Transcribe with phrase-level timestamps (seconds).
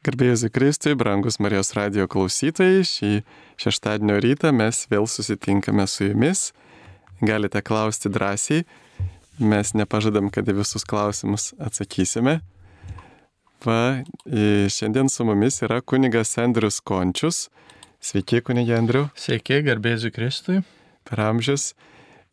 [0.00, 3.08] Garbėjus Kristui, brangus Marijos radio klausytojai, šį
[3.60, 6.54] šeštadienio rytą mes vėl susitinkame su jumis.
[7.20, 8.62] Galite klausti drąsiai,
[9.44, 12.38] mes nepažadam, kad į visus klausimus atsakysime.
[13.60, 13.76] Va,
[14.72, 17.50] šiandien su mumis yra kunigas Andrius Končius.
[18.00, 19.04] Sveiki, kunigė Andriu.
[19.12, 20.62] Sveiki, garbėsiu Kristui.
[21.04, 21.74] Per amžius.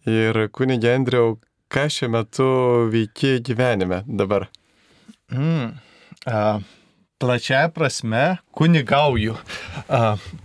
[0.08, 1.36] Ir kunigė Andriu,
[1.68, 2.50] ką šiuo metu
[2.96, 4.48] veiki gyvenime dabar?
[5.36, 5.76] Mm.
[6.24, 6.64] Uh,
[7.18, 9.36] plačiaja prasme kunigauju.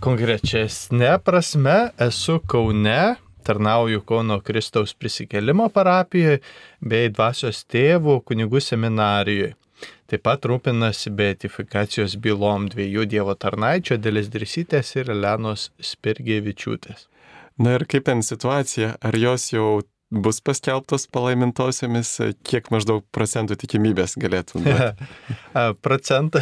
[0.03, 3.15] Konkrečesnė prasme esu Kaune,
[3.45, 6.41] tarnauju Kauno Kristaus prisikelimo parapijoje
[6.81, 9.53] bei dvasios tėvų kunigų seminarijoje.
[10.07, 17.07] Taip pat rūpinasi beatifikacijos bylom dviejų Dievo tarnaičio Dėlis Drisytės ir Lenos Spirgėvičiūtės.
[17.59, 18.95] Na ir kaip ten situacija?
[19.01, 19.81] Ar jos jau
[20.13, 22.11] bus paskelbtos palaimintosiomis,
[22.45, 25.07] kiek maždaug procentų tikimybės galėtų būti?
[25.85, 26.41] Procentą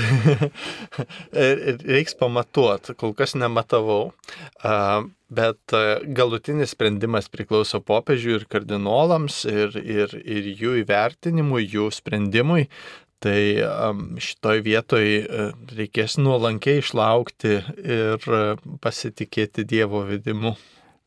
[1.32, 4.14] reiks pamatuoti, kol kas nematavau,
[5.32, 5.78] bet
[6.18, 12.68] galutinis sprendimas priklauso popiežiui ir kardinolams ir, ir, ir jų įvertinimui, jų sprendimui.
[13.22, 13.38] Tai
[14.18, 15.04] šitoj vietoj
[15.78, 17.52] reikės nuolankiai išlaukti
[17.86, 18.26] ir
[18.82, 20.56] pasitikėti Dievo vedimu.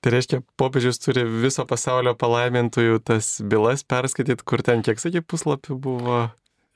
[0.04, 5.78] Tai reiškia, popiežius turi viso pasaulio palaimintųjų tas bylas perskaityti, kur ten kiek, sakyk, puslapių
[5.86, 6.18] buvo?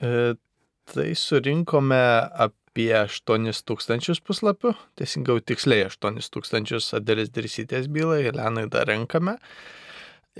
[0.01, 0.31] E,
[0.89, 1.99] tai surinkome
[2.47, 9.37] apie 8000 puslapių, teisingiau tiksliai 8000 Adelis Dirsytės bylai, Lenai dar renkame.
[9.37, 9.88] E,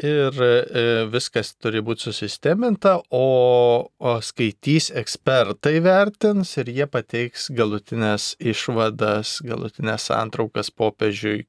[0.03, 8.31] ir e, viskas turi būti susisteminta, o, o skaitys ekspertai vertins ir jie pateiks galutinės
[8.39, 11.44] išvadas, galutinės santraukas popiežiui.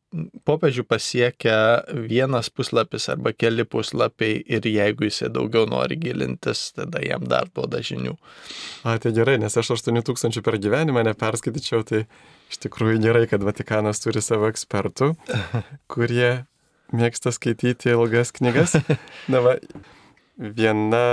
[0.47, 1.57] Popiežių pasiekia
[2.11, 7.83] vienas puslapis arba keli puslapiai ir jeigu jisai daugiau nori gilintis, tada jam dar duoda
[7.87, 8.17] žinių.
[8.83, 12.05] A, tai gerai, nes aš 8000 per gyvenimą neperskaityčiau, tai
[12.51, 15.15] iš tikrųjų gerai, kad Vatikanas turi savo ekspertų,
[15.93, 16.41] kurie
[16.97, 18.77] mėgsta skaityti ilgas knygas.
[19.33, 19.57] Na, va,
[20.37, 21.05] viena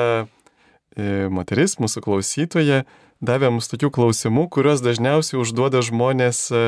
[0.95, 2.83] e, moteris, mūsų klausytoja,
[3.23, 6.63] davė mums tokių klausimų, kuriuos dažniausiai užduoda žmonės e,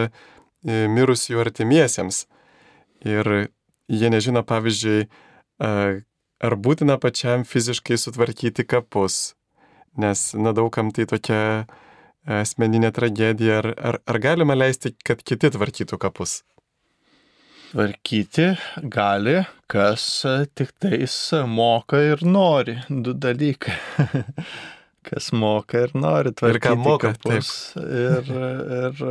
[0.66, 2.26] e mirusių artimiesiems.
[3.08, 3.50] Ir
[3.90, 5.06] jie nežino, pavyzdžiui,
[5.60, 9.38] ar būtina pačiam fiziškai sutvarkyti kapus,
[10.00, 11.40] nes, na, daugam tai tokia
[12.30, 16.42] asmeninė tragedija, ar, ar, ar galima leisti, kad kiti tvarkytų kapus?
[17.70, 18.48] Tvarkyti
[18.90, 20.04] gali, kas
[20.58, 21.16] tik tais
[21.46, 22.80] moka ir nori.
[22.90, 23.76] Du dalykai.
[25.10, 26.58] kas moka ir nori tvarkyti.
[26.58, 27.12] Ir ką moka.
[27.14, 28.32] Kapus, ir,
[28.80, 29.04] ir,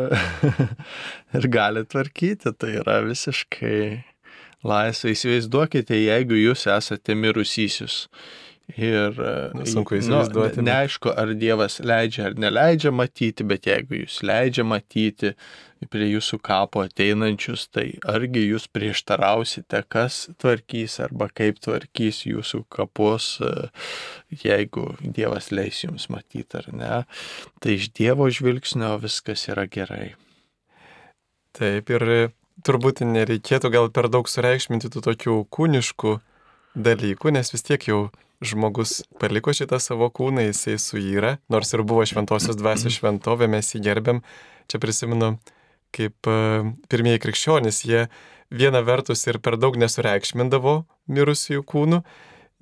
[1.39, 2.51] ir gali tvarkyti.
[2.59, 3.79] Tai yra visiškai
[4.67, 5.15] laisvai.
[5.15, 8.09] Įsivaizduokite, jeigu jūs esate mirusysius.
[8.77, 9.17] Ir
[9.57, 10.61] nu, sunku įsivaizduoti.
[10.61, 15.33] Nu, neaišku, ar Dievas leidžia ar neleidžia matyti, bet jeigu jūs leidžia matyti,
[15.87, 23.37] prie jūsų kapo ateinančius, tai argi jūs prieštarausite, kas tvarkys arba kaip tvarkys jūsų kapus,
[23.41, 23.71] e,
[24.45, 27.03] jeigu Dievas leis jums matyti ar ne.
[27.63, 30.17] Tai iš Dievo žvilgsnio viskas yra gerai.
[31.57, 32.33] Taip ir
[32.67, 36.19] turbūt nereikėtų gal per daug sureikšminti tų tokių kūniškų
[36.79, 38.09] dalykų, nes vis tiek jau
[38.45, 43.83] žmogus paliko šitą savo kūną, jisai suyra, nors ir buvo šventosios dvasios šventovė, mes jį
[43.87, 44.23] gerbėm.
[44.69, 45.35] Čia prisimenu,
[45.97, 46.39] kaip e,
[46.93, 48.07] pirmieji krikščionys, jie
[48.53, 50.83] viena vertus ir per daug nesureikšmindavo
[51.13, 52.03] mirusiųjų kūnų,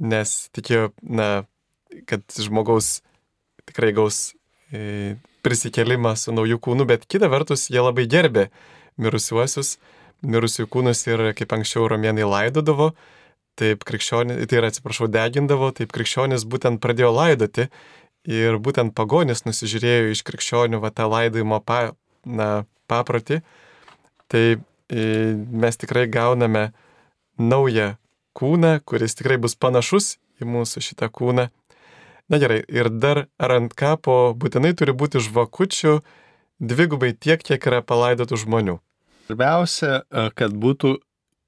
[0.06, 1.47] nes tikėjo, na,
[2.08, 3.00] kad žmogaus
[3.66, 4.31] tikrai gaus
[4.70, 5.16] e,
[5.47, 8.48] prisikelimą su naujų kūnų, bet kita vertus jie labai gerbė
[9.03, 9.76] mirusiuosius,
[10.26, 12.93] mirusiųjų kūnus ir kaip anksčiau romėnai laidodavo,
[13.56, 17.69] taip krikščionis, tai yra atsiprašau, degindavo, taip krikščionis būtent pradėjo laidoti
[18.27, 21.93] ir būtent pagonis nusižiūrėjo iš krikščionių va tą laidojimo pa,
[22.27, 23.41] na, paprotį,
[24.31, 24.59] tai e,
[25.34, 26.71] mes tikrai gauname
[27.39, 27.94] naują
[28.37, 31.49] kūną, kuris tikrai bus panašus į mūsų šitą kūną.
[32.27, 36.00] Na gerai, ir dar ar ant kapo būtinai turi būti žvakučių
[36.59, 38.81] dvigubai tiek, kiek yra palaidotų žmonių.
[39.26, 40.97] Svarbiausia, e, kad būtų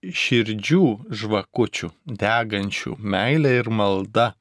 [0.02, 4.32] širdžių žvakučių, degančių meilė ir malda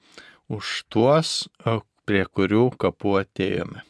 [0.54, 3.84] už tuos, e, prie kurių kapų atėjome.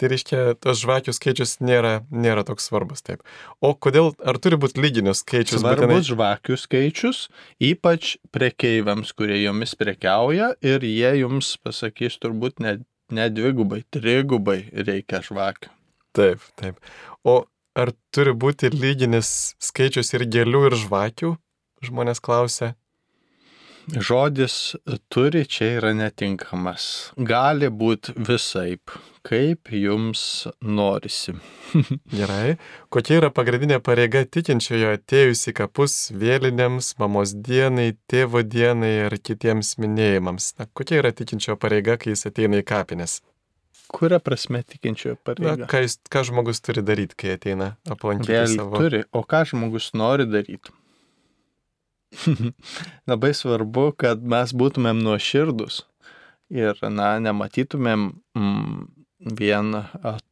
[0.00, 3.20] Tai reiškia, tas žvakių skaičius nėra, nėra toks svarbus taip.
[3.62, 5.60] O kodėl, ar turi būti lyginius skaičius?
[5.62, 6.00] Svarbus būtinai?
[6.08, 7.20] žvakių skaičius,
[7.62, 12.80] ypač prekeiviams, kurie jomis prekiauja ir jie jums pasakys turbūt ne,
[13.14, 15.70] ne dvigubai, trigubai reikia žvakių.
[16.18, 16.82] Taip, taip.
[17.22, 17.44] O
[17.78, 21.34] ar turi būti lyginis skaičius ir gėlių ir žvakių?
[21.82, 22.74] Žmonės klausia.
[23.98, 24.76] žodis
[25.10, 26.84] turi čia yra netinkamas.
[27.16, 28.92] Gali būti visaip,
[29.26, 31.34] kaip jums norisi.
[32.18, 32.58] Gerai.
[32.94, 39.74] Kokia yra pagrindinė pareiga tikinčiojo atėjus į kapus vėlinėms, mamos dienai, tėvo dienai ar kitiems
[39.82, 40.52] minėjimams?
[40.60, 43.18] Na, kokia yra tikinčiojo pareiga, kai jis ateina į kapines?
[43.92, 45.66] Kuria prasme tikinčiojo Na, pareiga?
[45.70, 48.80] ką, jis, ką žmogus turi daryti, kai ateina aplankyti Vėl savo...
[48.80, 50.72] turi, o ką žmogus nori daryti?
[53.10, 55.82] Labai svarbu, kad mes būtumėm nuoširdus
[56.52, 58.80] ir, na, nematytumėm mm,
[59.38, 59.76] vien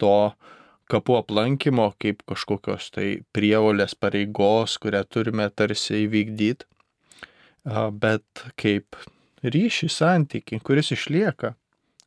[0.00, 0.16] to
[0.90, 6.66] kapų aplankimo kaip kažkokios tai prievolės pareigos, kurią turime tarsi įvykdyti,
[8.02, 8.98] bet kaip
[9.44, 11.54] ryšį santyki, kuris išlieka,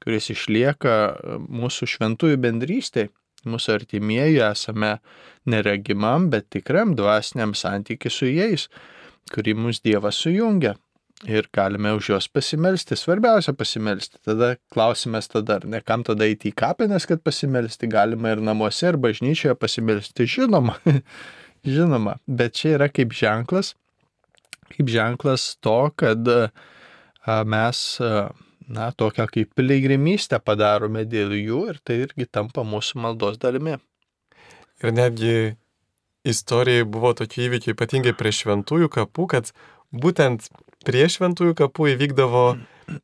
[0.03, 3.11] kuris išlieka a, mūsų šventųjų bendrystėje.
[3.43, 4.93] Mūsų artimieji esame
[5.51, 8.69] neregimam, bet tikram dvasiniam santykiui su jais
[9.31, 10.75] kurį mums Dievas sujungia.
[11.29, 12.97] Ir galime už juos pasimelsti.
[12.99, 14.19] Svarbiausia pasimelsti.
[14.25, 17.87] Tada klausimas tada, ar ne kam tada eiti į kapines, kad pasimelsti.
[17.91, 20.27] Galima ir namuose, ir bažnyčioje pasimelsti.
[20.27, 20.75] Žinoma.
[21.75, 22.17] Žinoma.
[22.27, 23.71] Bet čia yra kaip ženklas.
[24.73, 28.27] Kaip ženklas to, kad a, mes, a,
[28.67, 33.77] na, tokią kaip piligrimystę padarome dėl jų ir tai irgi tampa mūsų maldos dalimi.
[34.83, 35.35] Ir netgi
[36.27, 39.51] istorijai buvo tokie įvykiai, ypatingai prie šventųjų kapų, kad
[39.91, 40.47] būtent
[40.87, 42.45] prie šventųjų kapų įvykdavo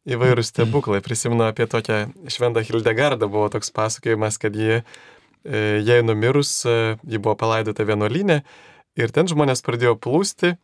[0.10, 1.02] įvairūs stebuklai.
[1.04, 2.02] Prisimenu apie tokią
[2.32, 4.82] šventą Hildegardą, buvo toks pasakojimas, kad jie,
[5.44, 8.42] e, jai numirus, e, ji buvo palaidota vienuolinė
[9.00, 10.56] ir ten žmonės pradėjo plūsti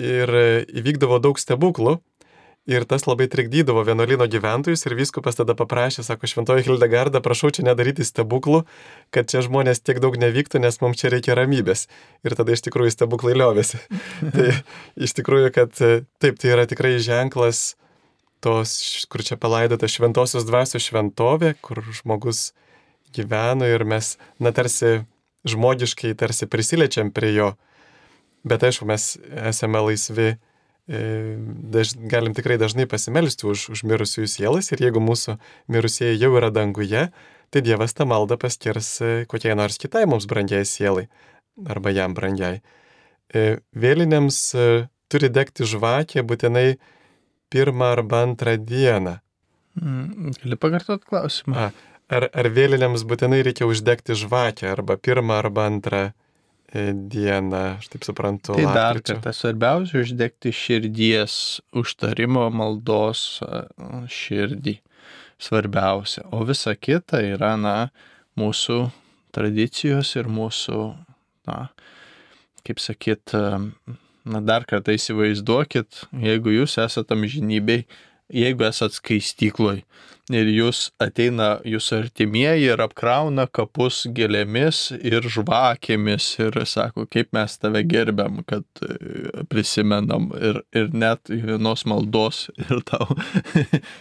[0.00, 0.46] ir e,
[0.80, 1.98] įvykdavo daug stebuklų.
[2.70, 7.64] Ir tas labai trikdydavo vienuolino gyventojus ir viskupas tada paprašė, sako, šventoji Hildegarda, prašau čia
[7.66, 8.60] nedaryti stebuklų,
[9.10, 11.88] kad čia žmonės tiek daug nevyktų, nes mums čia reikia ramybės.
[12.22, 13.80] Ir tada iš tikrųjų stebuklai liovėsi.
[14.36, 14.52] tai
[14.94, 17.72] iš tikrųjų, kad e, taip, tai yra tikrai ženklas
[18.46, 18.76] tos,
[19.10, 22.52] kur čia palaidota šventosios dvasios šventovė, kur žmogus
[23.10, 25.02] gyveno ir mes, na, tarsi
[25.50, 27.50] žmogiškai, tarsi prisiliečiam prie jo.
[28.46, 29.16] Bet aišku, mes
[29.50, 30.36] esame laisvi
[30.88, 35.38] daž, galim tikrai dažnai pasimelsti už, už mirusiųjų sielas ir jeigu mūsų
[35.70, 37.10] mirusieji jau yra danguje,
[37.52, 41.06] tai Dievas tą maldą paskirs e, kokiai nors kitai mums brangiai sielai
[41.68, 42.62] arba jam brangiai.
[43.32, 44.40] E, Vėlinėms
[45.12, 46.80] turi degti žvakė būtinai
[47.52, 49.18] pirmą arba antrą dieną.
[49.78, 51.68] Mm, Gali pakartot klausimą.
[51.68, 56.12] A, ar, ar vėlinėms būtinai reikia uždegti žvakę arba pirmą arba antrą e,
[56.94, 58.56] dieną, aš taip suprantu.
[58.56, 59.18] Tai dar lapkričio.
[59.18, 61.34] kartą svarbiausia uždegti širdies
[61.76, 63.42] užtarimo maldos
[64.08, 64.78] širdį.
[65.42, 66.22] Svarbiausia.
[66.30, 67.90] O visa kita yra, na,
[68.38, 68.78] mūsų
[69.34, 70.78] tradicijos ir mūsų,
[71.50, 71.58] na,
[72.62, 77.82] kaip sakyt, na, dar kartą įsivaizduokit, jeigu jūs esate amžinybei,
[78.32, 79.82] jeigu esate skaistykloj
[80.30, 87.56] ir jūs ateina jūsų artimieji ir apkrauna kapus gėlėmis ir žvakėmis ir sako, kaip mes
[87.58, 93.08] tave gerbiam, kad e, prisimenam ir, ir net vienos maldos ir tau,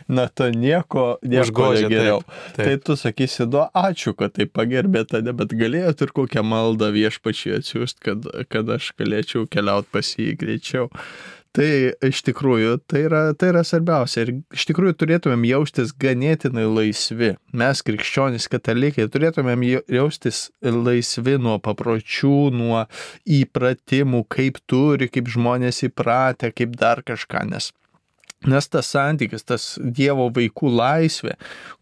[0.08, 2.22] na, to nieko, nieko Užgožia, geriau.
[2.22, 2.86] taip, Tai taip.
[2.86, 8.02] tu sakysi, du, ačiū, kad tai pagerbė tave, bet galėjot ir kokią maldą viešpačiai atsiųst,
[8.06, 10.90] kad, kad aš galėčiau keliauti pas jį greičiau.
[11.52, 11.68] Tai
[12.08, 14.24] iš tikrųjų, tai yra, tai yra svarbiausia.
[14.24, 17.34] Ir iš tikrųjų turėtumėm jaustis ganėtinai laisvi.
[17.52, 22.86] Mes, krikščionys katalikai, turėtumėm jau- jaustis laisvi nuo papročių, nuo
[23.28, 27.44] įpratimų, kaip turi, kaip žmonės įpratę, kaip dar kažką.
[27.52, 27.74] Nes
[28.42, 31.36] Nes tas santykis, tas Dievo vaikų laisvė,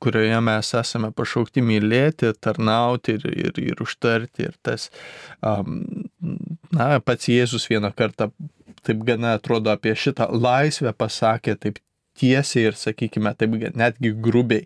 [0.03, 4.50] kurioje mes esame pašaukti mylėti, tarnauti ir, ir, ir užtarti.
[4.50, 4.89] Ir tas,
[5.39, 5.86] um,
[6.75, 8.27] na, pats Jėzus vieną kartą
[8.86, 11.79] taip gana atrodo apie šitą laisvę pasakė taip
[12.19, 14.65] tiesiai ir, sakykime, taip netgi grubiai.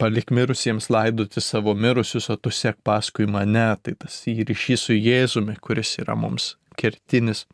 [0.00, 3.66] Palik mirusiems laidoti savo mirusius, o tu sek paskui mane.
[3.82, 7.44] Tai tas ryšys su Jėzumi, kuris yra mums kertinis.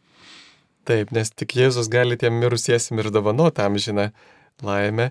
[0.88, 4.10] Taip, nes tik Jėzus gali tiem mirusiesim ir dovanoti amžiną
[4.64, 5.10] laimę.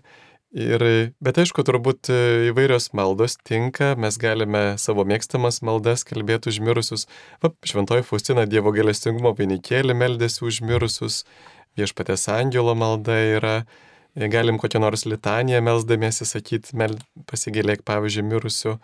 [0.50, 0.82] Ir,
[1.22, 2.16] bet aišku, turbūt e,
[2.50, 7.06] įvairios maldos tinka, mes galime savo mėgstamas maldas kalbėti už mirusius.
[7.44, 11.20] Va, šventoji Faustina Dievo galestingumo vainikėlį meldėsi už mirusius,
[11.78, 13.54] viešpatės angelo malda yra,
[14.18, 16.98] e, galim kokią nors litaniją melsdamiesi sakyti, mel,
[17.30, 18.80] pasigėlėk pavyzdžiui mirusių.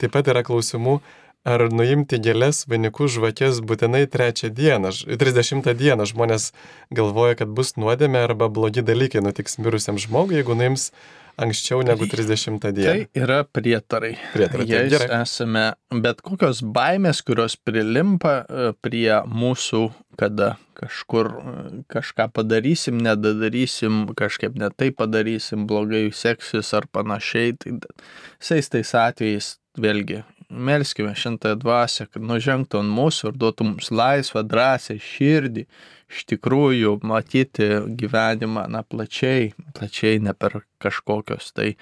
[0.00, 1.02] Taip pat yra klausimų,
[1.46, 6.08] ar nuimti gėlės, vainikus, žvakės būtinai trečią dieną, 30 dieną.
[6.10, 6.50] Žmonės
[6.94, 10.90] galvoja, kad bus nuodėmė arba blogi dalykai nutiks mirusiam žmogui, jeigu nuims
[11.36, 12.92] anksčiau negu 30 dieną.
[13.12, 14.14] Tai yra prietarai.
[14.34, 15.22] Prietarai, Jais gerai.
[15.22, 19.82] esame, bet kokios baimės, kurios prilimpa e, prie mūsų,
[20.18, 21.56] kada kažkur e,
[21.92, 27.76] kažką padarysim, nedadarysim, kažkaip netai padarysim, blogai seksis ar panašiai, tai
[28.40, 34.44] visais tais atvejais vėlgi melskime šintąją dvasę, kad nužengtų ant mūsų ir duotų mums laisvą,
[34.46, 35.66] drąsę, širdį,
[36.12, 41.74] iš tikrųjų matyti gyvenimą, na, plačiai, plačiai, ne per kažkokios tai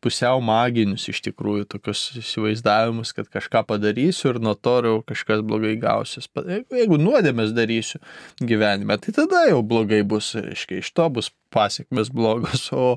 [0.00, 5.74] pusiau maginius iš tikrųjų tokius įsivaizdavimus, kad kažką padarysiu ir nuo to jau kažkas blogai
[5.80, 6.28] gausis.
[6.72, 8.00] Jeigu nuodėmės darysiu
[8.40, 12.96] gyvenime, tai tada jau blogai bus, reiškia, iš to bus pasiekmes blogos, o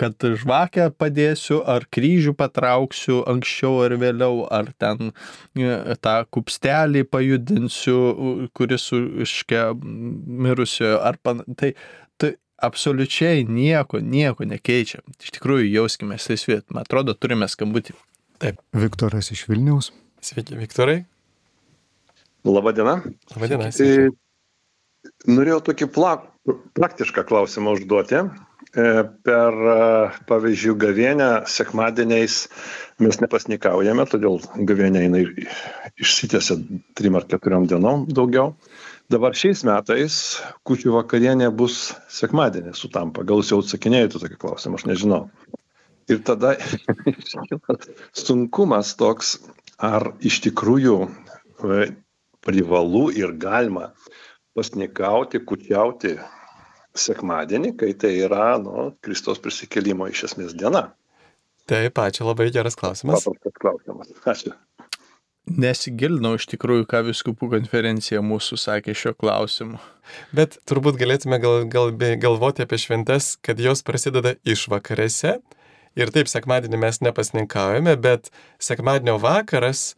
[0.00, 7.98] kad žvakę padėsiu, ar kryžių patrauksiu anksčiau ar vėliau, ar ten e, tą kupstelį pajudinsiu,
[8.56, 8.90] kuris
[9.26, 11.44] iškia mirusiojo, ar pan...
[11.60, 11.74] Tai,
[12.20, 15.02] tai absoliučiai nieko, nieko nekeičia.
[15.20, 16.62] Iš tikrųjų, jauskime laisvė.
[16.72, 17.96] Man atrodo, turime skambutį.
[18.76, 19.92] Viktoras iš Vilniaus.
[20.24, 21.02] Sveiki, Viktorai.
[22.48, 23.00] Labadiena.
[23.36, 24.12] E, sveiki.
[25.28, 26.14] Norėjau tokį pla,
[26.76, 28.24] praktišką klausimą užduoti.
[28.70, 32.44] E, Per, e, pavyzdžiui, gavienę sekmadieniais
[33.02, 35.24] mes nepasnikaujame, todėl gavienė jinai
[35.98, 36.54] išsitėsia
[36.94, 38.54] trim ar keturiom dienom daugiau.
[39.10, 40.20] Dabar šiais metais
[40.62, 43.26] kučių vakarienė bus sekmadienė sutampa.
[43.26, 45.24] Gal jūs jau atsakinėjate tokį klausimą, aš nežinau.
[46.06, 46.54] Ir tada
[48.24, 49.40] sunkumas toks,
[49.82, 51.88] ar iš tikrųjų e,
[52.46, 53.90] privalu ir galima
[54.54, 56.20] pasnikauti, kučiauti
[56.98, 60.90] sekmadienį, kai tai yra nu, Kristos prisikelimo iš esmės diena.
[61.70, 63.22] Taip, ačiū, labai geras klausimas.
[63.24, 64.10] Paprastas klausimas.
[64.26, 64.56] Ačiū.
[65.50, 69.80] Nesigilinau iš tikrųjų, ką viskupų konferencija mūsų sakė šio klausimu.
[70.36, 71.90] Bet turbūt galėtume gal, gal,
[72.22, 75.38] galvoti apie šventes, kad jos prasideda išvakarėse.
[75.98, 78.30] Ir taip, sekmadienį mes nepasninkaujame, bet
[78.62, 79.96] sekmadienio vakaras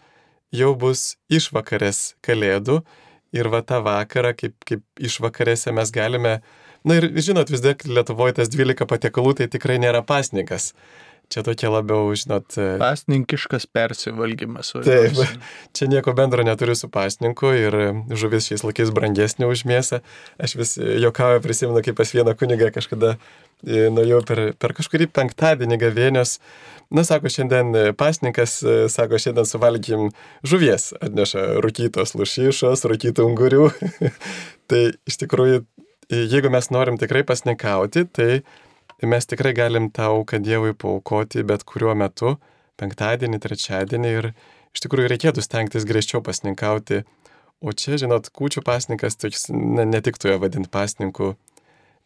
[0.55, 2.81] jau bus išvakarės kalėdų.
[3.37, 6.39] Ir va tą vakarą, kaip, kaip išvakarėse mes galime,
[6.89, 10.73] na ir žinot, vis tiek Lietuvoje tas 12 patiekalų tai tikrai nėra pasnikas.
[11.33, 14.75] Čia tokie labiau, žinot, Pasninkiškas persivalgymas.
[14.85, 15.17] Taip,
[15.77, 17.77] čia nieko bendro neturiu su pasninku ir
[18.12, 20.03] žuvis šiais laikais brangesnė už mėsą.
[20.37, 25.81] Aš vis jokauju, prisimenu, kaip pas vieną kunigą kažkada e, nuėjau per, per kažkurį penktadienį
[25.81, 26.37] gavėnios.
[26.93, 30.11] Na, sako, šiandien pasninkas, e, sako, šiandien suvalgym
[30.45, 33.71] žuvies, atneša rūkytos lušyšos, rūkytų ungurių.
[34.69, 38.43] tai iš tikrųjų, e, jeigu mes norim tikrai pasnikauti, tai
[39.07, 42.37] mes tikrai galim tau, kad Dievui paukoti bet kuriuo metu,
[42.81, 44.31] penktadienį, trečiadienį ir
[44.73, 47.03] iš tikrųjų reikėtų stengtis griežčiau pasninkauti.
[47.63, 51.37] O čia, žinot, kūčių pasninkas, toks, ne, netiktų jo vadinti pasninku,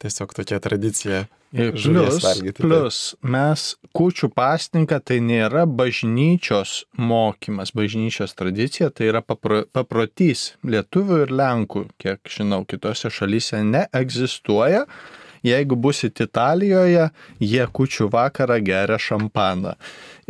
[0.05, 1.25] tiesiog tokia tradicija.
[1.57, 2.27] Plus,
[2.59, 3.63] plus mes
[3.97, 11.87] kučių pasninką tai nėra bažnyčios mokymas, bažnyčios tradicija, tai yra papro, paprotys lietuvių ir lenkų,
[12.03, 14.85] kiek žinau, kitose šalyse neegzistuoja.
[15.45, 17.09] Jeigu busit Italijoje,
[17.41, 19.75] jie kučių vakarą geria šampaną.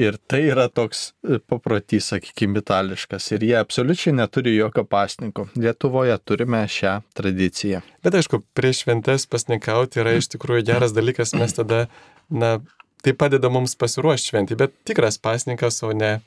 [0.01, 3.31] Ir tai yra toks e, paprotys, sakykime, itališkas.
[3.33, 5.47] Ir jie absoliučiai neturi jokio pasninko.
[5.57, 7.81] Lietuvoje turime šią tradiciją.
[8.05, 11.87] Bet aišku, prieš šventes pasninkauti yra iš tikrųjų geras dalykas, mes tada,
[12.29, 12.59] na,
[13.05, 16.19] tai padeda mums pasiruošti šventį, bet tikras pasninkas, o ne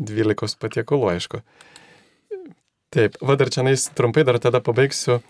[0.00, 1.42] 12 patiekalų, aišku.
[2.90, 5.20] Taip, va dar čia nais trumpai dar tada pabaigsiu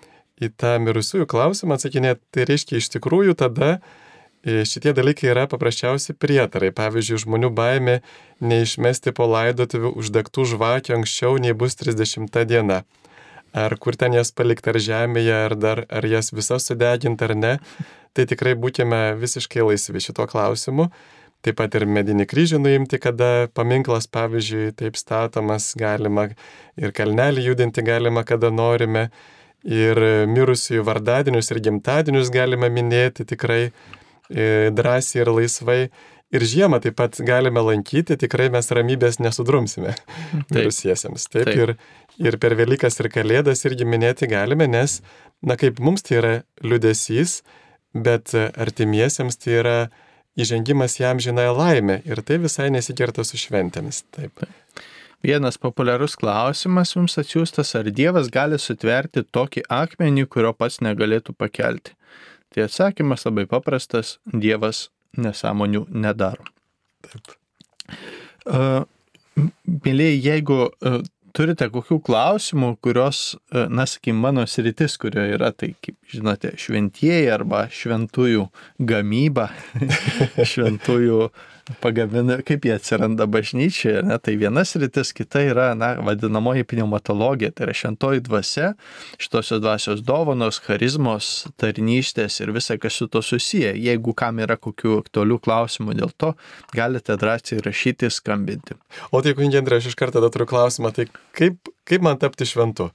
[0.41, 2.23] į tą mirusiųjų klausimą atsakinėti.
[2.35, 6.73] Tai reiškia, iš tikrųjų tada e, šitie dalykai yra paprasčiausi prietarai.
[6.77, 8.01] Pavyzdžiui, žmonių baimė
[8.41, 12.83] neišmesti po laidotuvių uždegtų žvakių anksčiau nei bus 30 diena.
[13.53, 17.55] Ar kur ten jas palikti, ar žemėje, ar, dar, ar jas visas sudeginti, ar ne.
[18.15, 20.91] Tai tikrai būkime visiškai laisvi šito klausimu.
[21.41, 26.27] Taip pat ir medinį kryžių nuimti, kada paminklas, pavyzdžiui, taip statomas galima
[26.77, 29.07] ir kalnelį judinti galima, kada norime.
[29.69, 29.99] Ir
[30.31, 35.81] mirusiųjų vardadienius ir gimtadienius galime minėti tikrai e, drąsiai ir laisvai.
[36.31, 39.97] Ir žiemą taip pat galime lankyti, tikrai mes ramybės nesudrumsime
[40.55, 41.27] mirusiesiems.
[41.27, 41.57] Taip, Taip.
[41.59, 41.75] Ir,
[42.23, 45.01] ir per Velykas ir Kalėdas irgi minėti galime, nes,
[45.43, 47.41] na kaip mums tai yra liudesys,
[47.93, 49.77] bet artimiesiems tai yra
[50.39, 54.05] įžengimas jam žinai laimę ir tai visai nesikerta su šventėmis.
[54.15, 54.47] Taip.
[55.23, 61.93] Vienas populiarus klausimas jums atsiųstas, ar Dievas gali sutverti tokį akmenį, kurio pats negalėtų pakelti.
[62.51, 66.49] Tai atsakymas labai paprastas- Dievas nesąmonių nedaro.
[67.05, 67.37] Taip.
[68.47, 68.87] Uh,
[69.37, 71.01] mėlyje, jeigu e,
[71.37, 77.31] turite kokių klausimų, kurios, e, na, sakykim, mano sritis, kurioje yra, tai, kaip žinote, šventieji
[77.33, 78.49] arba šventųjų
[78.91, 79.51] gamyba,
[80.53, 81.31] šventųjų
[81.81, 84.19] pagamina, kaip jie atsiranda bažnyčioje, ne?
[84.23, 88.73] tai vienas rytis, kita yra, na, vadinamoji pneumatologija, tai yra šventoji dvasia,
[89.21, 93.73] šitosios dvasios dovanos, charizmos, tarnystės ir visa, kas su to susiję.
[93.79, 96.35] Jeigu kam yra kokių aktualių klausimų dėl to,
[96.77, 98.79] galite drąsiai rašyti, skambinti.
[99.13, 102.49] O tai, kunigė Andrė, aš iš karto tada turiu klausimą, tai kaip, kaip man tapti
[102.49, 102.91] šventu?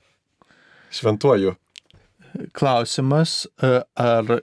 [0.95, 1.55] Šventuoju.
[2.55, 4.39] Klausimas, e, ar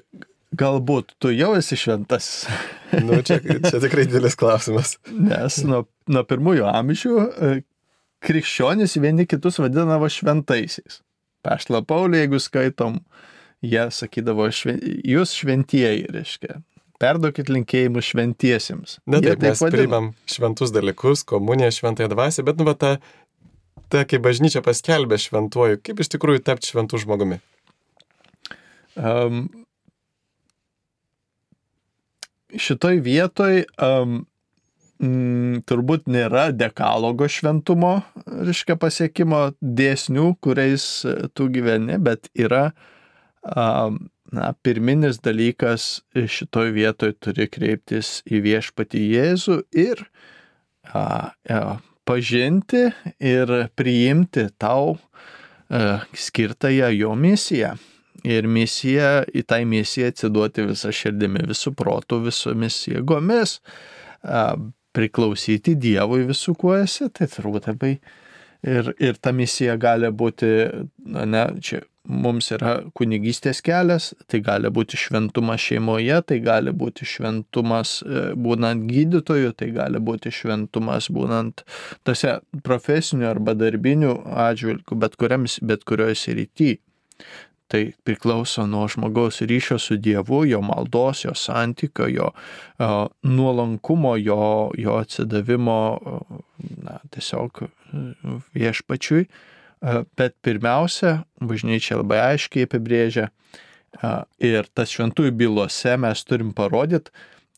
[0.58, 2.32] galbūt tu jau esi šventas?
[2.92, 4.98] Nu, čia, čia tikrai didelis klausimas.
[5.08, 7.52] Nes nuo, nuo pirmųjų amžių e,
[8.20, 10.98] krikščionys vieni kitus vadinavo šventaisiais.
[11.40, 12.98] Paštla Paulė, jeigu skaitom,
[13.64, 14.76] jie sakydavo, šven,
[15.08, 16.58] jūs šventieji, reiškia.
[17.02, 18.98] Perduokit linkėjimus šventiesiems.
[19.10, 19.78] Na Jie taip, mes vadino.
[19.80, 22.92] priimam šventus dalykus, komuniją, šventąją dvasę, bet nu, va, ta,
[23.88, 27.40] ta, kai bažnyčia paskelbė šventuoju, kaip iš tikrųjų tapti šventų žmogumi?
[28.94, 29.46] Um,
[32.58, 34.22] šitoj vietoj um,
[35.02, 42.70] mm, turbūt nėra dekalogo šventumo, reiškia pasiekimo dėsnių, kuriais e, tu gyveni, bet yra
[43.42, 43.98] um,
[44.32, 50.04] na, pirminis dalykas šitoj vietoj turi kreiptis į viešpatį Jėzų ir
[50.92, 51.62] a, a,
[52.08, 52.88] pažinti
[53.20, 57.76] ir priimti tau a, skirtąją jo misiją.
[58.28, 63.56] Ir misija, į tą misiją atsiduoti visą širdimi, visų protų, visomis jėgomis,
[64.94, 67.96] priklausyti Dievui visų, kuo esi, tai turbūt labai.
[68.62, 70.52] Ir, ir ta misija gali būti,
[71.10, 77.06] na, ne, čia mums yra kunigystės kelias, tai gali būti šventumas šeimoje, tai gali būti
[77.06, 81.62] šventumas e, būnant gydytoju, tai gali būti šventumas būnant
[82.06, 86.78] tose profesinių arba darbinių atžvilgių, bet, kuriams, bet kurioje srityje.
[87.72, 92.90] Tai priklauso nuo žmogaus ryšio su Dievu, jo maldos, jo santykio, jo uh,
[93.22, 96.42] nuolankumo, jo, jo atsidavimo uh,
[96.84, 97.62] na, tiesiog
[98.52, 99.24] viešpačiui.
[99.24, 103.30] Uh, bet pirmiausia, bažnyčia labai aiškiai apibrėžia
[104.40, 107.12] ir tas šventųjų bylose mes turim parodyti,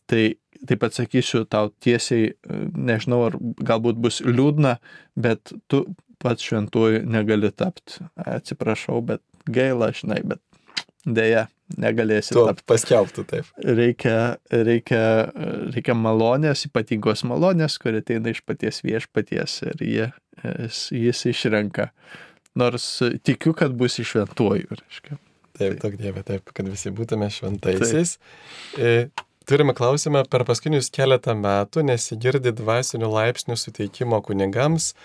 [0.09, 0.23] tai
[0.67, 2.33] taip atsakysiu tau tiesiai,
[2.75, 4.75] nežinau, ar galbūt bus liūdna,
[5.15, 5.85] bet tu
[6.19, 8.01] pats šventųjų negali tapti.
[8.19, 10.41] Atsiprašau, bet gaila, žinai, bet
[11.05, 11.47] dėja
[11.81, 12.65] negalėsi tapti.
[12.69, 13.49] paskelbtų taip.
[13.61, 15.01] Reikia, reikia,
[15.73, 20.07] reikia malonės, ypatingos malonės, kuri ateina iš paties viešpaties ir jie,
[20.43, 21.89] jis, jis išrenka.
[22.55, 22.87] Nors
[23.27, 24.79] tikiu, kad bus išventuoju.
[24.79, 25.19] Reiškia.
[25.55, 28.17] Taip, daug dievė, taip, kad visi būtume šventaisiais.
[28.79, 29.07] E,
[29.45, 34.95] Turime klausimą, per paskutinius keletą metų nesigirdi dvasinių laipsnių suteikimo kunigams,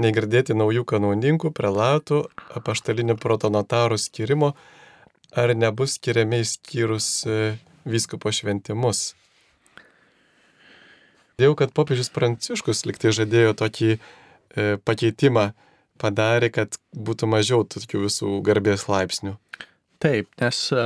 [0.00, 2.24] negirdėti naujų kanonininkų, prelatų,
[2.58, 4.54] apaštalinių protonotarų skirimo,
[5.34, 7.38] ar nebus skiriami įskyrus e,
[7.88, 9.12] vyskupo šventimus.
[11.38, 13.98] Dėjau, kad popiežius Pranciškus liktai žadėjo tokį e,
[14.86, 15.48] pakeitimą
[15.98, 19.34] padarė, kad būtų mažiau tokių visų garbės laipsnių.
[20.02, 20.84] Taip, nes e,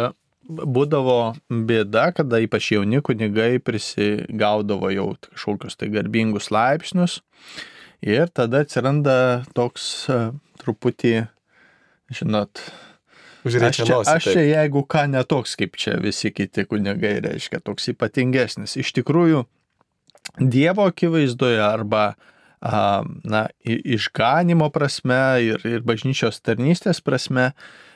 [0.49, 1.18] būdavo
[1.49, 7.21] bėda, kada ypač jauni kunigai prisigaudavo jau kažkokius tai garbingus laipsnius
[8.03, 10.21] ir tada atsiranda toks e,
[10.63, 11.17] truputį,
[12.15, 12.63] žinot,
[13.39, 14.15] Aš Užreikia čia, nosį.
[14.17, 18.77] aš čia jeigu ką netoks kaip čia visi kiti kunigai, reiškia toks ypatingesnis.
[18.81, 19.45] Iš tikrųjų,
[20.39, 22.15] Dievo akivaizdoje arba
[22.61, 27.53] a, na, išganimo prasme ir, ir bažnyčios tarnystės prasme,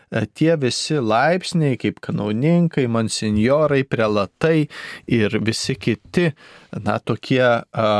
[0.08, 4.68] e, tie visi laipsniai kaip kanauninkai, monsinjorai, prelatai
[5.10, 6.30] ir visi kiti,
[6.78, 7.90] na, tokie a,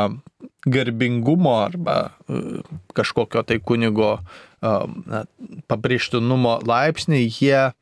[0.66, 2.62] garbingumo arba e,
[2.94, 4.18] kažkokio tai kunigo
[4.62, 5.24] na,
[5.70, 7.72] pabrėžtinumo laipsniai, jie,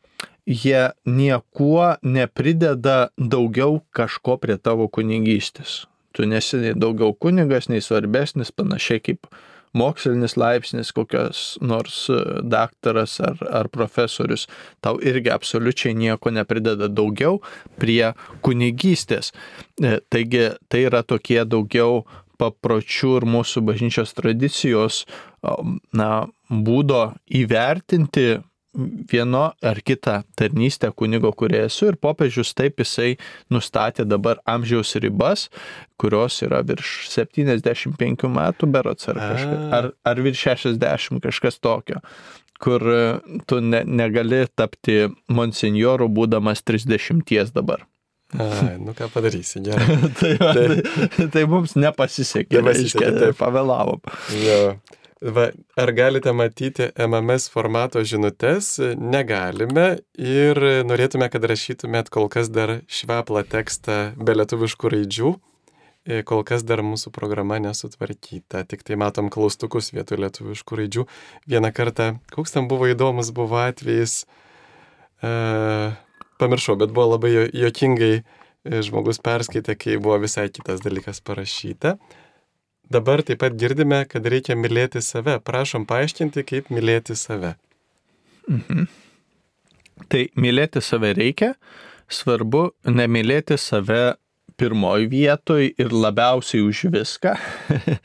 [0.49, 5.85] jie niekuo neprideda daugiau kažko prie tavo kunigystės.
[6.17, 9.29] Tu nesi nei daugiau kunigas, nei svarbesnis, panašiai kaip
[9.77, 14.49] mokslinis laipsnis, kokios nors e, daktaras ar, ar profesorius,
[14.83, 17.39] tau irgi absoliučiai nieko neprideda daugiau
[17.79, 18.11] prie
[18.43, 19.31] kunigystės.
[19.79, 22.03] E, Taigi tai yra tokie daugiau
[22.41, 25.05] papročių ir mūsų bažnyčios tradicijos
[25.93, 26.11] na,
[26.49, 28.41] būdo įvertinti
[29.11, 33.17] vieno ar kitą tarnystę kunigo, kurie esu ir popiežius taip jisai
[33.51, 35.49] nustatė dabar amžiaus ribas,
[35.99, 41.99] kurios yra virš 75 metų berots ar, kažka, ar, ar virš 60 kažkas tokio
[42.61, 47.87] kur e, tu ne, negali tapti monsinjoru būdamas 30 dabar.
[48.39, 49.97] Ai, nu ką padarysi, gerai.
[50.21, 53.37] tai, va, tai, tai mums nepasisekė, reiškia, taip.
[53.41, 54.03] pavėlavom.
[54.45, 54.63] Jo.
[55.21, 58.79] Va, ar galite matyti MMS formato žinutės?
[58.97, 65.35] Negalime ir norėtume, kad rašytumėt kol kas dar šveplą tekstą be lietuviškų raidžių.
[66.09, 71.05] E, Kol kas dar mūsų programa nesutvarkyta, tik tai matom klaustukus vietoj lietuviškų raidžių.
[71.53, 74.23] Vieną kartą, koks ten buvo įdomus buvo atvejis,
[75.21, 75.33] e,
[76.41, 78.23] pamiršau, bet buvo labai jo- jokingai e,
[78.87, 81.97] žmogus perskaitė, kai buvo visai kitas dalykas parašyta.
[82.91, 85.37] Dabar taip pat girdime, kad reikia mylėti save.
[85.47, 87.55] Prašom paaiškinti, kaip mylėti save.
[90.11, 91.53] Tai mylėti save reikia,
[92.11, 94.17] svarbu nemylėti save
[94.59, 97.37] pirmoji vietoj ir labiausiai už viską,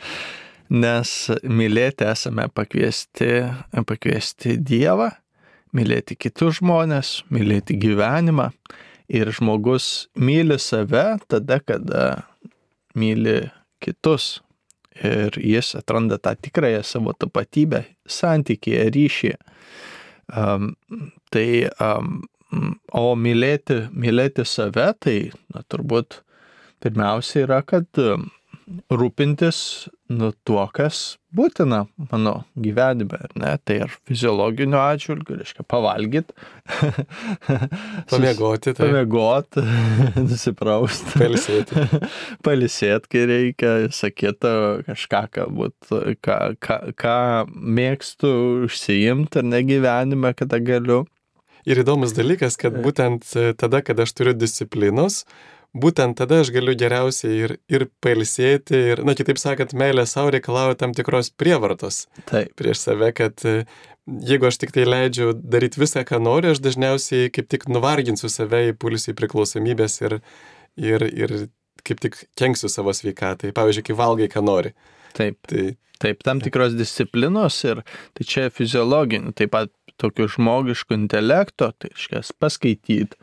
[0.83, 3.31] nes mylėti esame pakviesti,
[3.89, 5.09] pakviesti Dievą,
[5.75, 8.49] mylėti kitus žmonės, mylėti gyvenimą
[9.11, 12.05] ir žmogus myli save tada, kada
[12.95, 13.43] myli
[13.83, 14.39] kitus.
[14.95, 19.33] Ir jis atranda tą tikrąją savo tapatybę, santykėje, ryšyje.
[20.31, 20.69] Um,
[21.35, 22.21] tai, um,
[22.95, 25.17] o mylėti, mylėti save, tai
[25.51, 26.21] na, turbūt
[26.79, 28.29] pirmiausia yra, kad um,
[28.89, 29.57] rūpintis
[30.09, 33.51] nu, tuo, kas būtina mano gyvenime, ar ne?
[33.65, 36.33] Tai ar fiziologiniu atžvilgiu, reiškia pavalgyti,
[38.11, 39.59] Pamiegoti, tai pamiegot,
[40.29, 41.87] nusiprausti, pailsėti.
[42.45, 44.53] palisėt, kai reikia, sakyta
[44.89, 45.91] kažką, galbūt,
[46.25, 47.17] ką, ką, ką
[47.51, 48.31] mėgstu
[48.69, 51.03] užsiimti ar negyvenime, kada galiu.
[51.65, 55.23] Ir įdomus dalykas, kad būtent e, tada, kada aš turiu disciplinos,
[55.75, 60.79] būtent tada aš galiu geriausiai ir, ir pailsėti, ir, na, kitaip sakant, meilė savo reikalauja
[60.79, 63.65] tam tikros prievartos Taip, prieš save, kad e,
[64.29, 68.69] jeigu aš tik tai leidžiu daryti visą, ką noriu, aš dažniausiai kaip tik nuvarginsiu save,
[68.71, 70.19] į priklausomybės ir,
[70.79, 71.37] ir, ir
[71.85, 73.53] kaip tik kenksiu savo sveikatai.
[73.55, 74.75] Pavyzdžiui, kai valgai, ką nori.
[75.17, 75.41] taip.
[75.49, 77.81] Tai Taip, tam tikros disciplinos ir
[78.17, 83.15] tai čia fiziologinių, taip pat tokių žmogiškų intelekto, tai iškės paskaityti,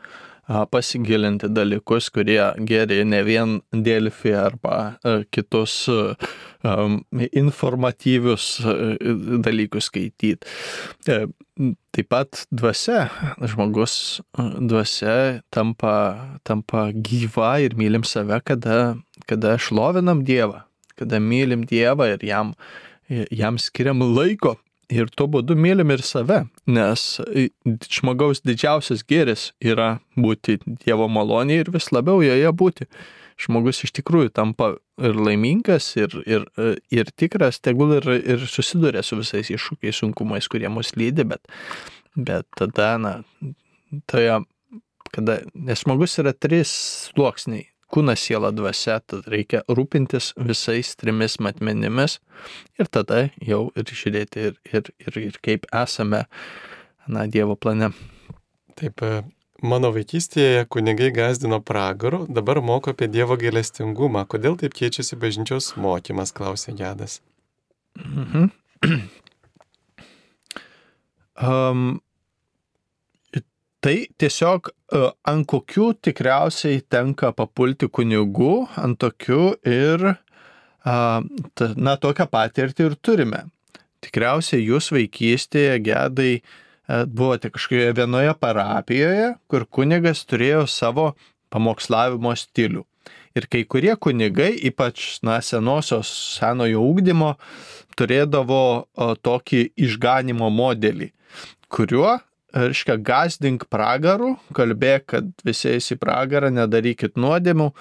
[0.71, 4.97] pasigilinti dalykus, kurie geri ne vien Delfi arba
[5.33, 5.89] kitus
[7.43, 8.47] informatyvius
[9.43, 10.37] dalykus skaityti.
[11.07, 11.25] E,
[11.93, 13.11] Taip pat dvasia,
[13.45, 15.93] žmogus dvasia tampa,
[16.41, 18.95] tampa gyva ir mylim save, kada,
[19.29, 20.63] kada šlovinam Dievą,
[20.97, 22.55] kada mylim Dievą ir jam,
[23.29, 24.55] jam skiriam laiko.
[24.93, 27.03] Ir tuo būdu mylim ir save, nes
[27.89, 32.87] žmogaus didžiausias gėris yra būti Dievo malonėje ir vis labiau joje būti.
[33.41, 36.45] Žmogus iš tikrųjų tampa ir laimingas, ir, ir,
[36.93, 41.41] ir tikras, tegul ir, ir susiduria su visais iššūkiais, sunkumais, kurie mus lydi, bet,
[42.13, 43.15] bet tada, na,
[44.11, 44.43] toje,
[45.15, 46.75] kada, nes žmogus yra trys
[47.09, 52.17] sluoksniai kūnas, siela, dvasia, tad reikia rūpintis visais trimis matmenimis
[52.81, 56.25] ir tada jau ir žiūrėti ir, ir, ir, ir kaip esame,
[57.07, 57.91] na, Dievo plane.
[58.79, 59.23] Taip, e,
[59.61, 64.25] mano vaikystėje kunigai gazdino pragaru, dabar moko apie Dievo gailestingumą.
[64.29, 67.21] Kodėl taip keičiasi bažnyčios mokymas, klausė Gedas.
[67.99, 68.49] Mhm.
[71.33, 72.01] Um,
[73.83, 80.13] tai tiesiog uh, ant kokių tikriausiai tenka papulti kunigų, ant tokių ir,
[80.83, 83.45] na, tokią patirtį ir turime.
[84.03, 86.57] Tikriausiai jūs vaikystėje gedai uh,
[87.07, 91.13] buvote kažkokioje vienoje parapijoje, kur kunigas turėjo savo
[91.53, 92.83] pamokslavimo stilių.
[93.33, 97.33] Ir kai kurie kunigai, ypač na, senosios senojo ūkdymo,
[97.97, 101.09] turėdavo o, tokį išganimo modelį,
[101.73, 102.19] kuriuo,
[102.53, 107.71] reiškia, gazdink pragarų, kalbėk, kad visi eis į pragarą, nedarykit nuodėmų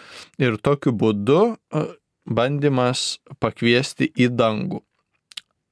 [0.42, 1.42] ir tokiu būdu
[2.28, 4.82] bandymas pakviesti į dangų.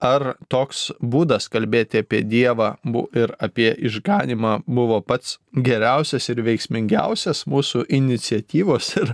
[0.00, 2.70] Ar toks būdas kalbėti apie Dievą
[3.12, 9.12] ir apie išganimą buvo pats geriausias ir veiksmingiausias mūsų iniciatyvos ir,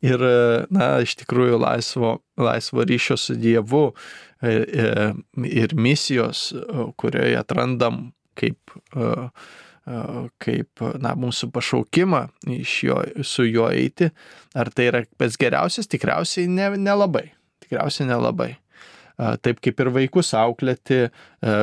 [0.00, 0.24] ir
[0.72, 5.12] na, iš tikrųjų laisvo, laisvo ryšio su Dievu e, e,
[5.44, 6.54] ir misijos,
[6.96, 8.06] kurioje atrandam
[8.38, 8.74] kaip,
[10.44, 14.10] kaip na, mūsų pašaukimą jo, su juo eiti,
[14.56, 17.28] ar tai yra pats geriausias, tikriausiai ne, nelabai.
[17.64, 18.54] Tikriausiai nelabai.
[19.14, 21.04] Taip kaip ir vaikus auklėti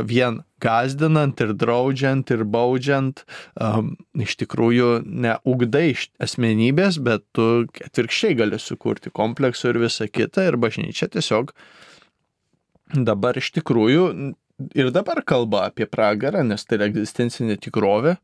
[0.07, 3.23] vien gazdinant ir draudžiant ir baudžiant,
[3.60, 5.89] um, iš tikrųjų neugdai
[6.23, 11.51] asmenybės, bet tu atvirkščiai gali sukurti kompleksų ir visą kitą ir bažnyčia tiesiog
[12.91, 14.05] dabar iš tikrųjų
[14.78, 18.17] ir dabar kalba apie pragarą, nes tai yra egzistencinė tikrovė,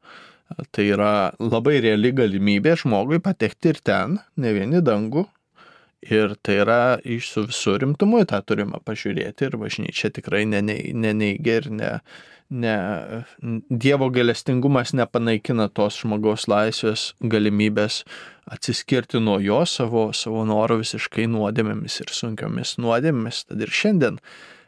[0.72, 5.26] Tai yra labai reali galimybė žmogui patekti ir ten, ne vieni dangų.
[6.08, 11.70] Ir tai yra iš su visų rimtumu tą turime pažiūrėti ir bažnyčia tikrai neneigia ir
[11.74, 11.90] ne,
[12.54, 12.76] ne,
[13.68, 18.04] Dievo galestingumas nepanaikina tos žmogaus laisvės galimybės
[18.48, 23.48] atsiskirti nuo jo savo, savo noro visiškai nuodėmėmis ir sunkiomis nuodėmėmis.
[23.50, 24.22] Tad ir šiandien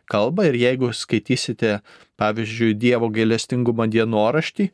[0.10, 1.80] kalba ir jeigu skaitysite,
[2.20, 4.70] pavyzdžiui, Dievo gailestingumo dienoraštį,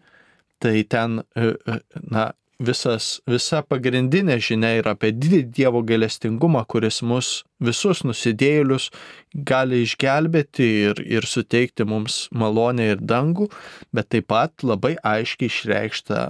[0.63, 1.79] tai ten, e, e,
[2.11, 8.89] na, visas, visa pagrindinė žinia yra apie didį Dievo gailestingumą, kuris mus visus nusidėlius
[9.33, 13.49] gali išgelbėti ir, ir suteikti mums malonę ir dangų,
[13.95, 16.25] bet taip pat labai aiškiai išreikšta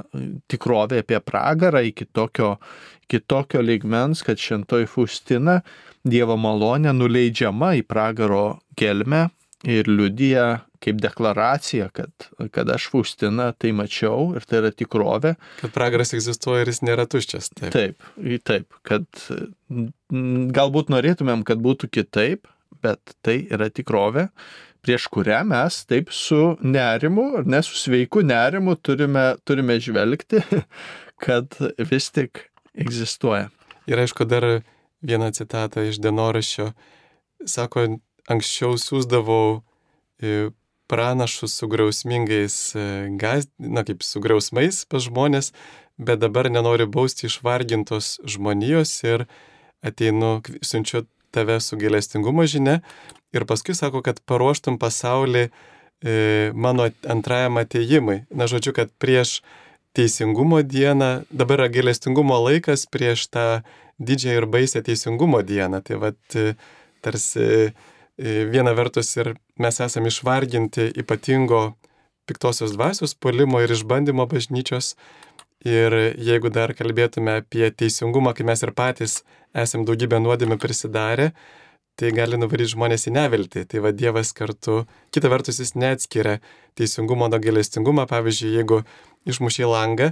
[0.51, 2.55] tikrovė apie pragarą iki tokio,
[3.07, 5.61] iki tokio ligmens, kad šentoji Faustina
[6.05, 9.27] Dievo malonė nuleidžiama į pragaro gelmę
[9.65, 15.36] ir liudija kaip deklaracija, kad, kad aš Faustina tai mačiau ir tai yra tikrovė.
[15.63, 17.52] Kad pragaras egzistuoja ir jis nėra tuščias.
[17.58, 18.10] Taip, taip,
[18.45, 19.26] taip kad
[20.56, 22.50] galbūt norėtumėm, kad būtų kitaip,
[22.86, 24.28] bet tai yra tikrovė,
[24.86, 30.43] prieš kurią mes taip su nerimu, ar ne su sveiku nerimu turime, turime žvelgti,
[31.26, 31.58] kad
[31.89, 32.45] vis tik
[32.78, 33.50] egzistuoja.
[33.89, 34.45] Ir aišku, dar
[35.06, 36.71] vieną citatą iš dienoraščio.
[37.50, 37.86] Sako,
[38.32, 39.62] anksčiau siūsdavau
[40.88, 42.86] pranašus su grausmingais, e,
[43.19, 45.52] gaz, na kaip su grausmais pas žmonės,
[45.98, 49.26] bet dabar nenoriu bausti išvargintos žmonijos ir
[49.86, 52.80] ateinu, siunčiu tave su gėlestingumo žinia
[53.36, 55.52] ir paskui sako, kad paruoštum pasaulį e,
[56.56, 58.24] mano antrajam ateimui.
[58.32, 59.41] Na, žodžiu, kad prieš
[59.95, 63.48] teisingumo dieną, dabar yra gėlestingumo laikas prieš tą
[64.00, 65.82] didžiąją ir baisę teisingumo dieną.
[65.84, 66.56] Tai vad e,
[67.04, 67.71] tarsi
[68.17, 71.75] viena vertus ir mes esame išvarginti ypatingo
[72.25, 74.95] piktosios dvasios polimo ir išbandymo bažnyčios.
[75.65, 79.23] Ir jeigu dar kalbėtume apie teisingumą, kai mes ir patys
[79.58, 81.32] esame daugybę nuodėmę prisidarę,
[81.97, 83.63] tai gali nuvaryti žmonės į neviltį.
[83.71, 84.84] Tai va Dievas kartu,
[85.15, 86.38] kita vertus jis neatskiria
[86.78, 88.06] teisingumo nuo gailestingumo.
[88.10, 88.82] Pavyzdžiui, jeigu
[89.25, 90.12] išmušiai langą,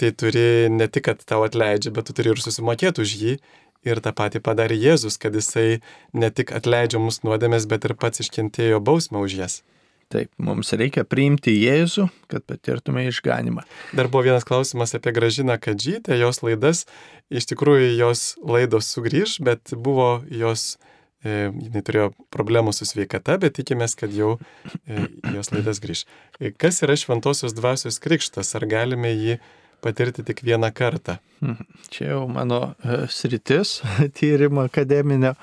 [0.00, 3.38] tai turi ne tik, kad tau atleidžia, bet tu turi ir susimokėti už jį
[3.86, 5.80] Ir tą patį padarė Jėzus, kad jisai
[6.12, 9.60] ne tik atleidžia mūsų nuodėmės, bet ir pats iškentėjo bausmę už jas.
[10.08, 13.66] Taip, mums reikia priimti Jėzų, kad patirtume išganimą.
[13.92, 16.86] Dar buvo vienas klausimas apie Gražiną Kadžytę, jos laidas.
[17.28, 20.78] Iš tikrųjų, jos laidos sugrįž, bet buvo jos,
[21.20, 24.38] e, jinai turėjo problemų su sveikata, bet tikimės, kad jau
[24.88, 26.06] e, jos laidas grįž.
[26.40, 28.54] E, kas yra šventosios dvasios krikštas?
[28.56, 29.36] Ar galime jį
[29.80, 31.18] patirti tik vieną kartą.
[31.42, 31.66] Mhm.
[31.90, 33.78] Čia jau mano e, sritis
[34.18, 35.34] tyrimo akademinio.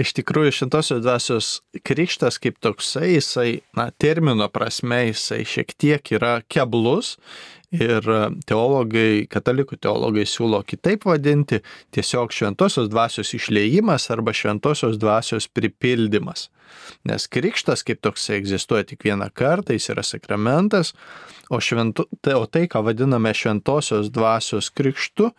[0.00, 1.48] Iš tikrųjų, šintosios dvasios
[1.84, 7.18] krikštas kaip toksai, jisai, na, termino prasme, jisai šiek tiek yra keblus
[7.72, 11.60] ir e, teologai, katalikų teologai siūlo kitaip vadinti
[11.92, 16.48] tiesiog šventosios dvasios išleimas arba šventosios dvasios pripildymas.
[17.08, 20.94] Nes krikštas kaip toks egzistuoja tik vieną kartą, jis yra sakramentas,
[21.52, 25.30] o, šventu, tai, o tai, ką vadiname šventosios dvasios krikštu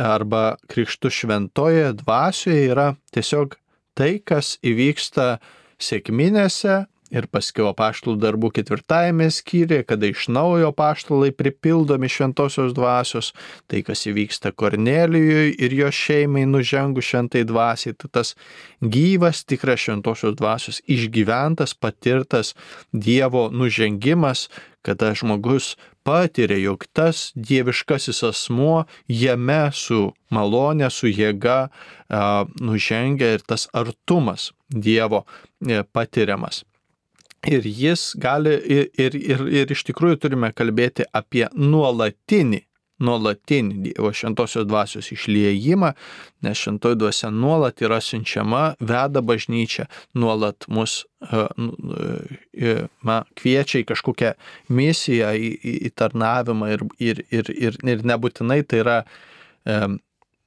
[0.00, 3.58] arba krikštu šventoje dvasioje, yra tiesiog
[3.98, 5.40] tai, kas įvyksta
[5.82, 13.32] sėkminėse ir paskiau apaštalų darbų ketvirtajame skyriuje, kada iš naujo apaštalai pripildomi šventosios dvasios,
[13.70, 18.34] tai kas įvyksta Kornelijui ir jo šeimai nužengu šventai dvasiai, tai tas
[18.80, 22.54] gyvas tikras šventosios dvasios išgyventas, patirtas
[22.94, 24.46] Dievo nužengimas,
[24.82, 25.74] kada žmogus
[26.06, 31.68] patiria, jog tas dieviškasis asmuo jame su malonė, su jėga
[32.60, 35.24] nužengia ir tas artumas Dievo
[35.66, 36.62] e, patiriamas.
[37.50, 42.60] Ir jis gali, ir, ir, ir, ir iš tikrųjų turime kalbėti apie nuolatinį,
[43.00, 45.92] nuolatinį Dievo šventosios dvasios išliejimą,
[46.44, 53.88] nes šventoji dvasia nuolat yra siunčiama, veda bažnyčią, nuolat mus uh, uh, ma, kviečia į
[53.90, 54.34] kažkokią
[54.76, 59.00] misiją, į, į, į tarnavimą ir, ir, ir, ir, ir nebūtinai tai yra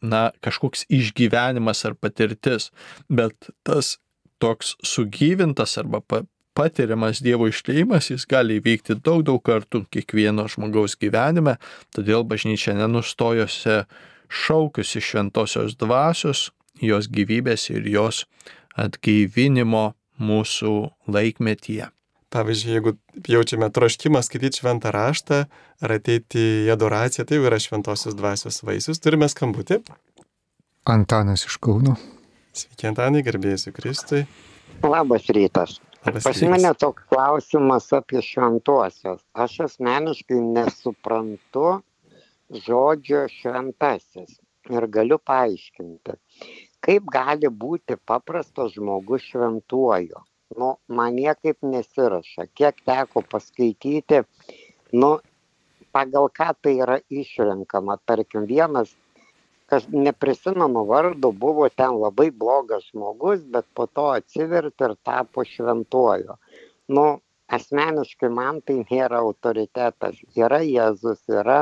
[0.03, 2.71] na, kažkoks išgyvenimas ar patirtis,
[3.09, 3.97] bet tas
[4.43, 6.01] toks sugyvintas arba
[6.57, 11.57] patiriamas Dievo išleimas, jis gali įvykti daug, daug kartų kiekvieno žmogaus gyvenime,
[11.95, 13.83] todėl bažnyčia nenustojose
[14.33, 18.23] šaukiusi šventosios dvasios, jos gyvybės ir jos
[18.79, 20.73] atgaivinimo mūsų
[21.11, 21.89] laikmetyje.
[22.33, 22.95] Pavyzdžiui, jeigu
[23.29, 25.43] jaučiame troškimą skaityti šventą raštą
[25.85, 29.01] ar ateiti į adoraciją, tai jau yra šventosios dvasios vaisius.
[29.03, 29.83] Turime skambutį.
[30.89, 31.93] Antanas iš Kauno.
[32.57, 34.25] Sveiki, Antanai, garbėsiu Kristui.
[34.81, 35.77] Labas rytas.
[36.03, 39.21] Pas mane toks klausimas apie šventuosius.
[39.43, 41.67] Aš asmeniškai nesuprantu
[42.65, 44.35] žodžio šventasis
[44.71, 46.17] ir galiu paaiškinti,
[46.83, 50.23] kaip gali būti paprastas žmogus šventuoju.
[50.59, 52.49] Nu, man niekaip nesiraša.
[52.53, 54.19] Kiek teko paskaityti,
[54.99, 55.15] nu,
[55.95, 57.97] pagal ką tai yra išrenkama.
[58.05, 58.91] Tarkim, vienas,
[59.73, 66.37] kas neprisimenu vardu, buvo ten labai blogas žmogus, bet po to atsivertė ir tapo šventuoju.
[66.93, 67.05] Nu,
[67.53, 70.19] asmeniškai man tai nėra autoritetas.
[70.37, 71.59] Yra Jėzus, yra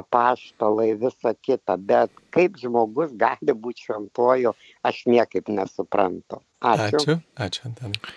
[0.00, 4.54] apaštalai, visa kita, bet kaip žmogus gali būti šventuoju,
[4.86, 6.40] aš niekaip nesuprantu.
[6.60, 7.00] Ačiū.
[7.00, 8.14] Ačiū, ačiū Antanai.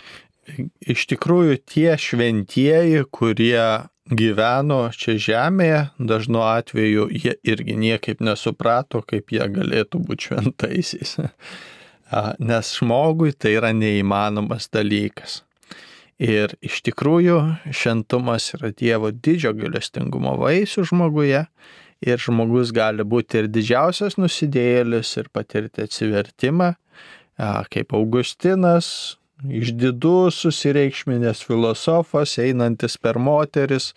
[0.93, 3.63] Iš tikrųjų, tie šventieji, kurie
[4.11, 11.17] gyveno čia žemėje, dažnu atveju jie irgi niekaip nesuprato, kaip jie galėtų būti šventaisiais.
[12.39, 15.41] Nes žmogui tai yra neįmanomas dalykas.
[16.21, 17.39] Ir iš tikrųjų
[17.73, 21.47] šventumas yra Dievo didžio gailestingumo vaisių žmoguje.
[22.03, 26.73] Ir žmogus gali būti ir didžiausias nusidėjėlis ir patirti atsivertimą,
[27.71, 29.15] kaip Augustinas,
[29.49, 33.91] išdidus susireikšminės filosofas, einantis per moteris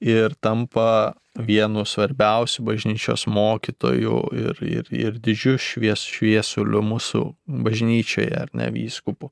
[0.00, 7.22] ir tampa vienu svarbiausių bažnyčios mokytojų ir, ir, ir didžiu švies, šviesuliu mūsų
[7.66, 9.30] bažnyčioje, ar ne vyskupų.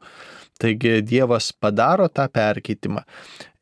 [0.60, 3.02] Taigi Dievas padaro tą perkeitimą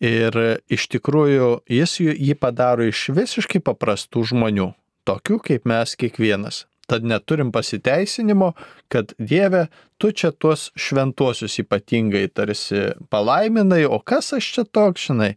[0.04, 0.36] ir
[0.70, 4.70] iš tikrųjų jis jį padaro iš visiškai paprastų žmonių,
[5.08, 6.64] tokių kaip mes kiekvienas.
[6.86, 8.52] Tad neturim pasiteisinimo,
[8.92, 9.66] kad Dieve,
[9.98, 15.34] tu čia tuos šventuosius ypatingai tarsi palaiminai, o kas aš čia toks, žinai.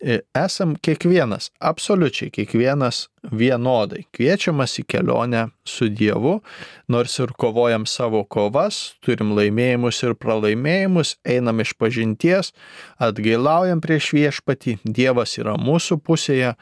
[0.00, 3.02] E, Esam kiekvienas, absoliučiai kiekvienas
[3.36, 6.38] vienodai kviečiamas į kelionę su Dievu,
[6.88, 12.54] nors ir kovojam savo kovas, turim laimėjimus ir pralaimėjimus, einam iš pažinties,
[12.96, 16.54] atgailaujam prieš viešpatį, Dievas yra mūsų pusėje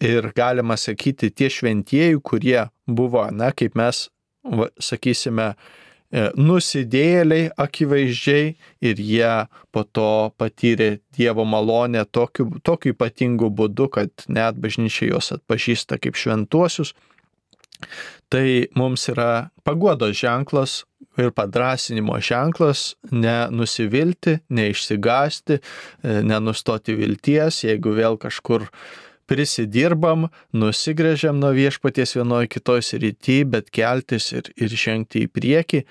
[0.00, 4.06] ir galima sakyti tie šventieji, kurie buvo, na, kaip mes
[4.44, 5.52] va, sakysime,
[6.10, 8.54] e, nusidėliai akivaizdžiai
[8.88, 9.32] ir jie
[9.74, 16.18] po to patyrė Dievo malonę tokiu, tokiu ypatingu būdu, kad net bažnyčia juos atpažįsta kaip
[16.18, 16.94] šventuosius.
[18.28, 20.82] Tai mums yra paguodos ženklas
[21.18, 28.68] ir padrasinimo ženklas nenusivilti, neišsigasti, e, nenustoti vilties, jeigu vėl kažkur
[29.28, 35.84] prisidirbam, nusigrėžiam nuo viešpaties vienoje kitoje srity, bet keltis ir, ir žengti į priekį.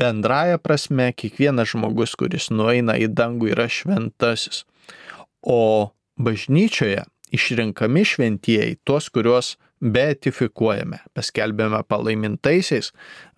[0.00, 4.64] Bendraja prasme, kiekvienas žmogus, kuris nueina į dangų, yra šventasis.
[5.40, 7.06] O bažnyčioje
[7.36, 12.92] išrenkami šventieji, tuos, kuriuos beatifikuojame, paskelbėme palaimintaisiais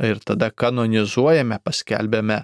[0.06, 2.42] ir tada kanonizuojame, paskelbėme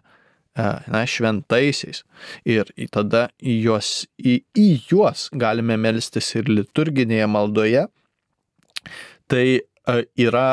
[0.56, 2.02] na, šventaisiais.
[2.46, 7.86] Ir tada į juos, į, į juos galime melstis ir liturginėje maldoje.
[9.30, 9.46] Tai
[10.20, 10.48] yra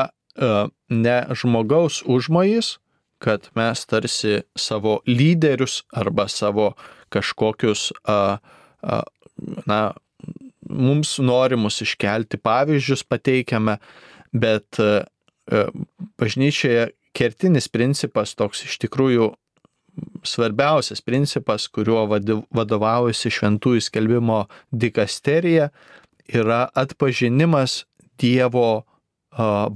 [0.89, 2.77] ne žmogaus užmojis,
[3.21, 6.71] kad mes tarsi savo lyderius arba savo
[7.13, 7.91] kažkokius,
[9.67, 9.81] na,
[10.71, 13.77] mums norimus iškelti pavyzdžius pateikiame,
[14.31, 14.79] bet
[16.17, 19.33] bažnyčioje kertinis principas toks iš tikrųjų
[20.23, 22.05] svarbiausias principas, kuriuo
[22.51, 25.71] vadovaujasi šventųjų skelbimo dikasterija,
[26.31, 27.85] yra atpažinimas
[28.21, 28.83] Dievo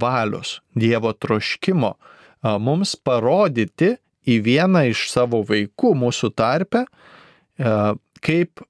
[0.00, 1.94] valios, Dievo troškimo
[2.62, 6.84] mums parodyti į vieną iš savo vaikų mūsų tarpe,
[8.22, 8.62] kaip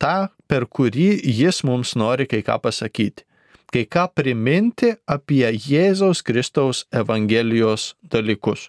[0.00, 0.16] tą,
[0.50, 3.24] per kurį jis mums nori kai ką pasakyti.
[3.70, 8.66] Kai ką priminti apie Jėzaus Kristaus Evangelijos dalykus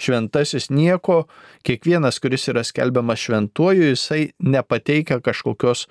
[0.00, 1.24] šventasis nieko,
[1.66, 5.86] kiekvienas, kuris yra skelbiamas šventuoju, jisai nepateikia kažkokios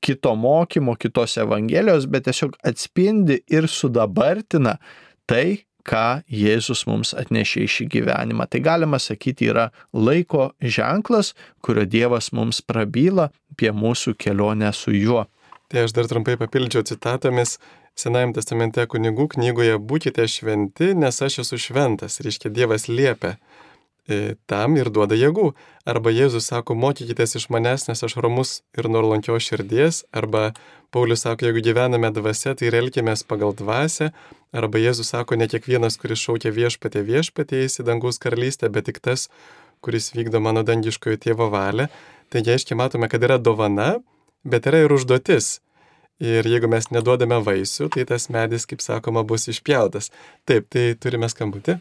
[0.00, 4.76] kito mokymo, kitos evangelijos, bet tiesiog atspindi ir sudabartina
[5.26, 8.46] tai, ką Jėzus mums atnešė į šį gyvenimą.
[8.50, 11.32] Tai galima sakyti yra laiko ženklas,
[11.64, 15.24] kurio Dievas mums prabyla apie mūsų kelionę su juo.
[15.68, 17.58] Tai aš dar trumpai papildžiau citatomis.
[17.98, 22.20] Senajame testamente kunigų knygoje būkite šventi, nes aš esu šventas.
[22.22, 23.32] Reiškia, Dievas liepia
[24.06, 25.48] e, tam ir duoda jėgų.
[25.88, 30.04] Arba Jėzus sako, mokykitės iš manęs, nes aš romus ir nuolankios širdies.
[30.14, 30.52] Arba
[30.94, 34.12] Paulius sako, jeigu gyvename dvasia, tai elkimės pagal dvasę.
[34.54, 39.26] Arba Jėzus sako, ne kiekvienas, kuris šaukia viešpatė viešpatė į dangaus karalystę, bet tik tas,
[39.82, 41.90] kuris vykdo mano dangiškojo tėvo valią.
[42.30, 43.96] Taigi, aiškiai matome, kad yra dovana,
[44.46, 45.58] bet yra ir užduotis.
[46.18, 50.10] Ir jeigu mes neduodame vaisių, tai tas medis, kaip sakoma, bus išpjautas.
[50.48, 51.76] Taip, tai turime skambutį.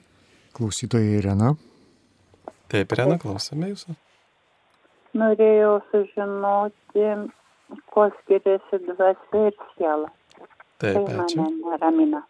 [0.58, 1.56] Klausytoja Irena.
[2.70, 3.96] Taip, Irena, klausome jūsų.
[5.18, 7.08] norėjau sužinoti,
[7.90, 10.12] kuo skiriasi dvasia ir siela.
[10.78, 11.40] Tai Taip, ačiū.
[11.42, 12.22] mane neramina.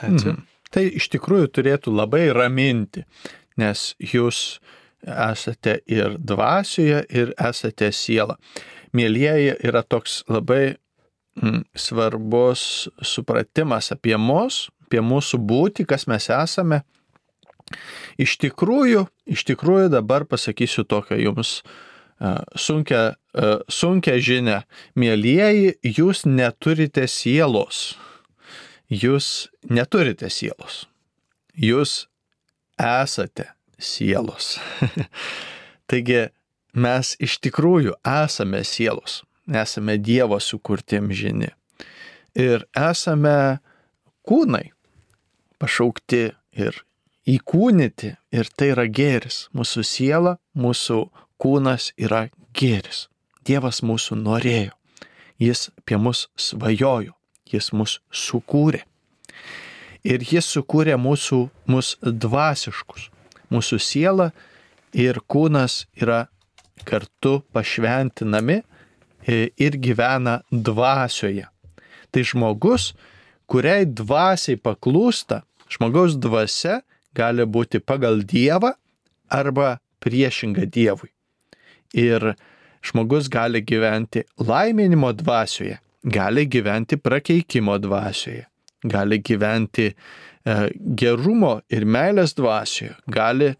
[0.00, 0.32] Ačiū.
[0.32, 0.46] Mhm.
[0.72, 3.04] Tai iš tikrųjų turėtų labai raminti,
[3.56, 4.58] nes jūs
[5.06, 8.36] esate ir dvasioje, ir esate siela.
[8.96, 10.85] Mėlyjeji yra toks labai mm,
[11.76, 16.82] svarbus supratimas apie mus, apie mūsų būti, kas mes esame.
[18.22, 24.62] Iš tikrųjų, iš tikrųjų dabar pasakysiu tokią jums uh, sunkę, uh, sunkę žinę.
[24.94, 27.96] Mėlyjeji, jūs neturite sielos
[28.90, 30.86] jūs neturite sielos.
[31.56, 32.06] Jūs
[32.78, 34.56] esate sielos.
[35.90, 36.28] Taigi
[36.76, 41.48] mes iš tikrųjų esame sielos, esame Dievo sukurti amžini.
[42.36, 43.58] Ir esame
[44.26, 44.70] kūnai,
[45.60, 46.22] pašaukti
[46.56, 46.82] ir
[47.26, 49.46] įkūnyti, ir tai yra gėris.
[49.56, 51.06] Mūsų siela, mūsų
[51.42, 52.26] kūnas yra
[52.56, 53.06] gėris.
[53.46, 54.74] Dievas mūsų norėjo.
[55.38, 57.14] Jis apie mus svajojo.
[57.46, 58.82] Jis mus sukūrė.
[60.06, 63.10] Ir jis sukūrė mūsų, mus dvasiškus.
[63.50, 64.30] Mūsų siela
[64.94, 66.26] ir kūnas yra
[66.86, 68.62] kartu pašventinami
[69.26, 71.46] ir gyvena dvasioje.
[72.10, 72.92] Tai žmogus,
[73.50, 76.80] kuriai dvasiai paklūsta, žmogaus dvasia
[77.16, 78.72] gali būti pagal Dievą
[79.32, 81.10] arba priešinga Dievui.
[81.96, 82.34] Ir
[82.86, 88.46] žmogus gali gyventi laiminimo dvasioje, gali gyventi prakeikimo dvasioje,
[88.84, 89.94] gali gyventi e,
[90.98, 93.54] gerumo ir meilės dvasioje, gali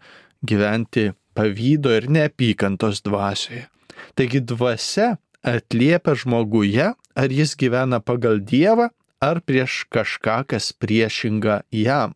[0.47, 3.67] gyventi pavydo ir neapykantos dvasioje.
[4.15, 8.89] Taigi dvasia atliepia žmoguje, ar jis gyvena pagal Dievą,
[9.21, 12.13] ar prieš kažką, kas priešinga jam.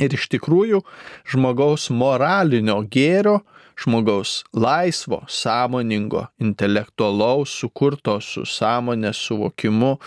[0.00, 0.80] Ir iš tikrųjų
[1.28, 3.42] žmogaus moralinio gėrio,
[3.76, 9.98] žmogaus laisvo, sąmoningo, intelektualaus, sukurto su sąmonės suvokimu,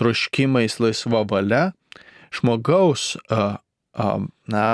[0.00, 1.70] troškimais laisva valia,
[2.34, 3.14] žmogaus,
[4.50, 4.66] na,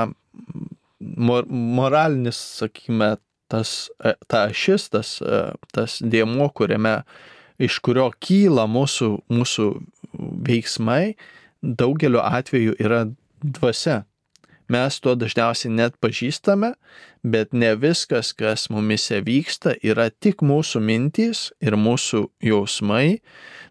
[1.00, 3.16] mor, moralinis, sakykime,
[3.52, 7.00] tas, a, ta ašis, tas, a, tas dėmo, kuriame,
[7.62, 9.70] iš kurio kyla mūsų, mūsų
[10.46, 11.16] veiksmai,
[11.62, 13.06] daugeliu atveju yra
[13.42, 14.04] dvasia,
[14.68, 16.72] mes to dažniausiai net pažįstame,
[17.22, 23.20] bet ne viskas, kas mumise vyksta, yra tik mūsų mintys ir mūsų jausmai.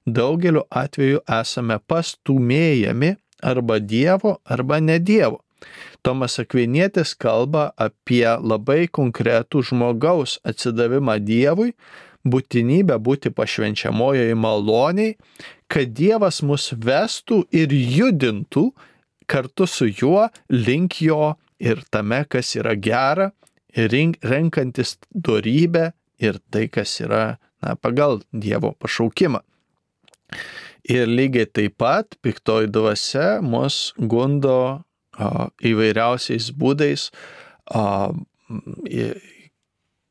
[0.06, 5.45] Daugeliu atveju esame pastumėjami arba Dievo, arba ne Dievo.
[6.06, 11.74] Tomas Akvinietis kalba apie labai konkretų žmogaus atsidavimą Dievui,
[12.26, 15.16] būtinybę būti pašvenčiamojoje maloniai,
[15.70, 18.70] kad Dievas mus vestų ir judintų
[19.30, 23.32] kartu su juo link jo ir tame, kas yra gera,
[23.76, 25.92] rink, renkantis dorybę
[26.22, 29.42] ir tai, kas yra na, pagal Dievo pašaukimą.
[30.86, 34.84] Ir lygiai taip pat piktoji dvasia mus gundo
[35.18, 37.10] įvairiausiais būdais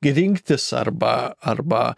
[0.05, 1.95] rinktis arba, arba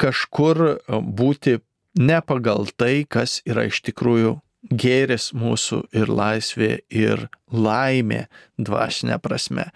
[0.00, 1.58] kažkur būti
[1.96, 4.36] ne pagal tai, kas yra iš tikrųjų
[4.70, 8.26] gėris mūsų ir laisvė ir laimė
[8.58, 9.68] dvasinė prasme.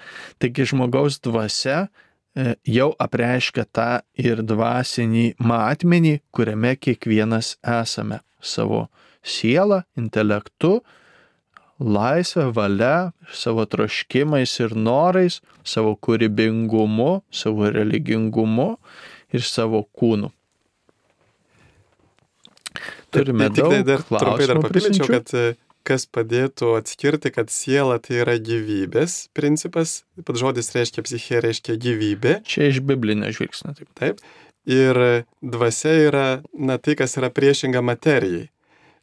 [0.43, 8.89] Taigi žmogaus dvasia e, jau apreiškia tą ir dvasinį matmenį, kuriame kiekvienas esame savo
[9.23, 10.81] sielą, intelektu,
[11.81, 18.75] laisvę, valia, savo troškimais ir norais, savo kūrybingumu, savo religingumu
[19.33, 20.31] ir savo kūnu.
[23.11, 25.47] Turime Tai tik tai daug dar trumpai dar papildyčiau, kad e,
[25.87, 32.37] kas padėtų atskirti, kad siela tai yra gyvybės principas, pat žodis reiškia psichė, reiškia gyvybė,
[32.47, 33.75] Čia iš biblinio žvilgsnio.
[33.75, 33.91] Taip.
[33.99, 34.23] taip,
[34.71, 38.51] ir dvasia yra, na, tai, kas yra priešinga materijai.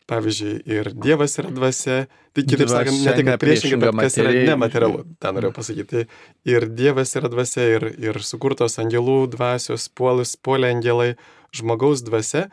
[0.07, 1.97] Pavyzdžiui, ir Dievas yra dvasia,
[2.31, 6.05] tai kitaip sakant, ne tik kad priešinga, bet kas yra nematerialu, tą norėjau pasakyti.
[6.47, 11.09] Ir Dievas yra dvasia, ir, ir sukurtos angelų dvasios, puolus, puolė angelai,
[11.51, 12.45] žmogaus dvasia,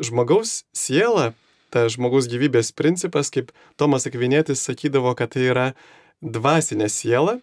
[0.00, 1.34] žmogaus siela,
[1.72, 5.66] ta žmogaus gyvybės principas, kaip Tomas Akvinėtis sakydavo, kad tai yra
[6.24, 7.38] dvasinė siela,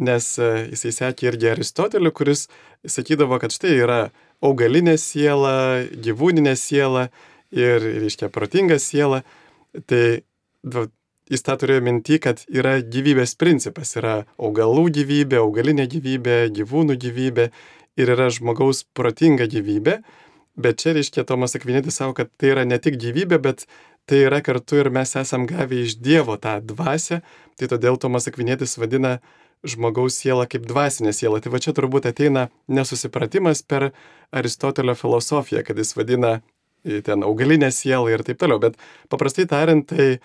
[0.00, 2.46] nes e, jisai sekė irgi Aristoteliu, kuris
[2.88, 4.00] sakydavo, kad štai yra
[4.40, 7.10] augalinė siela, gyvūninė siela
[7.54, 9.22] ir, reiškia, protinga siela.
[9.86, 10.04] Tai
[10.66, 10.86] va,
[11.30, 17.50] jis tą turėjo minti, kad yra gyvybės principas, yra augalų gyvybė, augalinė gyvybė, gyvūnų gyvybė
[18.00, 20.00] ir yra žmogaus protinga gyvybė.
[20.60, 23.64] Bet čia, reiškia, Tomas Akvinėtis savo, kad tai yra ne tik gyvybė, bet
[24.10, 27.20] tai yra kartu ir mes esam gavę iš Dievo tą dvasę.
[27.56, 29.20] Tai todėl Tomas Akvinėtis vadina
[29.64, 31.40] žmogaus sielą kaip dvasinę sielą.
[31.40, 33.90] Tai va čia turbūt ateina nesusipratimas per
[34.34, 36.40] Aristotelio filosofiją, kad jis vadina
[36.84, 38.60] ten augalinę sielą ir taip toliau.
[38.62, 38.78] Bet
[39.12, 40.18] paprastai tariant, tai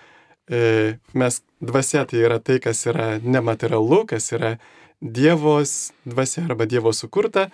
[0.48, 4.56] e, mes dvasia tai yra tai, kas yra nematerialu, kas yra
[5.00, 7.50] Dievos dvasia arba Dievo sukurta.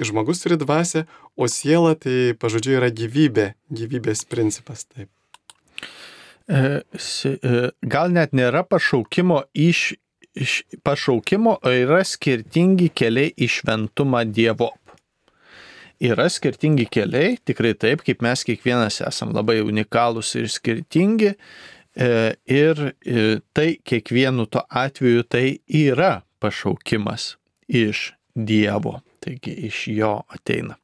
[0.00, 1.04] Žmogus turi dvasę,
[1.36, 4.86] o siela tai pažodžiui yra gyvybė, gyvybės principas.
[4.88, 5.08] Taip.
[6.48, 9.92] E, e, gal net nėra pašaukimo iš
[10.34, 14.70] iš pašaukimo yra skirtingi keliai į šventumą Dievo.
[16.02, 21.36] Yra skirtingi keliai, tikrai taip, kaip mes kiekvienas esam labai unikalūs ir skirtingi.
[21.92, 22.08] E,
[22.50, 27.36] ir e, tai kiekvienu to atveju tai yra pašaukimas
[27.68, 30.78] iš Dievo, taigi iš jo ateina.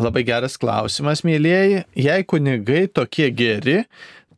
[0.00, 1.82] Labai geras klausimas, mėlyjeji.
[1.98, 3.82] Jei kunigai tokie geri,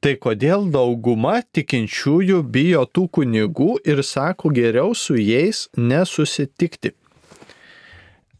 [0.00, 6.94] Tai kodėl dauguma tikinčiųjų bijo tų kunigų ir sako geriau su jais nesusitikti?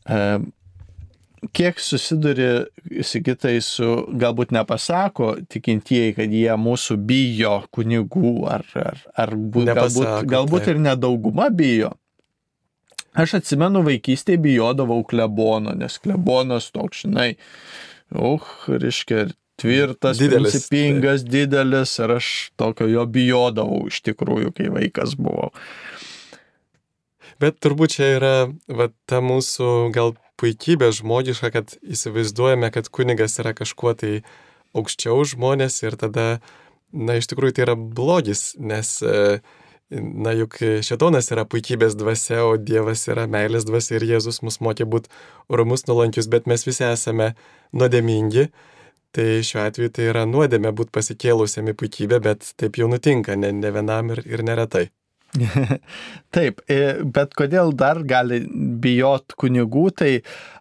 [0.06, 0.18] E,
[1.56, 2.48] kiek susiduri,
[3.06, 3.88] sigitai, su,
[4.20, 10.66] galbūt nepasako tikintieji, kad jie mūsų bijo kunigų, ar, ar, ar būt, nepasako, galbūt, galbūt
[10.66, 10.74] taip.
[10.74, 11.94] ir nedauguma bijo.
[13.18, 17.32] Aš atsimenu vaikystėje bijodavau klebono, nes klebonas toks, žinai,
[18.14, 19.26] uh, reiškia,
[19.60, 21.30] tvirtas, didelis, principingas, tai.
[21.30, 25.50] didelis ir aš tokio jo bijodavau iš tikrųjų, kai vaikas buvau.
[27.40, 28.34] Bet turbūt čia yra
[28.68, 34.20] va, ta mūsų gal puikybė žmogiška, kad įsivaizduojame, kad kunigas yra kažkuo tai
[34.76, 36.26] aukščiau žmonės ir tada,
[36.92, 39.40] na, iš tikrųjų tai yra blogis, nes, e,
[39.90, 44.88] na, juk šetonas yra puikybės dvasia, o Dievas yra meilės dvasia ir Jėzus mus mokė
[44.88, 45.12] būti
[45.48, 47.32] orumus nuolankius, bet mes visi esame
[47.72, 48.50] nuodėmingi
[49.10, 53.50] Tai šiuo atveju tai yra nuodėmė būti pasikėlusiam į puikybę, bet taip jau nutinka, ne,
[53.50, 54.84] ne vienam ir, ir neretai.
[56.34, 56.62] Taip,
[57.14, 58.42] bet kodėl dar gali
[58.82, 60.12] bijot kunigų, tai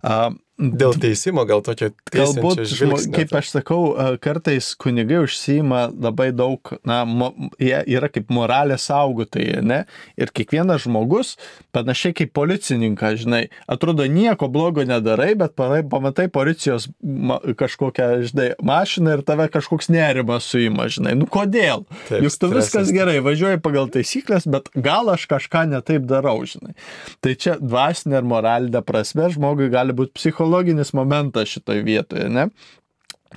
[0.03, 0.30] a,
[0.60, 3.14] Dėl teisimo gal tokio galbūt, žvilgsnio.
[3.16, 7.30] kaip aš sakau, kartais kunigai užsima labai daug, na, mo,
[7.64, 9.78] jie yra kaip moralės saugotojai, ne?
[10.20, 11.38] Ir kiekvienas žmogus,
[11.72, 19.16] panašiai kaip policininkas, žinai, atrodo nieko blogo nedarai, bet pamatai policijos ma, kažkokią, žinai, mašiną
[19.16, 21.16] ir tave kažkoks nerimas suima, žinai.
[21.22, 21.88] Nu kodėl?
[22.10, 26.76] Taip, Juk tu viskas gerai, važiuoji pagal taisyklės, bet gal aš kažką netaip darau, žinai.
[27.24, 32.47] Tai čia dvasinė ir moralinė prasme žmogui gali būti psichologiškai psichologinis momentas šitoje vietoje, ne?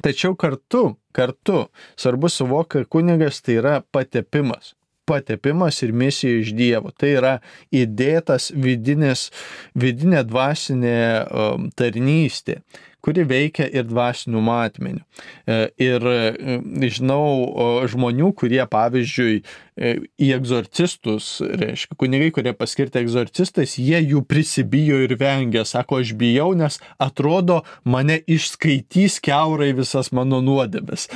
[0.01, 6.93] Tačiau kartu, kartu svarbu suvokti, kad kunigas tai yra patepimas patepimas ir misija iš Dievo.
[6.97, 7.33] Tai yra
[7.75, 9.31] įdėtas vidinis,
[9.75, 12.61] vidinė dvasinė um, tarnystė
[13.03, 15.03] kuri veikia ir dvasinių matmenių.
[15.47, 16.59] E, ir e,
[16.93, 19.93] žinau žmonių, kurie, pavyzdžiui, e,
[20.23, 25.65] į egzorcistus, reiškia, kunigai, kurie paskirti egzorcistais, jie jų prisibijo ir vengia.
[25.69, 31.09] Sako, aš bijau, nes atrodo, mane išskaitys keurai visas mano nuodėmes.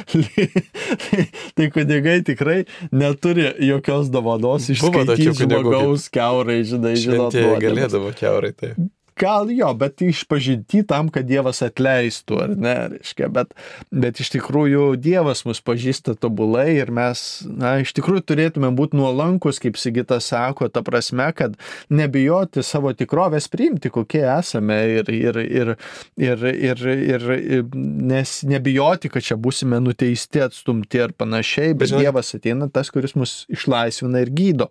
[1.56, 7.38] tai kunigai tikrai neturi jokios dovanos išskaityti žmogaus keurai, žinai, žinot.
[7.62, 8.74] Galėdavo keurai, tai.
[9.16, 13.54] Gal jo, bet išpažinti tam, kad Dievas atleistų, ar ne, reiškia, bet,
[13.88, 19.56] bet iš tikrųjų Dievas mus pažįsta tobulai ir mes, na, iš tikrųjų turėtume būti nuolankus,
[19.62, 21.56] kaip Sigita sako, ta prasme, kad
[21.88, 25.72] nebijoti savo tikrovės priimti, kokie esame ir, ir, ir,
[26.20, 27.24] ir, ir, ir,
[27.56, 27.64] ir
[28.12, 32.92] nes nebijoti, kad čia būsime nuteisti, atstumti ir panašiai, bet, bet žinot, Dievas ateina tas,
[32.92, 34.68] kuris mus išlaisvina ir gydo.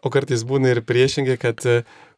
[0.00, 1.66] O kartais būna ir priešingai, kad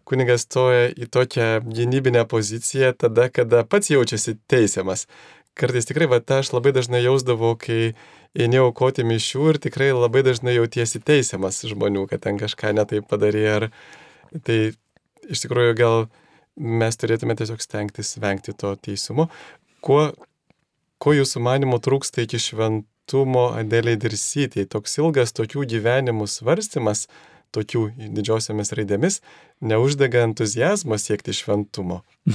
[0.08, 5.06] kunigas stoja į tokią gynybinę poziciją tada, kada pats jaučiasi teisiamas.
[5.58, 7.92] Kartais tikrai, va, aš labai dažnai jausdavau, kai
[8.32, 13.44] eini aukoti mišių ir tikrai labai dažnai jautiesi teisiamas žmonių, kad ten kažką netai padarė.
[13.56, 13.68] Ar...
[14.32, 14.58] Tai
[15.28, 16.06] iš tikrųjų gal
[16.56, 19.28] mes turėtume tiesiog stengtis vengti to teisumo.
[19.84, 20.06] Kuo,
[21.02, 24.70] ko jūsų manimo trūksta iki šventumo Adeliai dirsytėjai?
[24.72, 27.08] Toks ilgas tokių gyvenimų svarstymas,
[27.54, 27.84] tokių
[28.16, 29.20] didžiosiamis raidėmis,
[29.60, 32.02] neuždega entuzijazmo siekti šventumo.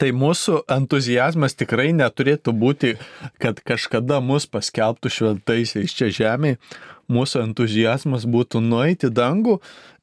[0.00, 2.94] Tai mūsų entuzijazmas tikrai neturėtų būti,
[3.42, 6.58] kad kažkada mus paskelbtų šventaisiais čia žemėje.
[7.12, 9.58] Mūsų entuzijazmas būtų nueiti dangų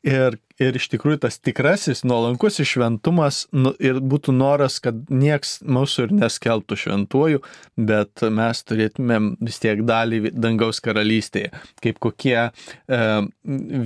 [0.08, 6.08] ir ir iš tikrųjų tas tikrasis nuolankus šventumas nu, ir būtų noras, kad nieks mūsų
[6.08, 7.42] ir neskelbtų šventuoju,
[7.90, 12.52] bet mes turėtumėm vis tiek dalį dangaus karalystėje, kaip kokie e,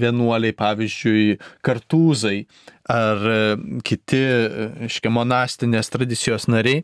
[0.03, 2.39] vienuoliai, pavyzdžiui, kartūzai
[2.89, 3.39] ar e,
[3.85, 4.23] kiti,
[4.89, 6.83] iškia, monastinės tradicijos nariai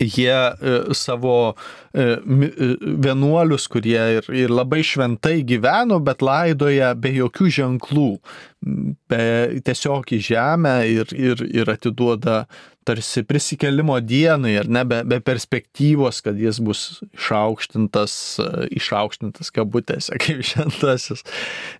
[0.00, 1.54] jie e, savo
[1.94, 8.12] e, e, vienuolius, kurie ir, ir labai šventai gyveno, bet laidoja be jokių ženklų,
[9.10, 9.26] be,
[9.66, 12.44] tiesiog į žemę ir, ir, ir atiduoda
[12.86, 16.82] tarsi prisikelimo dienai, ar ne, be, be perspektyvos, kad jis bus
[17.16, 18.14] išaukštintas,
[18.78, 21.24] išaukštintas kabutėse kaip šventasis,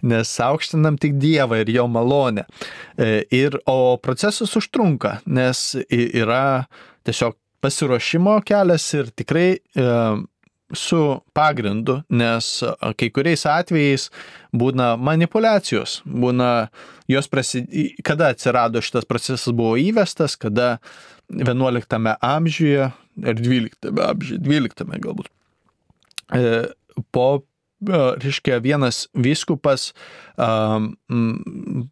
[0.02, 2.46] nes aukštinam tik Dievą ir jo malonę.
[3.34, 6.66] Ir, o procesas užtrunka, nes yra
[7.06, 9.90] tiesiog pasiruošimo kelias ir tikrai e,
[10.74, 11.00] su
[11.36, 12.48] pagrindu, nes
[12.98, 14.08] kai kuriais atvejais
[14.56, 16.68] būna manipulacijos, būna
[17.10, 20.76] jos prasidėjo, kada atsirado šitas procesas buvo įvestas, kada
[21.30, 22.90] 11 amžiuje
[23.22, 25.30] ir 12 amžiuje, 12 galbūt.
[26.34, 26.42] E,
[27.14, 27.28] po
[27.84, 29.90] reiškia, vienas viskupas
[30.36, 30.92] um,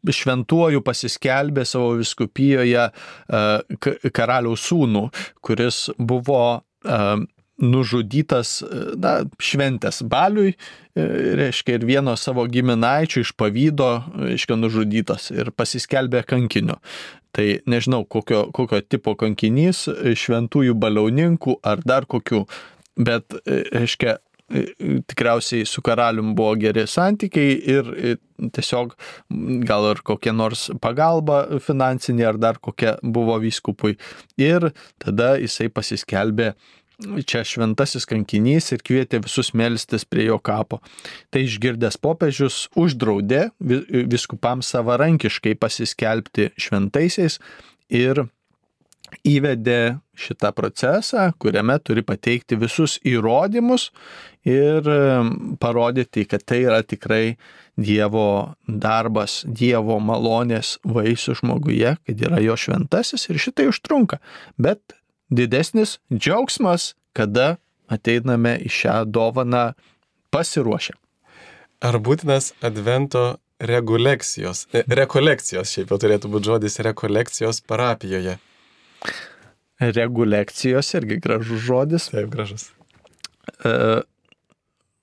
[0.08, 2.88] šventuoju pasiskelbė savo viskupijoje
[4.14, 5.08] karaliaus sūnų,
[5.44, 6.44] kuris buvo
[7.62, 8.58] nužudytas,
[8.98, 10.54] na, šventės baliui,
[10.96, 16.80] reiškia, ir vieno savo giminaičio iš pavydo, reiškia, nužudytas ir pasiskelbė kankiniu.
[17.34, 19.86] Tai nežinau, kokio, kokio tipo kankinys,
[20.18, 22.44] šventųjų baliauninkų ar dar kokių,
[22.98, 24.18] bet, reiškia,
[24.52, 27.90] tikriausiai su karalium buvo geri santykiai ir
[28.54, 28.94] tiesiog
[29.64, 33.96] gal ir kokia nors pagalba finansinė ar dar kokia buvo vyskupui.
[34.36, 34.70] Ir
[35.00, 36.52] tada jisai pasiskelbė
[37.26, 40.80] čia šventasis kankinys ir kvietė visus melstis prie jo kapo.
[41.32, 47.40] Tai išgirdęs popiežius uždraudė viskupams savarankiškai pasiskelbti šventaisiais
[47.90, 48.26] ir
[49.26, 53.88] įvedė šitą procesą, kuriame turi pateikti visus įrodymus
[54.46, 54.88] ir
[55.60, 57.36] parodyti, kad tai yra tikrai
[57.74, 64.20] Dievo darbas, Dievo malonės vaisių žmoguje, kad yra jo šventasis ir šitai užtrunka.
[64.54, 64.94] Bet
[65.26, 67.56] didesnis džiaugsmas, kada
[67.90, 69.72] ateiname į šią dovaną
[70.34, 70.94] pasiruošę.
[71.84, 78.38] Ar būtinas advento regulekcijos, e, rekolekcijos, šiaip jau turėtų būti žodis rekolekcijos parapijoje?
[79.80, 82.08] Regulekcijos irgi gražus žodis.
[82.12, 82.68] Taip, gražus.
[83.64, 84.02] E,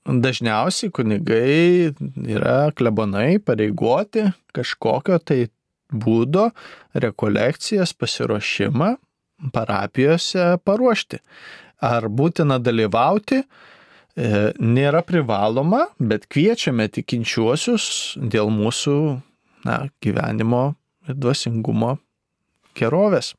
[0.06, 1.92] dažniausiai kunigai
[2.26, 5.46] yra klebonai pareigoti kažkokio tai
[5.92, 6.50] būdo
[6.96, 8.96] rekolekcijas pasiruošimą
[9.54, 11.20] parapijose paruošti.
[11.82, 18.96] Ar būtina dalyvauti, e, nėra privaloma, bet kviečiame tikinčiuosius dėl mūsų
[19.66, 20.76] na, gyvenimo
[21.10, 21.98] ir dvasingumo
[22.78, 23.34] gerovės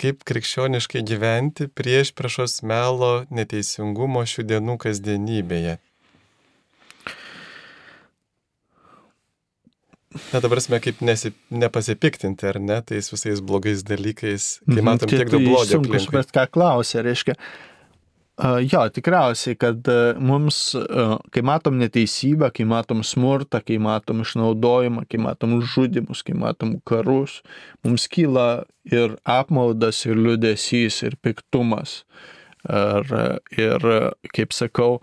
[0.00, 5.78] kaip krikščioniškai gyventi prieš priešos melo neteisingumo šių dienų kasdienybėje.
[10.32, 15.10] Na dabar mes kaip nesi, nepasipiktinti, ar ne, tais visais blogais dalykais, kai mhm, matom
[15.12, 15.76] tiek daug blogio.
[15.76, 17.36] Sunku suprast, ką klausia, reiškia,
[18.40, 19.88] Jo, tikriausiai, kad
[20.22, 20.58] mums,
[21.34, 27.40] kai matom neteisybę, kai matom smurtą, kai matom išnaudojimą, kai matom žudimus, kai matom karus,
[27.84, 32.00] mums kyla ir apmaudas, ir liudesys, ir piktumas.
[32.64, 33.12] Ir,
[33.56, 33.84] ir
[34.36, 35.02] kaip sakau,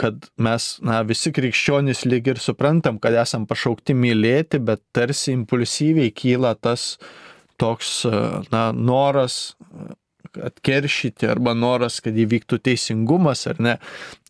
[0.00, 6.12] kad mes, na, visi krikščionys lyg ir suprantam, kad esam pašaukti mylėti, bet tarsi impulsyviai
[6.14, 6.94] kyla tas
[7.60, 8.00] toks,
[8.52, 9.56] na, noras
[10.42, 13.74] atkeršyti arba noras, kad įvyktų teisingumas ar ne.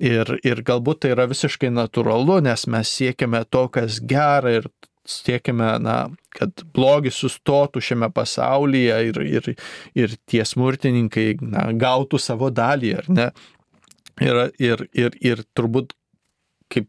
[0.02, 4.68] Ir, ir galbūt tai yra visiškai natūralu, nes mes siekiame to, kas gera ir
[5.08, 5.96] siekiame, na,
[6.34, 9.50] kad blogis sustotų šiame pasaulyje ir, ir,
[9.98, 13.28] ir tie smurtininkai na, gautų savo dalį, ar ne.
[14.22, 15.92] Ir, ir, ir, ir turbūt
[16.70, 16.86] kaip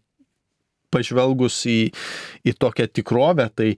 [0.93, 1.79] pažvelgus į,
[2.45, 3.73] į tokią tikrovę, tai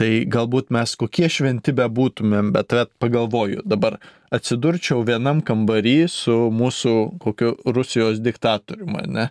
[0.00, 3.98] Tai galbūt mes kokie šventi bebūtumėm, bet vet pagalvoju, dabar
[4.32, 9.26] atsidurčiau vienam kambarį su mūsų kokiu Rusijos diktatoriumi, ne?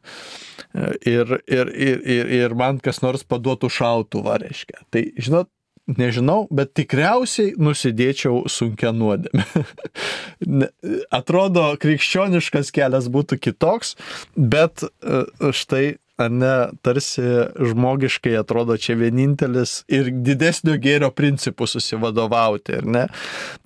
[1.09, 4.83] Ir, ir, ir, ir, ir man kas nors paduotų šautuvą, reiškia.
[4.93, 5.49] Tai, žinot,
[5.97, 9.47] nežinau, bet tikriausiai nusidėčiau sunkia nuodėmė.
[11.19, 13.95] Atrodo, krikščioniškas kelias būtų kitoks,
[14.37, 16.53] bet e, štai ar ne,
[16.83, 17.23] tarsi
[17.55, 23.03] žmogiškai atrodo čia vienintelis ir didesnio gėrio principų susivadovauti, ar ne?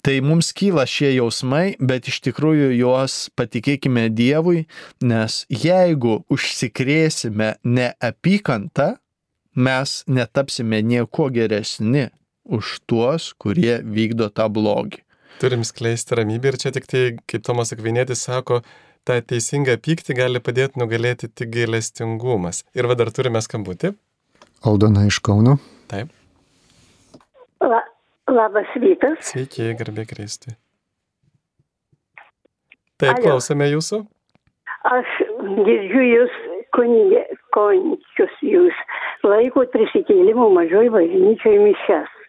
[0.05, 4.65] Tai mums kyla šie jausmai, bet iš tikrųjų juos patikėkime Dievui,
[5.01, 8.93] nes jeigu užsikrėsime neapykantą,
[9.55, 12.09] mes netapsime nieko geresni
[12.43, 15.03] už tuos, kurie vykdo tą blogį.
[15.41, 18.61] Turim skleisti ramybę ir čia tik tai, kaip Tomas Akvinėtis sako,
[19.07, 22.63] tą teisingą pyktį gali padėti nugalėti tik gailestingumas.
[22.77, 23.93] Ir va dar turime skambutį.
[24.63, 25.57] Aldona iš Kauno.
[25.91, 26.11] Taip.
[27.63, 27.81] La,
[28.31, 29.19] labas rytas.
[29.29, 30.55] Sveiki, garbė Kristui.
[32.99, 33.23] Taip, Alio.
[33.25, 34.03] klausome jūsų.
[34.87, 35.11] Aš
[35.67, 36.33] girdžiu jūs,
[36.75, 37.23] kunigė,
[37.55, 38.81] končius jūs,
[39.27, 42.19] laikot prisikėlimų mažoj bažnyčioj mišes.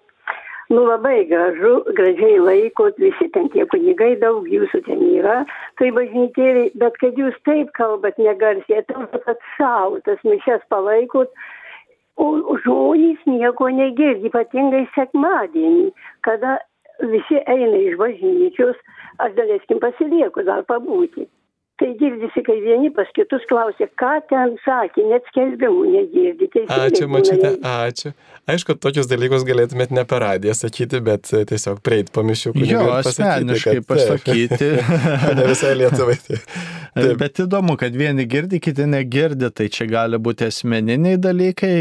[0.75, 5.37] Nu labai gražu, gražiai laikot, visi ten tie kunigai, daug jūsų ten yra,
[5.79, 11.31] tai bažnytėliai, bet kad jūs taip kalbat negarsiai, atrodo, kad savo tas mišes palaikot,
[12.18, 15.93] o žmonės nieko negirdi, ypatingai sekmadienį,
[16.27, 16.59] kada
[17.14, 18.83] visi eina iš bažnyčios,
[19.22, 21.29] aš daleiskim pasilieku dar pabūti.
[21.83, 26.47] Tai girdisi, kai vieni pas kitus klausia, ką ten sakė, net skelbimų negirdi.
[26.70, 28.12] Ačiū, mačiute, ačiū.
[28.47, 32.53] Aišku, tokius dalykus galėtumėt ne per radiją sakyti, bet e, tiesiog prieiti po mišių.
[32.62, 34.68] Jo, asmeniškai pasakyti.
[35.41, 36.14] ne visai Lietuvai.
[36.29, 36.39] Tai.
[36.95, 37.16] Taip.
[37.25, 41.75] Bet įdomu, kad vieni girdi, kiti negirdi, tai čia gali būti asmeniniai dalykai,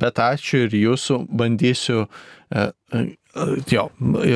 [0.00, 2.00] bet ačiū ir jūsų bandysiu
[2.50, 2.66] e,
[3.68, 3.90] Jo,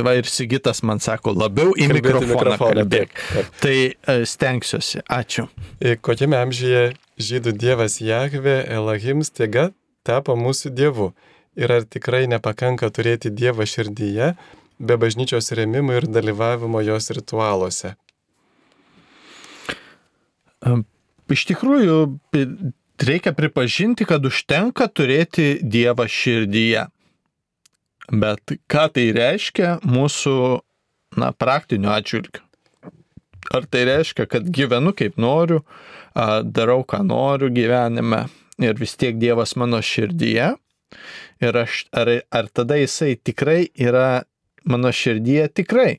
[0.04, 3.14] va ir Sigitas man sako, labiau į mikrofoną, mikrofoną kalbėk.
[3.62, 5.46] Tai e, stengsiuosi, ačiū.
[5.80, 6.82] E, kokiame amžiuje
[7.20, 9.70] žydų dievas Jahve Elahim staiga
[10.04, 11.10] tapo mūsų dievu?
[11.56, 14.34] Ir ar tikrai nepakanka turėti dievą širdyje,
[14.80, 17.96] be bažnyčios remimo ir dalyvavimo jos ritualuose?
[21.30, 21.96] Iš tikrųjų,
[23.00, 26.88] reikia pripažinti, kad užtenka turėti dievą širdyje.
[28.10, 30.36] Bet ką tai reiškia mūsų,
[31.20, 32.42] na, praktiniu atžvilgiu?
[33.54, 35.62] Ar tai reiškia, kad gyvenu kaip noriu,
[36.14, 38.26] darau, ką noriu gyvenime
[38.62, 40.52] ir vis tiek Dievas mano širdyje?
[41.40, 44.22] Ir aš, ar, ar tada jisai tikrai yra
[44.66, 45.48] mano širdyje?
[45.62, 45.98] Tikrai.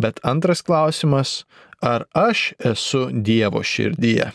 [0.00, 1.44] Bet antras klausimas,
[1.82, 4.30] ar aš esu Dievo širdyje?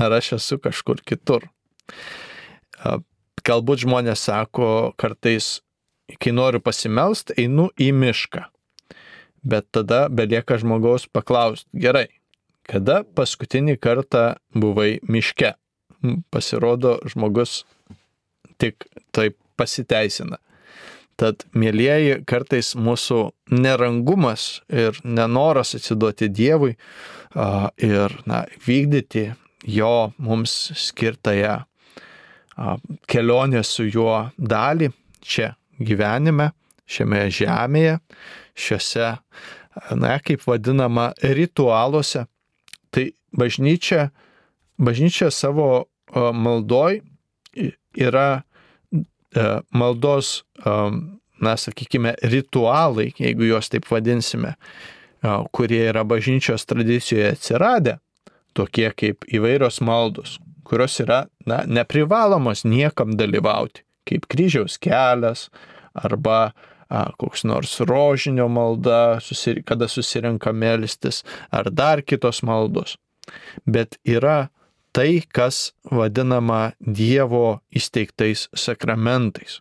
[0.00, 1.46] Ar aš esu kažkur kitur?
[3.46, 5.60] Galbūt žmonės sako kartais,
[6.20, 8.46] kai noriu pasimelst, einu į mišką.
[9.42, 12.06] Bet tada belieka žmogaus paklausti, gerai,
[12.68, 15.54] kada paskutinį kartą buvai miške?
[16.34, 17.62] Pasirodo, žmogus
[18.58, 20.38] tik taip pasiteisina.
[21.20, 23.18] Tad, mėlyjeji, kartais mūsų
[23.52, 26.72] nerangumas ir nenoras atsiduoti Dievui
[27.78, 29.28] ir na, vykdyti
[29.68, 31.60] jo mums skirtąją
[33.08, 34.90] kelionę su juo dalį
[35.22, 35.52] čia
[35.86, 36.50] gyvenime,
[36.88, 37.98] šiame žemėje,
[38.58, 39.08] šiuose,
[39.96, 42.26] na, kaip vadinama, ritualuose.
[42.92, 43.06] Tai
[43.36, 44.10] bažnyčia,
[44.80, 47.00] bažnyčia savo maldoj
[47.96, 48.28] yra
[48.92, 50.42] e, maldos,
[51.42, 54.54] na, sakykime, ritualai, jeigu juos taip vadinsime,
[55.54, 57.96] kurie yra bažnyčios tradicijoje atsiradę,
[58.52, 60.36] tokie kaip įvairios maldos,
[60.68, 65.48] kurios yra, na, neprivalomos niekam dalyvauti kaip kryžiaus kelias
[65.94, 66.52] arba
[66.92, 72.98] a, koks nors rožinio malda, susir, kada susirenka melstis, ar dar kitos maldos.
[73.64, 74.50] Bet yra
[74.92, 79.60] tai, kas vadinama Dievo įsteigtais sakramentais,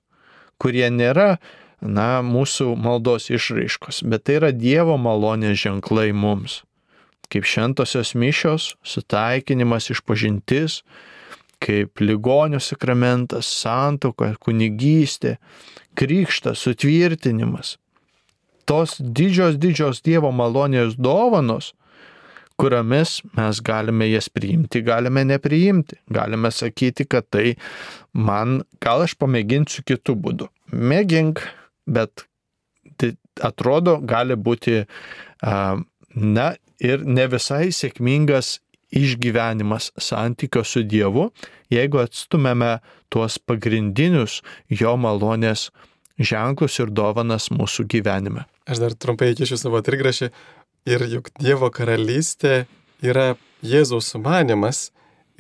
[0.60, 1.38] kurie nėra,
[1.82, 6.62] na, mūsų maldos išraiškos, bet tai yra Dievo malonės ženklai mums.
[7.32, 10.82] Kaip šventosios mišios, sutaikinimas išpažintis,
[11.64, 15.38] kaip ligonių sakramentas, santoka, kunigystė,
[16.00, 17.78] krikštas, sutvirtinimas.
[18.70, 21.72] Tos didžios, didžios Dievo malonės dovanos,
[22.62, 25.98] kuriomis mes galime jas priimti, galime nepriimti.
[26.14, 27.56] Galime sakyti, kad tai
[28.14, 30.50] man, gal aš pamėginsiu kitų būdų.
[30.72, 31.42] Mėgink,
[31.90, 32.28] bet
[33.02, 34.84] tai atrodo gali būti,
[35.42, 36.48] na,
[36.82, 38.60] ir ne visai sėkmingas
[38.92, 41.30] išgyvenimas santykio su Dievu,
[41.72, 42.80] jeigu atstumėme
[43.12, 45.70] tuos pagrindinius jo malonės
[46.20, 48.46] ženklus ir dovanas mūsų gyvenime.
[48.70, 50.32] Aš dar trumpai įkišiu savo trigrašį.
[50.90, 52.66] Ir juk Dievo karalystė
[53.06, 54.90] yra Jėzaus sumanimas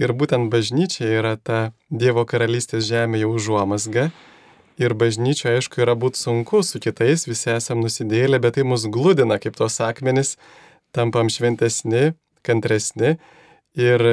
[0.01, 4.11] ir būtent bažnyčia yra ta Dievo karalystės žemėje užuomasga.
[4.81, 9.37] Ir bažnyčioje, aišku, yra būti sunku su kitais, visi esam nusidėlę, bet tai mus glūdina
[9.41, 10.37] kaip tos akmenys,
[10.95, 12.13] tampam šventesni,
[12.45, 13.17] kantresni
[13.77, 14.03] ir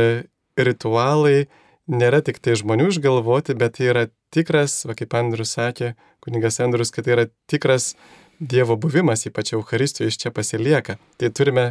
[0.58, 1.48] ritualai
[1.88, 5.94] nėra tik tai žmonių išgalvoti, bet tai yra tikras, va kaip Andrius sakė,
[6.24, 7.94] kuningas Andrius, kad tai yra tikras
[8.38, 10.94] Dievo buvimas, ypač Euharistijoje iš čia pasilieka.
[11.18, 11.64] Tai turime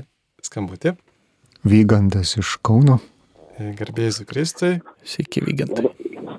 [0.44, 0.98] skambutį.
[1.64, 2.98] Vygandas iš Kauno.
[3.56, 4.74] E, Garbėjai Kristui.
[5.08, 5.88] Sveiki, Vygantai.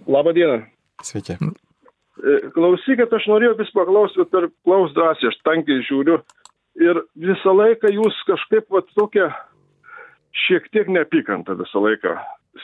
[0.05, 0.59] Labą dieną.
[1.01, 1.39] Sveiki.
[1.41, 6.21] E, klausykit, aš norėjau vis paklausti, per klaus drąsiai, aš tankiai žiūriu.
[6.79, 9.31] Ir visą laiką jūs kažkaip va tokia
[10.47, 12.17] šiek tiek neapykantą visą laiką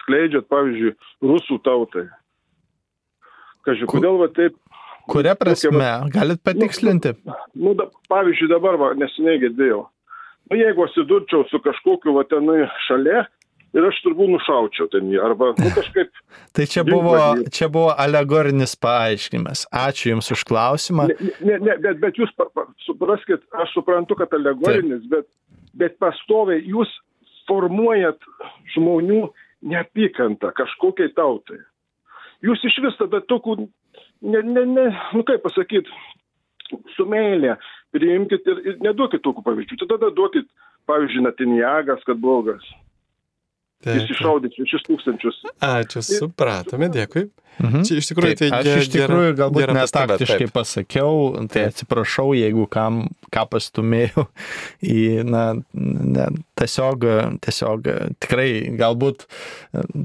[0.02, 0.94] skleidžiat, pavyzdžiui,
[1.24, 2.08] rusų tautai.
[3.64, 4.56] Kažkaip, kodėl va taip.
[5.10, 5.90] Kuria prasme?
[6.12, 7.14] Galit patikslinti?
[7.24, 9.84] Nu, nu pavyzdžiui, dabar va, neseniai girdėjau.
[10.50, 13.24] nu, jeigu atsidurčiau su kažkokiu va tenai šalia,
[13.74, 16.12] ir aš turbūt nušaučiau ten jį, arba nu, kažkaip.
[16.56, 17.16] tai čia buvo,
[17.54, 19.66] čia buvo alegorinis paaiškinimas.
[19.84, 21.08] Ačiū Jums už klausimą.
[21.10, 25.10] Ne, ne, ne bet, bet Jūs pa, pa, supraskit, aš suprantu, kad alegorinis, Taip.
[25.16, 25.30] bet,
[25.80, 26.92] bet pastoviai Jūs
[27.48, 28.20] formuojat
[28.74, 29.22] žmonių
[29.70, 31.60] neapykantą kažkokiai tautai.
[32.44, 33.56] Jūs iš vis tada tokių,
[34.28, 34.86] ne, ne, ne,
[35.16, 35.90] nu kaip pasakyti,
[36.96, 37.56] su meilė
[37.94, 39.78] priimkite ir, ir neduokit tokių pavyzdžių.
[39.88, 40.48] Tada duokit,
[40.90, 42.66] pavyzdžiui, Natinjagas, kad blogas.
[43.84, 45.40] Taip, Jis iššaudė 6 tūkstančius.
[45.64, 47.26] Ačiū, supratome, dėkui.
[47.62, 47.84] Mhm.
[47.86, 51.12] Čia iš tikrųjų taip, tai aš iš tikrųjų gera, galbūt gera netaktiškai pasakiau,
[51.52, 54.26] tai atsiprašau, jeigu kam ką pastumėjau
[54.96, 55.44] į, na,
[55.74, 56.26] ne,
[56.58, 57.06] tiesiog,
[57.44, 57.86] tiesiog
[58.22, 58.48] tikrai
[58.78, 59.26] galbūt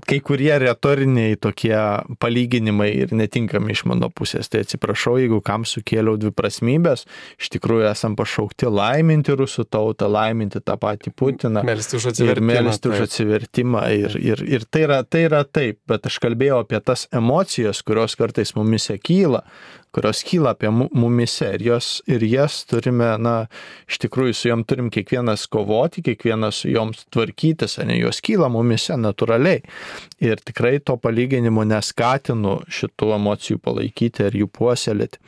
[0.10, 1.74] kai kurie retoriniai tokie
[2.22, 4.50] palyginimai ir netinkami iš mano pusės.
[4.50, 7.06] Tai atsiprašau, jeigu kam sukėliau dviprasmybės,
[7.42, 11.66] iš tikrųjų esam pašaukti laiminti rusų tautą, laiminti tą patį Putiną.
[11.66, 12.54] Melsti už atsivertimą.
[12.54, 13.84] Melsti už atsivertimą.
[13.98, 17.82] Ir, ir, ir tai, yra, tai yra taip, bet aš kalbėjau apie tas emocijas emocijos,
[17.82, 19.44] kurios kartais mumise kyla,
[19.92, 23.48] kurios kyla apie mumise ir, jos, ir jas turime, na,
[23.88, 28.98] iš tikrųjų su jom turim kiekvienas kovoti, kiekvienas su joms tvarkytis, ne jos kyla mumise
[28.98, 29.64] natūraliai.
[30.20, 35.20] Ir tikrai to palyginimo neskatinu šitų emocijų palaikyti ir jų puoselėti.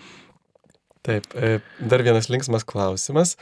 [1.02, 3.38] Taip, e, dar vienas linksmas klausimas.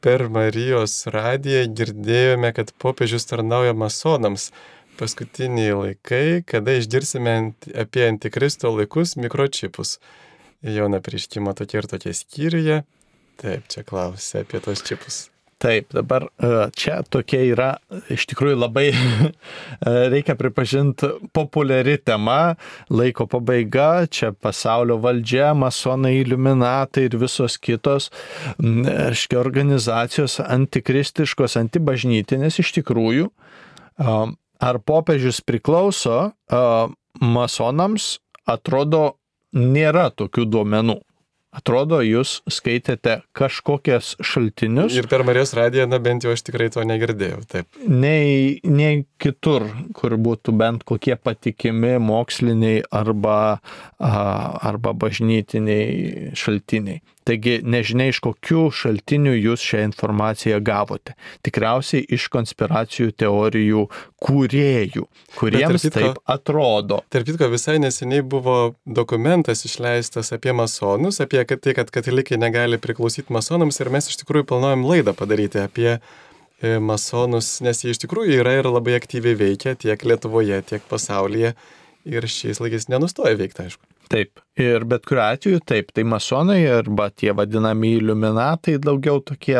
[0.00, 4.50] Per Marijos radiją girdėjome, kad popiežius tarnauja masonams
[4.98, 7.36] paskutiniai laikai, kada išgirsime
[7.76, 9.98] apie antikristo laikus mikročipus.
[10.66, 12.82] Jauna prieškimo tokie ir tokie skyriuje.
[13.36, 15.26] Taip, čia klausia apie tos čipus.
[15.56, 17.68] Taip, dabar e, čia tokia yra
[18.12, 22.56] iš tikrųjų labai, e, reikia pripažinti, populiari tema,
[22.92, 28.10] laiko pabaiga, čia pasaulio valdžia, masonai, iluminatai ir visos kitos,
[28.60, 33.30] aiškiai, organizacijos antikristiškos, antibažnytinės iš tikrųjų
[34.62, 36.32] ar popiežius priklauso
[37.20, 39.16] masonams, atrodo,
[39.56, 41.00] nėra tokių duomenų.
[41.56, 44.92] Atrodo, jūs skaitėte kažkokias šaltinius.
[44.92, 47.78] Ir per Marijos radiją, na bent jau aš tikrai to negirdėjau, taip.
[47.88, 49.64] Nei, nei kitur,
[49.96, 53.62] kur būtų bent kokie patikimi moksliniai arba,
[53.96, 57.00] arba bažnytiniai šaltiniai.
[57.26, 61.16] Taigi nežinia, iš kokių šaltinių jūs šią informaciją gavote.
[61.46, 63.82] Tikriausiai iš konspiracijų teorijų
[64.22, 65.02] kūrėjų,
[65.34, 67.00] kuriems pitko, taip atrodo.
[67.10, 73.34] Tarp kitko, visai neseniai buvo dokumentas išleistas apie masonus, apie tai, kad katalikai negali priklausyti
[73.34, 78.38] masonams ir mes iš tikrųjų planuojam laidą padaryti apie e, masonus, nes jie iš tikrųjų
[78.44, 81.56] yra ir labai aktyviai veikia tiek Lietuvoje, tiek pasaulyje
[82.06, 83.85] ir šiais laikais nenustoja veikti, aišku.
[84.06, 89.58] Taip, ir bet kuriuo atveju taip, tai masonai arba tie vadinami iluminatai daugiau tokie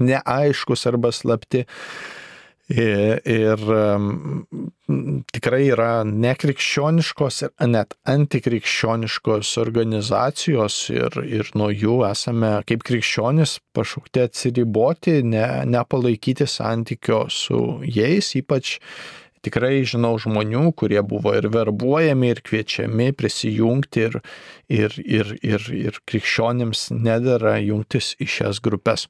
[0.00, 1.66] neaiškus arba slapti.
[2.72, 3.62] Ir, ir
[5.34, 14.22] tikrai yra nekrikščioniškos ir net antikrikščioniškos organizacijos ir, ir nuo jų esame kaip krikščionis pašaukti
[14.24, 18.78] atsiriboti, ne, nepalaikyti santykio su jais, ypač
[19.44, 24.20] tikrai žinau žmonių, kurie buvo ir verbuojami, ir kviečiami prisijungti, ir,
[24.68, 29.08] ir, ir, ir, ir krikščionims nedara jungtis į šias grupės.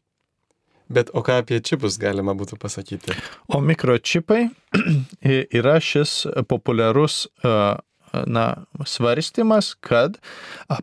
[0.93, 3.15] Bet o ką apie čipus galima būtų pasakyti?
[3.49, 4.51] O mikročipai
[5.61, 7.25] yra šis populiarus
[8.27, 10.19] na, svarstymas, kad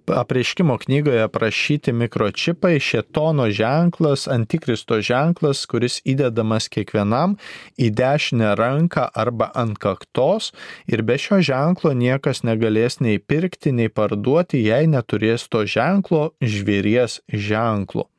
[0.08, 7.38] apreiškimo knygoje aprašyti mikročipai, šetono ženklas, antikristo ženklas, kuris įdedamas kiekvienam
[7.78, 10.52] į dešinę ranką arba ant kaktos
[10.88, 17.22] ir be šio ženklo niekas negalės nei pirkti, nei parduoti, jei neturės to ženklo žvėries
[17.30, 18.10] ženklo.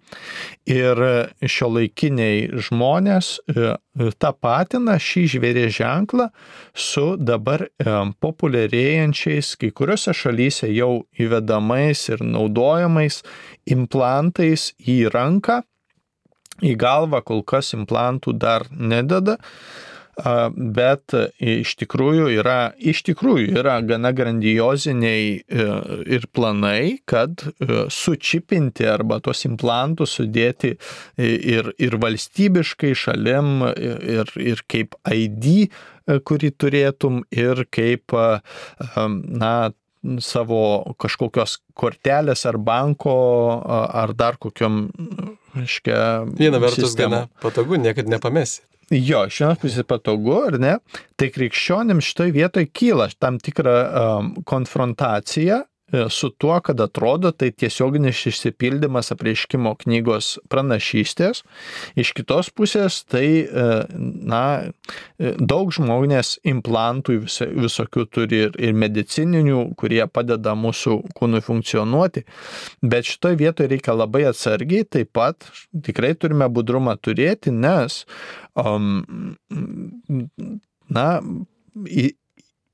[0.70, 1.00] Ir
[1.48, 3.72] šio laikiniai žmonės e,
[4.20, 6.28] tapatina šį žvėrės ženklą
[6.74, 7.70] su dabar e,
[8.22, 13.22] populiarėjančiais kai kuriuose šalyse jau įvedamais ir naudojamais
[13.70, 15.62] implantais į ranką.
[16.60, 19.38] Į galvą kol kas implantų dar nededa,
[20.18, 25.66] bet iš tikrųjų yra, iš tikrųjų yra gana grandioziniai e,
[26.16, 30.74] ir planai, kad e, sučipinti arba tuos implantus sudėti
[31.16, 38.12] ir, ir valstybiškai šalim, ir, ir kaip ID, e, kurį turėtum, ir kaip,
[38.96, 39.54] na,
[40.24, 40.62] savo
[41.00, 43.12] kažkokios kortelės ar banko
[43.68, 44.86] ar dar kokiam,
[45.60, 46.00] aiškia.
[46.38, 47.26] Viena vertus sistema.
[47.26, 48.64] gana patogu, niekad nepamesi.
[48.90, 50.72] Jo, iš vienos pusės patogu, ar ne?
[51.14, 55.60] Tai krikščionim šitoje vietoje kyla tam tikra um, konfrontacija
[56.08, 61.42] su tuo, kad atrodo tai tiesioginis išsipildymas apreiškimo knygos pranašystės.
[61.98, 63.66] Iš kitos pusės tai, e,
[64.30, 64.42] na,
[65.18, 72.24] daug žmonės implantų visokių turi ir, ir medicininių, kurie padeda mūsų kūnui funkcionuoti.
[72.82, 75.50] Bet šitoje vietoje reikia labai atsargiai, taip pat
[75.86, 78.04] tikrai turime budrumą turėti, nes
[78.54, 79.02] um,
[80.90, 81.06] na,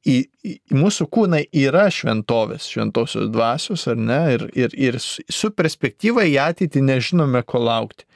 [0.07, 6.27] į, į, mūsų kūnai yra šventovės, šventosios dvasios, ar ne, ir, ir, ir su perspektyva
[6.31, 8.07] į ateitį nežinome, ko laukti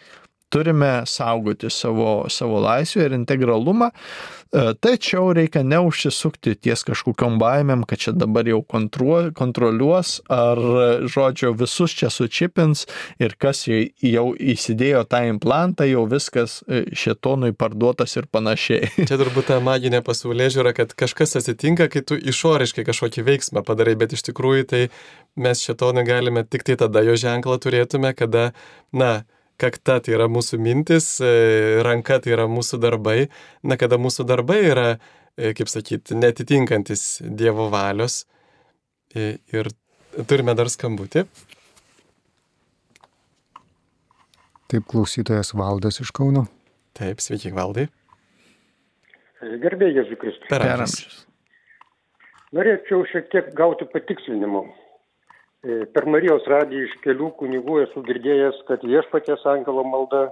[0.51, 8.03] turime saugoti savo, savo laisvę ir integralumą, e, tačiau reikia neužsisukti ties kažkokiam baimėm, kad
[8.03, 10.59] čia dabar jau kontro, kontroliuos, ar,
[11.07, 12.87] žodžio, visus čia sučipins
[13.23, 18.91] ir kas jau įsidėjo tą implantą, jau viskas e, šetonui parduotas ir panašiai.
[19.09, 23.95] Čia turbūt ta maginė pasaulyje žiūra, kad kažkas atsitinka, kai tu išoriškai kažkokį veiksmą padarai,
[24.01, 24.83] bet iš tikrųjų tai
[25.41, 28.51] mes šetonui galime tik tai tada jo ženklą turėtume, kada,
[28.93, 29.21] na,
[29.61, 33.19] kakta tai yra mūsų mintis, e, ranka tai yra mūsų darbai.
[33.63, 34.89] Na, kada mūsų darbai yra,
[35.37, 38.25] e, kaip sakyti, netitinkantis Dievo valios.
[39.15, 39.71] E, ir
[40.31, 41.27] turime dar skambutį.
[44.71, 46.45] Taip, klausytojas Valdas iš Kauno.
[46.95, 47.89] Taip, sveiki, Valdai.
[49.41, 50.49] Gerbėjai Jėzų Kristų.
[50.53, 51.25] Per amžius.
[52.55, 54.65] Norėčiau šiek tiek gauti patikslinimų.
[55.61, 60.23] E, per Marijos radiją iš kelių kunigų esu girdėjęs, kad viešpaties angelo malda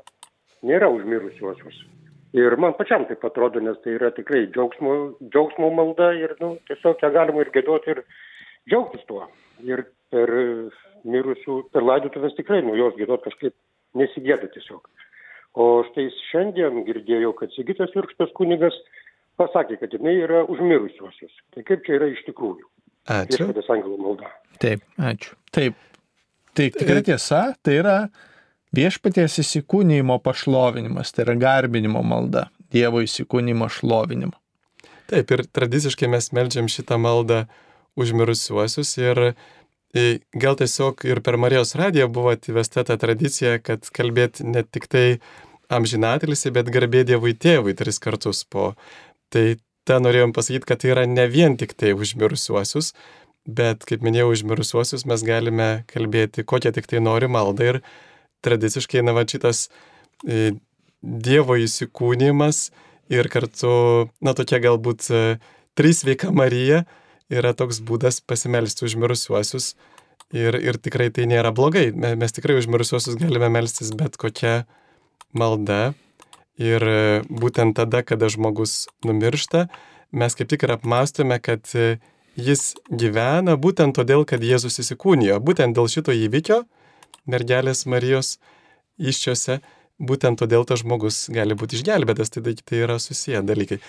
[0.64, 1.83] nėra užmirusiuosius.
[2.37, 4.95] Ir man pačiam taip atrodo, nes tai yra tikrai džiaugsmo,
[5.29, 8.01] džiaugsmo malda ir nu, tiesiog ją galima ir gėdoti ir
[8.68, 9.26] džiaugtis tuo.
[9.68, 10.33] Ir per
[11.05, 13.57] mirusių, per laidotuvės tikrai nuo jos gėdoti kažkaip
[14.01, 14.89] nesigėda tiesiog.
[15.61, 18.76] O štai šiandien girdėjau, kad Sigitas Virkštas kunigas
[19.41, 21.37] pasakė, kad jinai yra užmirusiuosius.
[21.53, 22.64] Tai kaip čia yra iš tikrųjų?
[23.09, 23.48] Ačiū.
[24.61, 25.36] Taip, ačiū.
[25.54, 25.76] Taip,
[26.52, 27.96] tai tikrai tiesa, tai yra
[28.76, 34.36] viešpaties įsikūnymo pašlovinimas, tai yra garbinimo malda, Dievo įsikūnymo šlovinimo.
[35.09, 37.46] Taip, ir tradiciškai mes melžiam šitą maldą
[37.98, 39.22] užmirusiuosius ir
[40.36, 45.06] gal tiesiog ir per Marijos radiją buvo atvesta ta tradicija, kad kalbėti ne tik tai
[45.72, 48.74] amžinatelisi, bet garbė Dievui tėvui tris kartus po.
[49.32, 49.56] Tai
[49.89, 52.93] tą norėjom pasakyti, kad tai yra ne vien tik tai užmirusiuosius,
[53.49, 57.78] Bet, kaip minėjau, užmirusiuosius mes galime kalbėti, kokią tik tai nori maldą ir
[58.45, 59.68] tradiciškai, na, va, šitas
[60.28, 60.59] e,
[61.01, 62.59] Dievo įsikūnymas
[63.14, 63.70] ir kartu,
[64.20, 65.22] na, tokia galbūt e,
[65.80, 66.82] trys veika Marija
[67.32, 69.70] yra toks būdas pasimelsti užmirusiuosius
[70.36, 71.89] ir, ir tikrai tai nėra blogai.
[71.97, 74.66] Mes tikrai užmirusiuosius galime melstis bet kokia
[75.32, 75.95] malda
[76.59, 76.98] ir e,
[77.30, 79.68] būtent tada, kada žmogus numiršta,
[80.12, 81.98] mes kaip tik ir apmastome, kad e,
[82.36, 85.38] jis gyvena būtent todėl, kad Jėzus įsikūnijo.
[85.42, 86.62] Būtent dėl šito įvykio,
[87.30, 88.36] mergelės Marijos
[88.98, 89.61] iščiose,
[89.98, 93.80] būtent todėl tas žmogus gali būti išgelbėtas, tai tai yra susiję dalykai.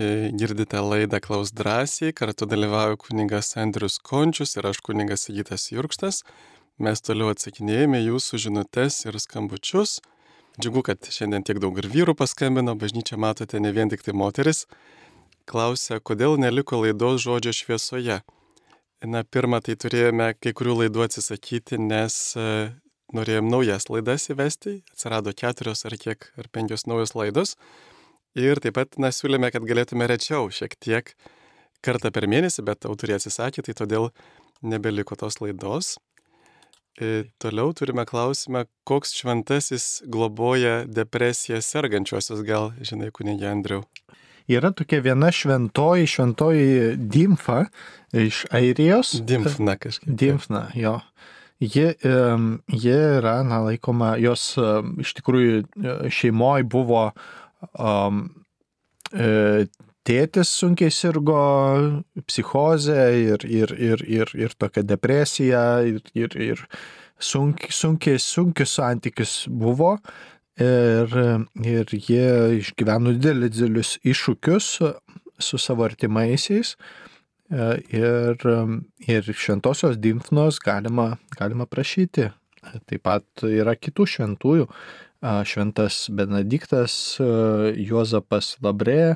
[0.00, 6.22] E, girdite laidą Klaus drąsiai, kartu dalyvauju kuningas Andrius Končius ir aš kuningas Įgytas Jurkštas.
[6.80, 10.00] Mes toliau atsakinėjame jūsų žinutes ir skambučius.
[10.60, 14.66] Džiugu, kad šiandien tiek daug ir vyrų paskambino, bažnyčia matote ne vien tik tai moteris
[15.48, 18.18] klausia, kodėl neliko laidos žodžio šviesoje.
[19.02, 22.44] Na, pirmą tai turėjome kai kurių laidų atsisakyti, nes e,
[23.16, 27.56] norėjom naujas laidas įvesti, atsirado keturios ar kiek, ar penkios naujos laidos.
[28.38, 31.16] Ir taip pat, na, siūlėme, kad galėtume rečiau, šiek tiek
[31.82, 34.12] kartą per mėnesį, bet autoriai atsisakė, tai todėl
[34.62, 35.96] nebeliko tos laidos.
[37.00, 43.84] E, toliau turime klausimą, koks šventasis globoja depresiją sergančiosius, gal žinai, kunigė Andriu
[44.50, 47.64] yra tokia viena šventoji, šventoji Dimfa
[48.12, 49.14] iš Airijos.
[49.26, 50.14] Dimfna kažkaip.
[50.18, 51.00] Dimfna, jo.
[51.62, 51.92] Ji,
[52.68, 54.56] ji yra, na, laikoma, jos
[55.00, 57.04] iš tikrųjų e, šeimoje buvo
[57.78, 58.24] um,
[60.06, 61.42] tėtis sunkiai sirgo
[62.26, 66.64] psichozę ir, ir, ir, ir, ir tokia depresija ir, ir, ir
[67.22, 69.96] sunkiai, sunkiai, sunkius santykius buvo.
[70.60, 71.14] Ir,
[71.64, 72.26] ir jie
[72.58, 74.68] išgyveno didelius, didelius iššūkius
[75.42, 76.74] su savo artimaisiais.
[77.52, 78.44] Ir,
[79.08, 82.30] ir šventosios dimfnos galima, galima prašyti.
[82.88, 84.68] Taip pat yra kitų šventųjų.
[85.46, 86.94] Šventas Benediktas,
[87.78, 89.14] Juozapas Labrė,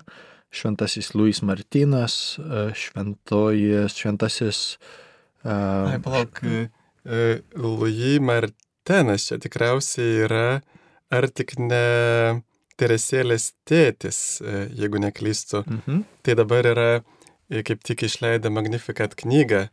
[0.55, 2.39] šventasis Luis Martinas,
[2.75, 4.79] šventoji, šventasis.
[5.45, 7.23] Ai, palauk, e,
[7.55, 10.47] Luis Martinas čia tikriausiai yra
[11.13, 12.43] ar tik ne
[12.77, 15.63] Teresėlės tėtis, e, jeigu neklystu.
[15.65, 16.03] Mhm.
[16.23, 16.91] Tai dabar yra
[17.49, 19.69] e, kaip tik išleidę Magnificat knygą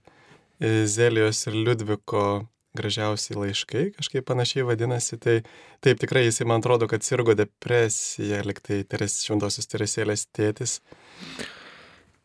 [0.88, 2.48] Zelijos ir Liudviko
[2.78, 5.36] gražiausiai laiškai, kažkaip panašiai vadinasi, tai
[5.84, 10.80] taip tikrai jisai man atrodo, kad sirgo depresija, liktai teres, šventosios teresėlės tėtis.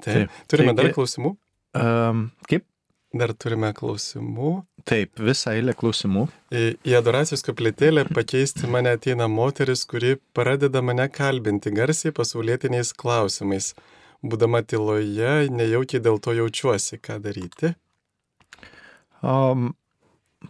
[0.04, 0.26] Taip.
[0.28, 0.42] taip.
[0.50, 1.34] Turime taigi, dar klausimų?
[1.78, 2.64] Um, kaip?
[3.18, 4.50] Dar turime klausimų.
[4.88, 6.26] Taip, visą eilę klausimų.
[6.52, 13.72] Į, į adoracijos kapletėlę pakeisti mane ateina moteris, kuri pradeda mane kalbinti garsiai pasaulietiniais klausimais.
[14.20, 17.72] Būdama tyloje, nejaukiai dėl to jaučiuosi, ką daryti.
[19.22, 19.72] Um,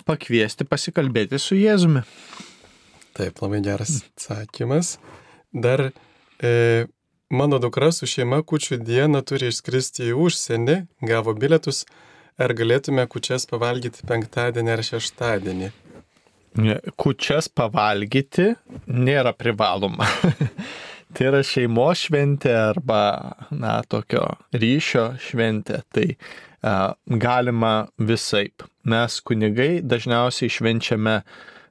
[0.08, 2.04] pakviesti pasikalbėti su Jėzumi.
[3.18, 4.96] Taip, labai geras atsakymas.
[5.52, 6.86] Dar e,
[7.30, 10.78] mano dukra su šeima kučių dieną turi išskristi į užsienį,
[11.08, 11.84] gavo bilietus.
[12.38, 15.72] Ar galėtume kučias pavalgyti penktadienį ar šeštadienį?
[16.98, 18.52] Kučias pavalgyti
[18.86, 20.06] nėra privaloma.
[21.14, 23.00] tai yra šeimos šventė arba,
[23.50, 24.24] na, tokio
[24.54, 25.82] ryšio šventė.
[25.90, 26.06] Tai
[26.62, 28.64] galima visaip.
[28.84, 31.22] Mes kunigai dažniausiai švenčiame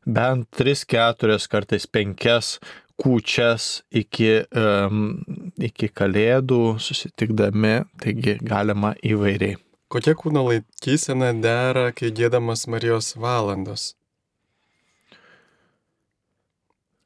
[0.06, 2.60] bent 3-4 kartais 5
[2.98, 5.22] kūčias iki, um,
[5.62, 9.58] iki kalėdų susitikdami, taigi galima įvairiai.
[9.88, 13.94] Kokia kūno laikysena dera, kai gėdamas Marijos valandos?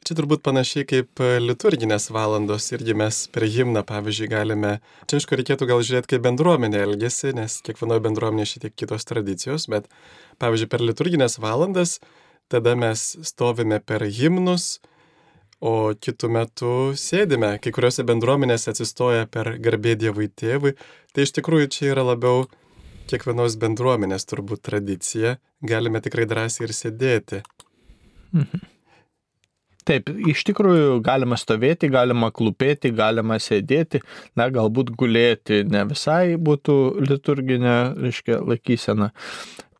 [0.01, 4.71] Čia turbūt panašiai kaip e, liturginės valandos irgi mes per himną, pavyzdžiui, galime,
[5.05, 9.67] čia aišku reikėtų gal žiūrėti, kaip bendruomenė elgesi, nes kiekvienoje bendruomenėje šiek tiek kitos tradicijos,
[9.69, 9.85] bet
[10.41, 11.99] pavyzdžiui, per liturginės valandas
[12.49, 14.79] tada mes stovime per himnus,
[15.61, 20.73] o kitų metų sėdime, kai kuriuose bendruomenėse atsistoja per garbė Dievui tėvui,
[21.13, 22.47] tai iš tikrųjų čia yra labiau
[23.11, 27.45] kiekvienos bendruomenės turbūt tradicija, galime tikrai drąsiai ir sėdėti.
[28.33, 28.70] Mhm.
[29.87, 34.03] Taip, iš tikrųjų galima stovėti, galima klūpėti, galima sėdėti,
[34.37, 36.75] na galbūt gulėti ne visai būtų
[37.09, 39.11] liturginė, reiškia, laikysena.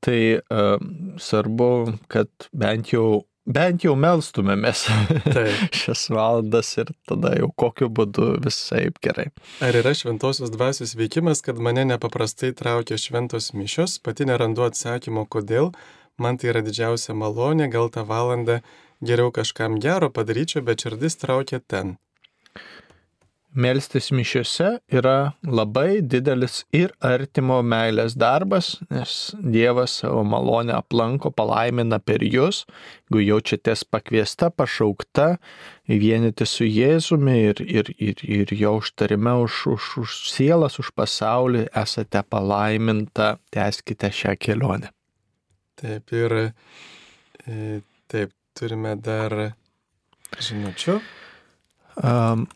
[0.01, 0.81] Tai uh,
[1.21, 1.69] svarbu,
[2.09, 4.87] kad bent jau, bent jau melstumėmės
[5.83, 9.29] šias valandas ir tada jau kokiu būdu visai gerai.
[9.61, 15.69] Ar yra šventosios dvasios veikimas, kad mane nepaprastai traukia šventos mišios, pati nerandu atsakymo, kodėl,
[16.17, 18.63] man tai yra didžiausia malonė, gal tą valandą
[19.01, 21.97] Geriau kažkam gero padaryčiau, bet širdis traukia ten.
[23.51, 31.99] Melstis mišiuose yra labai didelis ir artimo meilės darbas, nes Dievas savo malonę aplanko, palaimina
[31.99, 32.61] per jūs,
[33.09, 35.27] jeigu jaučiatės pakviesta, pašaukta,
[35.89, 41.67] vienyti su Jėzumi ir, ir, ir, ir jo užtarime už, už, už sielas, už pasaulį,
[41.83, 44.95] esate palaiminta, tęskite šią kelionę.
[45.81, 49.35] Taip ir e, taip, turime dar
[50.39, 50.99] žinučių.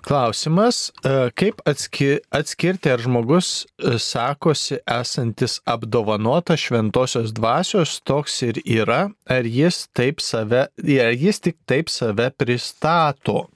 [0.01, 9.09] Klausimas, e, kaip atskirti, ar žmogus e, sakosi esantis apdovanota šventosios dvasios, toks ir yra,
[9.27, 13.49] ar jis, taip save, ar jis tik taip save pristato.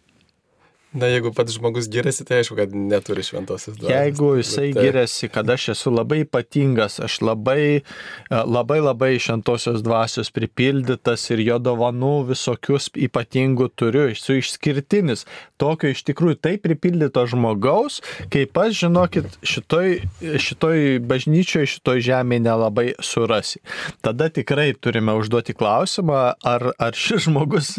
[0.90, 3.94] Na, jeigu pats žmogus giriasi, tai aišku, kad neturi šventosios dvasios.
[3.94, 4.86] Jeigu jisai tai...
[4.88, 11.44] giriasi, kad aš esu labai ypatingas, aš labai, e, labai, labai šventosios dvasios pripildytas ir
[11.46, 15.28] jo dovanų visokius ypatingų turiu, esu išskirtinis.
[15.62, 18.00] Tokio iš tikrųjų taip pripildyto žmogaus,
[18.34, 20.00] kaip aš, žinokit, šitoj,
[20.42, 23.62] šitoj bažnyčioje, šitoj žemėje nelabai surasi.
[24.02, 27.76] Tada tikrai turime užduoti klausimą, ar, ar šis žmogus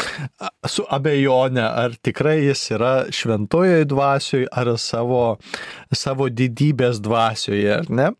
[0.76, 5.24] su abejonė, ar tikrai jis yra šventojoje dvasioje ar savo,
[5.92, 8.10] savo didybės dvasioje, ar ne?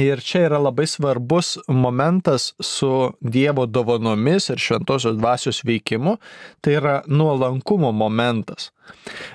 [0.00, 6.16] Ir čia yra labai svarbus momentas su Dievo dovanomis ir šventosios dvasios veikimu,
[6.64, 8.70] tai yra nuolankumo momentas.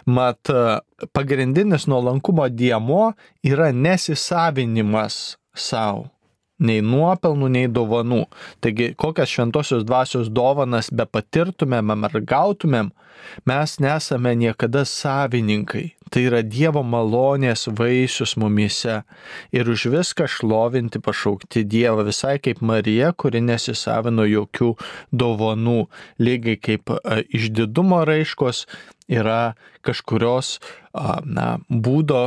[0.06, 0.50] Mat,
[1.14, 3.12] pagrindinis nuolankumo diemo
[3.46, 6.08] yra nesisavinimas savo
[6.58, 8.24] nei nuopelnų, nei dovanų.
[8.64, 12.90] Taigi, kokias šventosios dvasios dovanas be patirtumėm ar gautumėm,
[13.45, 15.93] mes nesame niekada savininkai.
[16.11, 19.01] Tai yra Dievo malonės vaisius mumise.
[19.51, 24.73] Ir už viską šlovinti pašaukti Dievą, visai kaip Marija, kuri nesisavino jokių
[25.11, 25.88] dovanų,
[26.23, 26.93] lygiai kaip
[27.28, 28.66] išdidumo raiškos
[29.08, 29.58] yra
[29.88, 30.58] kažkurios
[31.26, 32.22] na, būdo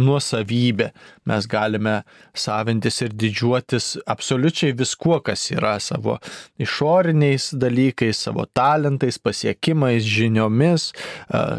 [0.00, 0.90] nuosavybė.
[1.28, 2.00] Mes galime
[2.34, 6.18] savintis ir didžiuotis absoliučiai viskuo, kas yra savo
[6.60, 10.90] išoriniais dalykais, savo talentais, pasiekimais, žiniomis,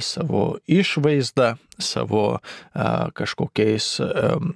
[0.04, 2.40] savo išvaizdą, savo
[3.18, 3.88] kažkokiais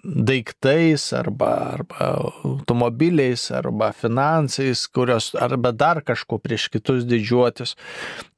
[0.04, 2.10] daiktais arba, arba
[2.44, 7.76] automobiliais arba finansais, kurios arba dar kažko prieš kitus didžiuotis.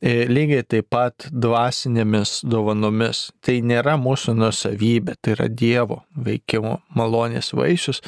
[0.02, 3.28] E, lygiai taip pat dvasinėmis dovanomis.
[3.42, 8.04] Tai nėra mūsų nusavybė, tai yra Dievo veikimo malonės vaisius.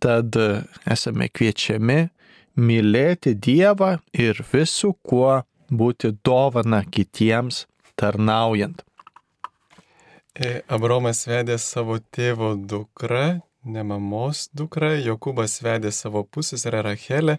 [0.00, 0.36] Tad
[0.88, 2.00] esame kviečiami
[2.60, 7.66] mylėti Dievą ir visų kuo būti dovana kitiems
[8.00, 8.82] tarnaujant.
[10.34, 17.38] E, Abromas vedė savo tėvo dukrą, ne mamos dukrą, Jokūbas vedė savo pusės Rachelę,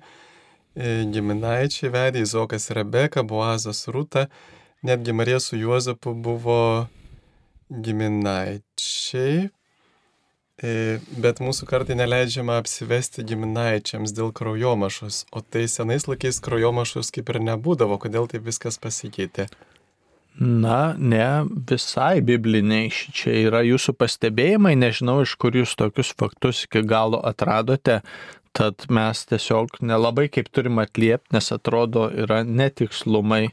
[0.75, 4.27] e, giminaičiai vedė Izokas Rebeka, Boazas Rūta,
[4.81, 6.87] netgi Marija su Juozapu buvo
[7.69, 9.49] giminaičiai,
[10.61, 10.71] e,
[11.23, 17.41] bet mūsų kartai neleidžiama apsivesti giminaičiams dėl kraujomašos, o tai senais laikais kraujomašos kaip ir
[17.51, 19.47] nebūdavo, kodėl taip viskas pasikeitė.
[20.39, 26.85] Na, ne visai bibliniai čia yra jūsų pastebėjimai, nežinau, iš kur jūs tokius faktus iki
[26.87, 27.99] galo atradote,
[28.55, 33.49] tad mes tiesiog nelabai kaip turim atliepti, nes atrodo yra netikslumai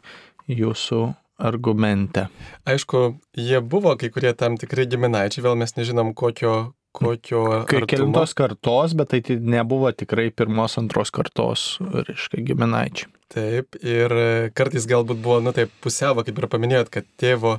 [0.48, 1.02] jūsų
[1.38, 2.26] argumente.
[2.66, 7.44] Aišku, jie buvo kai kurie tam tikrai giminaičiai, vėl mes nežinom kokio kokio.
[7.68, 13.10] Kai kelintos kartos, bet tai nebuvo tikrai pirmos, antros kartos, reiškia, giminaičiai.
[13.28, 14.14] Taip, ir
[14.56, 17.58] kartais galbūt buvo, nu taip, pusiavo, kaip ir paminėjot, kad tėvo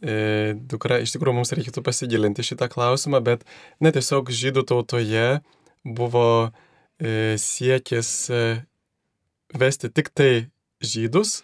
[0.00, 3.44] e, dukra, iš tikrųjų mums reikėtų pasigilinti šitą klausimą, bet,
[3.82, 5.26] na, tiesiog žydų tautoje
[5.84, 6.28] buvo
[6.96, 8.42] e, siekis e,
[9.52, 10.30] vesti tik tai
[10.80, 11.42] žydus,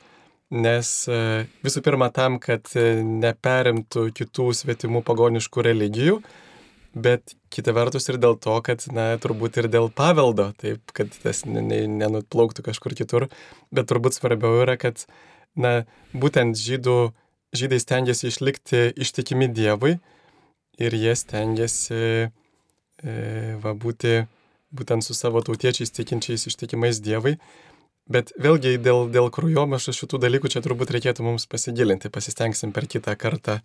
[0.53, 1.19] nes e,
[1.65, 6.19] visų pirma tam, kad e, neperimtų kitų svetimų pagoniškų religijų,
[6.93, 11.45] bet kita vertus ir dėl to, kad, na, turbūt ir dėl paveldo, taip, kad tas
[11.49, 13.29] nenutplauktų kažkur kitur,
[13.73, 15.07] bet turbūt svarbiau yra, kad,
[15.57, 16.99] na, būtent žydų,
[17.57, 19.97] žydai stengiasi išlikti ištikimi Dievui
[20.81, 23.17] ir jie stengiasi, e,
[23.65, 24.23] va, būti
[24.73, 27.37] būtent su savo tautiečiais tikinčiais ištikimais Dievui.
[28.11, 33.15] Bet vėlgi dėl, dėl kraujomašų šitų dalykų čia turbūt reikėtų mums pasigilinti, pasistengsim per kitą
[33.19, 33.61] kartą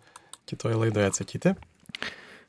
[0.48, 1.54] kitoje laidoje atsakyti.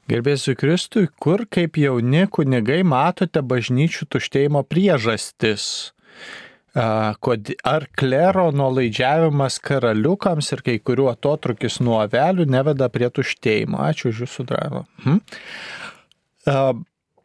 [0.10, 5.66] Gerbėsiu Kristui, kur kaip jauni kunigai matote bažnyčių tuštėjimo priežastis?
[6.78, 13.82] Ar klero nuolaidžiavimas karaliukams ir kai kurių atotrukis nuo avelių neveda prie tuštėjimo?
[13.90, 14.84] Ačiū už jūsų dravą.
[15.06, 15.22] Hm?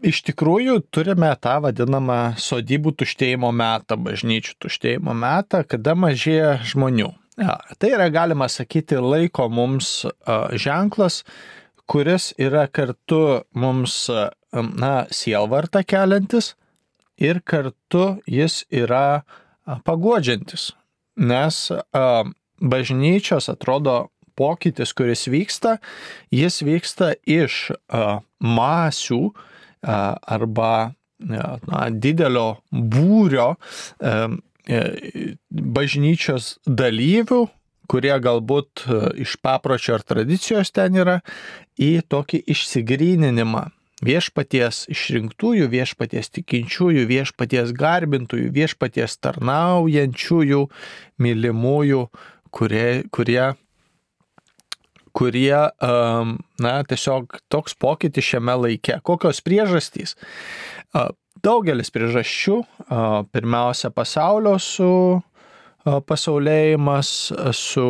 [0.05, 7.09] Iš tikrųjų, turime tą vadinamą sodybų tuštėjimo metą, bažnyčių tuštėjimo metą, kada mažėja žmonių.
[7.41, 10.05] Ja, tai yra, galima sakyti, laiko mums
[10.61, 11.23] ženklas,
[11.89, 13.97] kuris yra kartu mums,
[14.53, 16.53] na, sielvartą keliantis
[17.17, 19.25] ir kartu jis yra
[19.89, 20.75] pagodžiantis.
[21.17, 21.63] Nes
[22.61, 23.97] bažnyčios atrodo
[24.37, 25.79] pokytis, kuris vyksta,
[26.35, 27.73] jis vyksta iš
[28.45, 29.23] masių,
[29.85, 31.59] arba na,
[31.90, 33.55] didelio būrio
[34.01, 34.15] e,
[35.51, 37.44] bažnyčios dalyvių,
[37.90, 38.86] kurie galbūt
[39.20, 41.19] iš papročio ar tradicijos ten yra,
[41.77, 43.69] į tokį išsigryninimą.
[44.05, 50.65] Viešpaties išrinktųjų, viešpaties tikinčiųjų, viešpaties garbintųjų, viešpaties tarnaujančiųjų,
[51.23, 52.01] mylimųjų,
[52.52, 53.55] kurie, kurie
[55.15, 55.57] kurie,
[56.61, 58.99] na, tiesiog toks pokytis šiame laike.
[59.07, 60.16] Kokios priežastys?
[61.45, 62.59] Daugelis priežasčių.
[63.35, 64.91] Pirmiausia, pasaulio su
[65.85, 67.09] pasaulėjimas,
[67.53, 67.89] su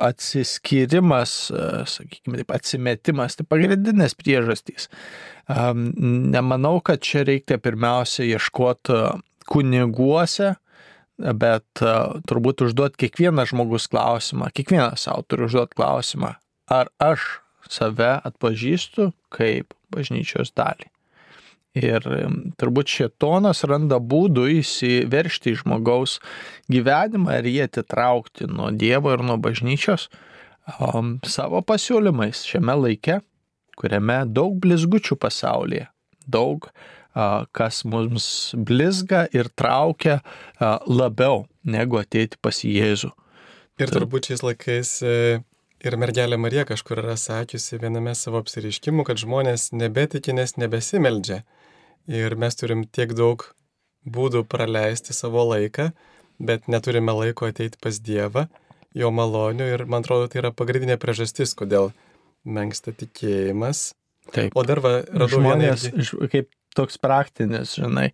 [0.00, 1.34] atsiskyrimas,
[1.92, 4.88] sakykime taip, atsimetimas, tai pagrindinės priežastys.
[5.50, 9.02] Nemanau, kad čia reikia pirmiausia ieškoti
[9.50, 10.54] kuniguose,
[11.20, 11.82] bet
[12.28, 16.34] turbūt užduoti kiekvieną žmogus klausimą, kiekvienas savo turi užduoti klausimą,
[16.70, 17.40] ar aš
[17.70, 20.88] save atpažįstu kaip bažnyčios dalį.
[21.78, 22.02] Ir
[22.58, 26.16] turbūt šitonas randa būdų įsiveršti į žmogaus
[26.72, 30.08] gyvenimą ir jį atitraukti nuo Dievo ir nuo bažnyčios
[30.80, 33.20] um, savo pasiūlymais šiame laike,
[33.78, 35.86] kuriame daug blizgučių pasaulyje,
[36.26, 40.20] daug uh, kas mums blizga ir traukia
[40.86, 43.10] labiau negu ateiti pas Jėzų.
[43.80, 45.14] Ir turbūt šiais laikais e,
[45.80, 51.38] Ir mergelė Marija kažkur yra sakiusi viename savo apsiriškimų, kad žmonės nebetiki, nes nebesimeldžia.
[52.10, 53.46] Ir mes turim tiek daug
[54.04, 55.88] būdų praleisti savo laiką,
[56.36, 58.44] bet neturime laiko ateiti pas Dievą,
[58.92, 61.94] jo malonių ir man atrodo tai yra pagrindinė priežastis, kodėl
[62.44, 63.94] menksta tikėjimas.
[64.36, 64.52] Taip.
[64.52, 66.28] O dar va, radau žmonės, vieną...
[66.34, 68.10] kaip toks praktinis, žinai,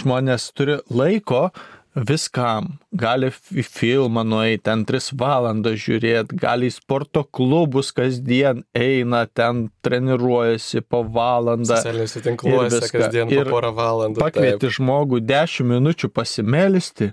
[0.00, 1.48] žmonės turi laiko,
[1.94, 2.76] viskam.
[2.94, 9.68] Gali į filmą nueiti, ten 3 valandas žiūrėti, gali į sporto klubus kasdien eina, ten
[9.84, 11.76] treniruojasi po valandą.
[11.76, 14.22] Socialiniuose tinkluose kasdien po porą valandų.
[14.22, 17.12] Pakvieti žmogų 10 minučių pasimelisti.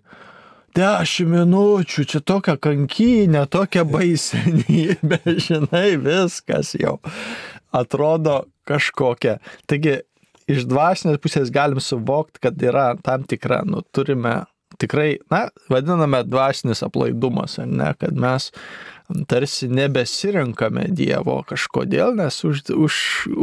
[0.78, 7.00] 10 minučių, čia tokia kankynė, tokia baisenybė, žinai, viskas jau.
[7.74, 9.38] Atrodo, kažkokia.
[9.70, 10.02] Taigi,
[10.52, 14.44] iš dvasinės pusės galim suvokti, kad yra tam tikra, nu, turime
[14.82, 18.52] tikrai, na, vadiname dvasinis aplaidumas, ne, kad mes
[19.32, 23.00] tarsi nebesirinkame Dievo kažkodėl, nes už, už,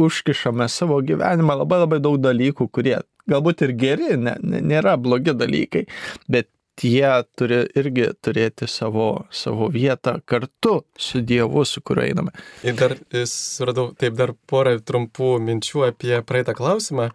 [0.07, 2.99] užkišame savo gyvenimą labai labai daug dalykų, kurie
[3.29, 5.85] galbūt ir geri, ne, nėra blogi dalykai,
[6.29, 6.51] bet
[6.83, 12.35] jie turi irgi turėti savo, savo vietą kartu su Dievu, su kuriuo einame.
[12.63, 12.97] Ir dar
[13.29, 17.11] suradau, taip, dar porą trumpų minčių apie praeitą klausimą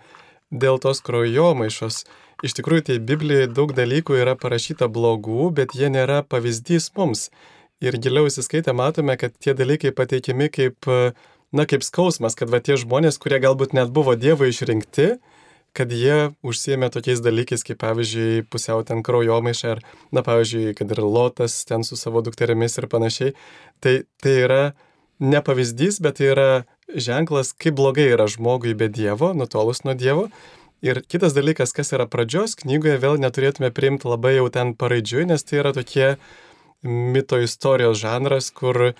[0.51, 2.05] dėl tos kraujomaišos.
[2.41, 7.29] Iš tikrųjų, tai Biblijoje daug dalykų yra parašyta blogų, bet jie nėra pavyzdys mums.
[7.85, 10.89] Ir giliau įsiskaitę matome, kad tie dalykai pateikiami kaip,
[11.53, 15.19] na, kaip skausmas, kad va tie žmonės, kurie galbūt net buvo Dievo išrinkti,
[15.77, 19.83] kad jie užsiemė tokiais dalykais, kaip pavyzdžiui, pusiau ten kraujomaišą, ar,
[20.15, 23.35] na, pavyzdžiui, kad ir Lotas ten su savo dukterimis ir panašiai.
[23.81, 24.63] Tai, tai yra
[25.21, 26.49] ne pavyzdys, bet tai yra
[26.91, 30.29] ženklas, kaip blogai yra žmogui be Dievo, nutolus nuo Dievo.
[30.81, 35.45] Ir kitas dalykas, kas yra pradžios knygoje, vėl neturėtume priimti labai jau ten paraidžiui, nes
[35.45, 36.15] tai yra tokie
[36.83, 38.95] mito istorijos žanras, kur e,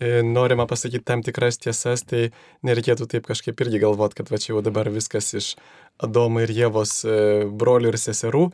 [0.00, 2.30] norima pasakyti tam tikras tiesas, tai
[2.66, 5.54] nereikėtų taip kažkaip irgi galvoti, kad va čia jau dabar viskas iš
[6.02, 7.16] Adomo ir Jėvos e,
[7.46, 8.46] brolių ir seserų,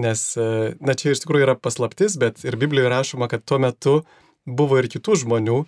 [0.00, 3.98] nes, e, na čia iš tikrųjų yra paslaptis, bet ir Biblijoje rašoma, kad tuo metu
[4.46, 5.64] buvo ir kitų žmonių,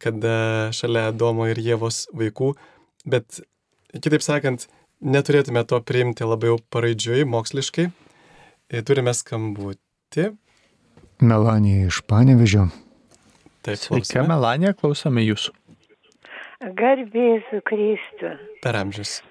[0.00, 0.36] kada
[0.72, 2.54] šalia Adomo ir Jėvos vaikų,
[3.04, 3.42] bet
[3.92, 4.68] kitaip sakant,
[5.04, 7.90] neturėtume to priimti labiau paraidžiui, moksliškai.
[8.72, 10.30] E, turime skambutį.
[11.24, 12.68] Melanija iš Panevežio.
[13.64, 15.54] Taip, Sveika, Melanija, klausome jūsų.
[16.76, 18.34] Garbėsiu Kristų.
[18.64, 19.22] Per amžius.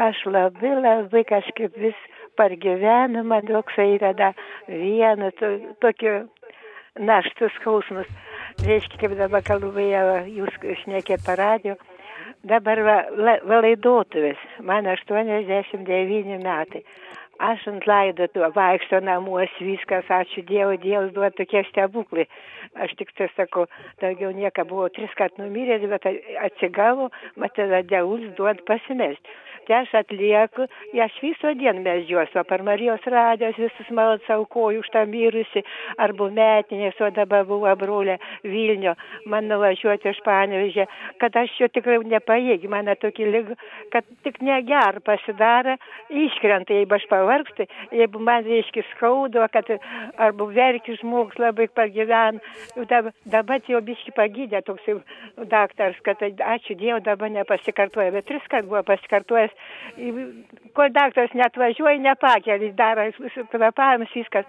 [0.00, 1.98] Aš labai labai kažkaip vis
[2.40, 4.30] per gyvenimą toksai yra da
[4.68, 5.50] vienu to,
[5.84, 6.14] tokiu
[6.96, 8.08] naštus skausmus.
[8.64, 10.02] Reiškia, kaip dabar kalbėjo,
[10.40, 11.76] jūs šnekėt per radio,
[12.48, 16.84] dabar va, la, va laidotuvės, man 89 metai.
[17.42, 22.28] Aš ant laidotų vaikšto namuos, viskas, ačiū Dievui, Dievas duoda tokie stebuklai.
[22.80, 23.66] Aš tik tai sakau,
[24.00, 26.06] daugiau nieka buvo tris kart numiręs, bet
[26.46, 30.66] atsigavo, matai, Dievus duoda pasimesti tai aš atlieku,
[31.04, 35.62] aš visą dieną melžiuosi, o per Marijos radijos visus maldas aukoju už tą mirusi,
[36.02, 38.94] arba metinės, o dabar buvo brolė Vilnio,
[39.26, 40.86] man nuvažiuoti iš Panevežė,
[41.22, 43.58] kad aš jo tikrai nepajėgiu, man tokį lygų,
[43.94, 45.76] kad tik neger pasidaro,
[46.10, 49.70] iškrenta, jeigu aš pavargstu, jeigu man reiškia skaudo, kad
[50.18, 52.40] arba verki žmogus labai pagyven,
[52.90, 54.88] dabar, dabar jau biški pagydė toks
[55.50, 59.51] daktaras, kad ačiū Dievui dabar nepasikartoja, bet tris kart buvo pasikartojęs
[59.96, 63.04] nes kol daktaras netvažiuoja, nepakeli, daro
[63.52, 64.46] kvepavimus, viskas,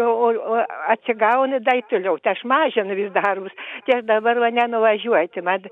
[0.00, 0.60] o, o, o
[0.92, 3.52] atsigauna dar toliau, tai aš mažinu vis darbus,
[3.84, 5.66] tai aš dabar va nenuvažiuoju, tai man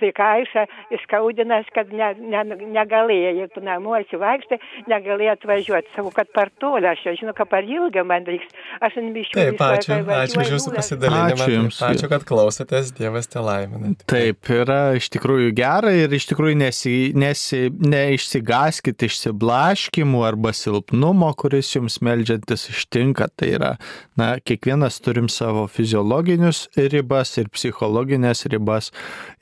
[0.00, 0.66] prikaiša,
[0.98, 2.42] įskaudinas, kad ne, ne,
[2.74, 4.58] negalėjo, jeigu namuose vaikštai,
[4.90, 8.50] negalėjo atvažiuoti, savo, kad per tolį, aš žinau, kad per ilgą man reiks,
[8.82, 9.38] aš ant miškų.
[9.38, 11.38] Taip, ačiū, ačiū už jūsų pasidalinimą.
[11.38, 11.80] Ačiū Jums.
[11.86, 13.94] Ačiū, kad klausotės, Dievas te laimina.
[14.10, 21.30] Taip, yra iš tikrųjų gera ir iš tikrųjų nesi, nesi, neišsi neišsigaskit išsiblaškimų arba silpnumo,
[21.38, 23.30] kuris jums melžiantis ištinka.
[23.38, 23.72] Tai yra,
[24.20, 28.90] na, kiekvienas turim savo fiziologinius ribas ir psichologinės ribas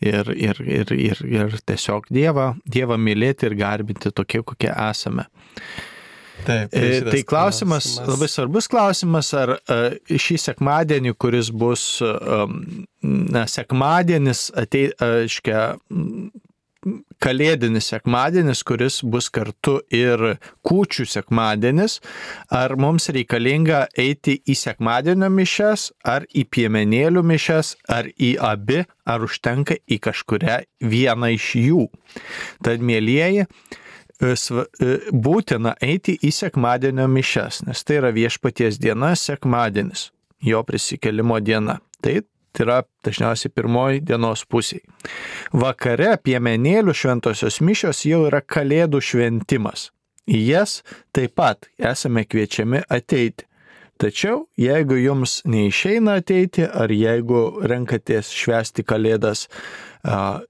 [0.00, 5.28] ir, ir, ir, ir, ir tiesiog Dievą, Dievą mylėti ir garbinti tokie, kokie esame.
[6.46, 11.86] Taip, tai, e, tai klausimas, klausimas, labai svarbus klausimas, ar uh, šį sekmadienį, kuris bus,
[12.04, 12.60] um,
[13.02, 15.64] na, sekmadienis, atei, aiškia,
[17.22, 21.98] kalėdinis sekmadienis, kuris bus kartu ir kūčių sekmadienis,
[22.54, 29.26] ar mums reikalinga eiti į sekmadienio mišes, ar į piemenėlių mišes, ar į abi, ar
[29.26, 31.84] užtenka į kažkuria vieną iš jų.
[32.64, 40.10] Tad, mėlyjeji, e, e, būtina eiti į sekmadienio mišes, nes tai yra viešpaties diena, sekmadienis,
[40.44, 41.80] jo prisikelimo diena.
[41.98, 42.20] Tai
[42.52, 44.80] tai yra dažniausiai pirmoji dienos pusė.
[45.52, 49.90] Vakare piemenėlių šventosios mišios jau yra kalėdų šventimas.
[50.28, 50.80] Į jas
[51.16, 53.46] taip pat esame kviečiami ateiti.
[53.98, 59.48] Tačiau jeigu jums neišeina ateiti, ar jeigu renkatės švęsti kalėdas
[60.06, 60.44] a,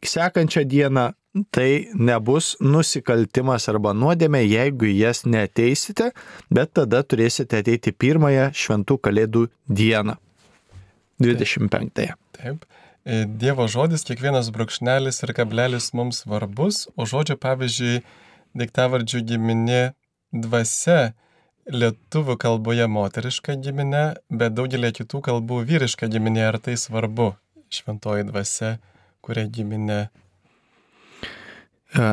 [0.00, 1.10] sekančią dieną,
[1.52, 6.12] tai nebus nusikaltimas arba nuodėmė, jeigu jas neteisite,
[6.50, 10.16] bet tada turėsite ateiti pirmąją šventų kalėdų dieną.
[11.22, 11.92] 25.
[11.94, 12.18] Taip.
[12.38, 12.66] Taip.
[13.04, 18.02] E, Dievo žodis, kiekvienas brūkšnelis ir kablelis mums svarbus, o žodžio pavyzdžiui,
[18.58, 19.82] daiktavardžių giminė
[20.32, 21.14] dvasia
[21.68, 27.34] lietuvių kalboje moteriška giminė, bet daugelį kitų kalbų vyriška giminė, ar tai svarbu,
[27.72, 28.78] šventoji dvasia,
[29.24, 30.06] kuria giminė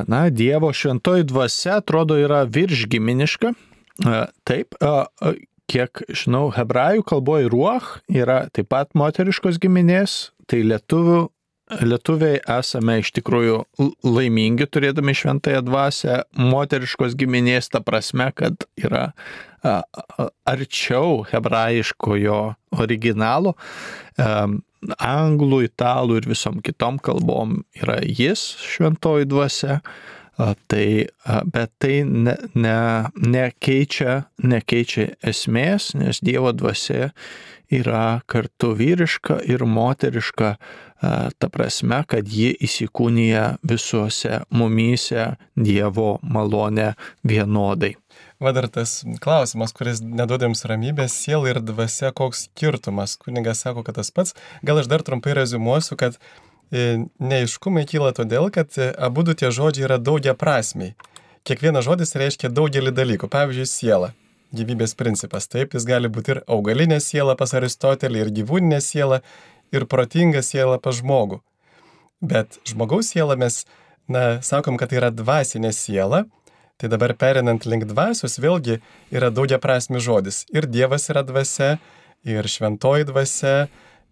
[0.08, 3.52] na, Dievo šventoji dvasia atrodo yra viršgiminiška.
[4.44, 4.76] Taip,
[5.72, 11.24] kiek žinau, hebrajų kalboje ruoch yra taip pat moteriškos giminės, tai lietuvių,
[11.82, 13.58] lietuviai esame iš tikrųjų
[14.06, 19.10] laimingi turėdami šventąją dvasę moteriškos giminės, ta prasme, kad yra
[20.46, 22.40] arčiau hebrajiškojo
[22.78, 23.56] originalo
[25.02, 29.80] anglų, italų ir visom kitom kalbom yra jis šventoji dvasia.
[30.36, 30.88] Tai,
[31.48, 32.78] bet tai ne, ne,
[33.16, 37.14] nekeičia, nekeičia esmės, nes Dievo dvasia
[37.72, 40.56] yra kartu vyriška ir moteriška,
[41.40, 46.94] ta prasme, kad ji įsikūnija visuose mumyse Dievo malonę
[47.24, 47.96] vienodai.
[48.40, 53.16] Va dar tas klausimas, kuris neduoda jums ramybės, siela ir dvasia, koks skirtumas.
[53.22, 54.36] Kunigas sako, kad tas pats.
[54.66, 56.20] Gal aš dar trumpai rezumuosiu, kad e,
[56.72, 60.96] neiškumai kyla todėl, kad e, abu du tie žodžiai yra daugia prasmiai.
[61.46, 63.30] Kiekvienas žodis reiškia daugelį dalykų.
[63.30, 64.14] Pavyzdžiui, siela.
[64.56, 65.50] Gyvybės principas.
[65.52, 69.22] Taip, jis gali būti ir augalinė siela pas Aristotelį, ir gyvūninė siela,
[69.76, 71.42] ir protinga siela pas žmogų.
[72.26, 73.66] Bet žmogaus siela mes,
[74.08, 76.26] na, sakom, kad tai yra dvasinė siela,
[76.76, 78.82] Tai dabar perinant link dvasios, vėlgi
[79.16, 80.42] yra daugia prasmi žodis.
[80.52, 81.78] Ir Dievas yra dvasia,
[82.28, 83.70] ir šventoji dvasia,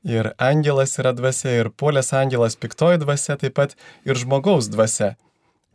[0.07, 3.77] ir angelas yra dvasia, ir polės angelas piktoji dvasia, taip pat
[4.07, 5.13] ir žmogaus dvasia.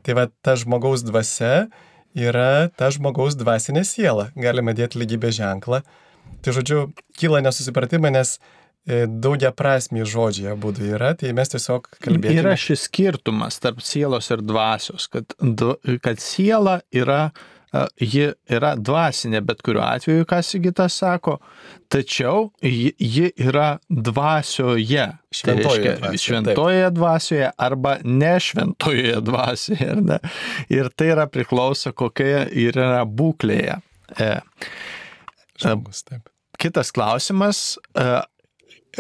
[0.07, 1.69] Tai va ta žmogaus dvasia
[2.19, 4.31] yra ta žmogaus dvasinė siela.
[4.39, 5.83] Galime dėti lygybę ženklą.
[6.45, 6.89] Tai žodžiu,
[7.19, 8.37] kyla nesusipratimai, nes
[8.89, 12.41] E, daugia prasmiai žodžiai abu yra, tai mes tiesiog kalbėjome.
[12.41, 15.35] Yra šis skirtumas tarp sielos ir dvasios, kad,
[16.01, 17.29] kad siela yra,
[18.01, 21.37] ji yra dvasinė, bet kuriuo atveju, ką Sigitas sako,
[21.93, 25.09] tačiau ji, ji yra dvasioje.
[25.35, 29.91] Šventoje, tai reiškia, šventoje dvasioje arba ne šventoje dvasioje.
[30.01, 30.19] Ne?
[30.73, 33.79] Ir tai yra priklauso, kokia yra būklėje.
[34.17, 34.33] E,
[35.59, 36.33] Žmogus, taip.
[36.59, 37.77] Kitas klausimas,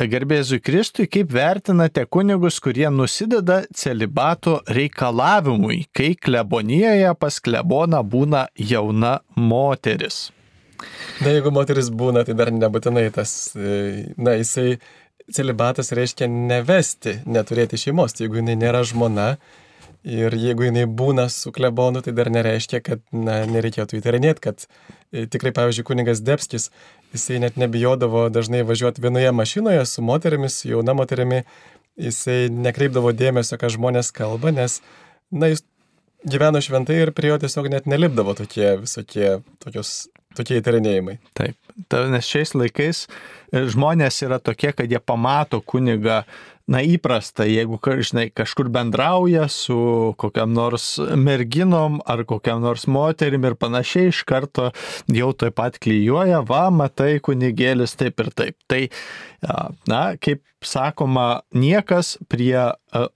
[0.06, 9.16] Gerbėzui Kristui, kaip vertinate kunigus, kurie nusideda celibato reikalavimui, kai klebonijoje pas kleboną būna jauna
[9.34, 10.28] moteris?
[11.18, 14.76] Na, jeigu moteris būna, tai dar nebūtinai tas, e, na, jisai
[15.34, 18.14] celibatas reiškia nevesti, neturėti šeimos.
[18.14, 19.32] Tai jeigu jinai nėra žmona
[20.06, 25.26] ir jeigu jinai būna su klebonu, tai dar nereiškia, kad, na, nereikėtų įtarinėti, kad e,
[25.26, 26.70] tikrai, pavyzdžiui, kunigas Debskis
[27.14, 31.42] jisai net nebijodavo dažnai važiuoti vienoje mašinoje su moterimis, jauna moterimi,
[31.98, 34.80] jisai nekreipdavo dėmesio, ką žmonės kalba, nes,
[35.30, 35.64] na, jis
[36.28, 41.18] gyveno šventai ir prie jo tiesiog net nelipdavo tokie visokie, tokios, tokie įtarinėjimai.
[41.38, 41.56] Taip,
[41.86, 46.24] Ta, nes šiais laikais e, žmonės yra tokie, kad jie pamato kunigą
[46.68, 49.78] na, įprasta, jeigu, žinai, kažkur bendrauja su
[50.20, 54.70] kokiam nors merginom ar kokiam nors moterim ir panašiai, iš karto
[55.12, 58.58] jau taip pat klyjuoja, va, matai, kunigėlis taip ir taip.
[58.68, 58.82] Tai,
[59.88, 62.58] na, kaip sakoma, niekas prie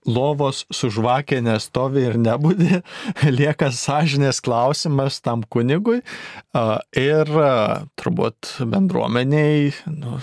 [0.07, 2.81] lovos su žvakė nestovi ir nebūdi,
[3.39, 6.01] lieka sąžinės klausimas tam kunigui
[6.99, 7.33] ir
[7.99, 10.19] turbūt bendruomeniai, nu,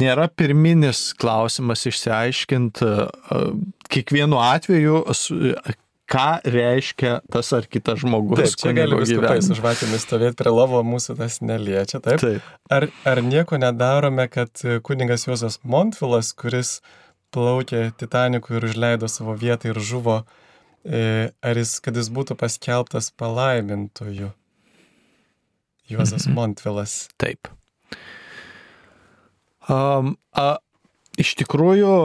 [0.00, 2.88] nėra pirminis klausimas išsiaiškinti
[3.92, 5.02] kiekvienu atveju,
[6.08, 8.40] ką reiškia tas ar kitas žmogus.
[8.40, 12.22] Taip, čia gali viskupai su žvakėmis stovėti prie lovo, mūsų tas neliečia, taip?
[12.22, 12.48] taip.
[12.72, 16.78] Ar, ar nieko nedarome, kad kuningas Juozas Montvilas, kuris
[17.34, 20.22] plaukė Titaniku ir užleido savo vietą ir žuvo,
[20.84, 24.32] e, ar jis, kad jis būtų paskelbtas palaimintoju?
[25.88, 26.36] Juozas mhm.
[26.36, 26.98] Montvilas.
[27.20, 27.52] Taip.
[29.68, 30.58] Um, a,
[31.20, 31.96] iš tikrųjų,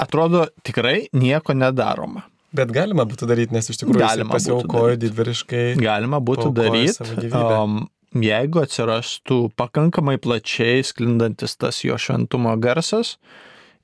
[0.00, 2.26] atrodo, tikrai nieko nedaroma.
[2.52, 5.64] Bet galima būtų daryti, nes iš tikrųjų galima pasiaukojo didvyriškai.
[5.80, 7.30] Galima būtų daryti.
[7.32, 13.16] Um, jeigu atsirastų pakankamai plačiai sklindantis tas jo šventumo garsas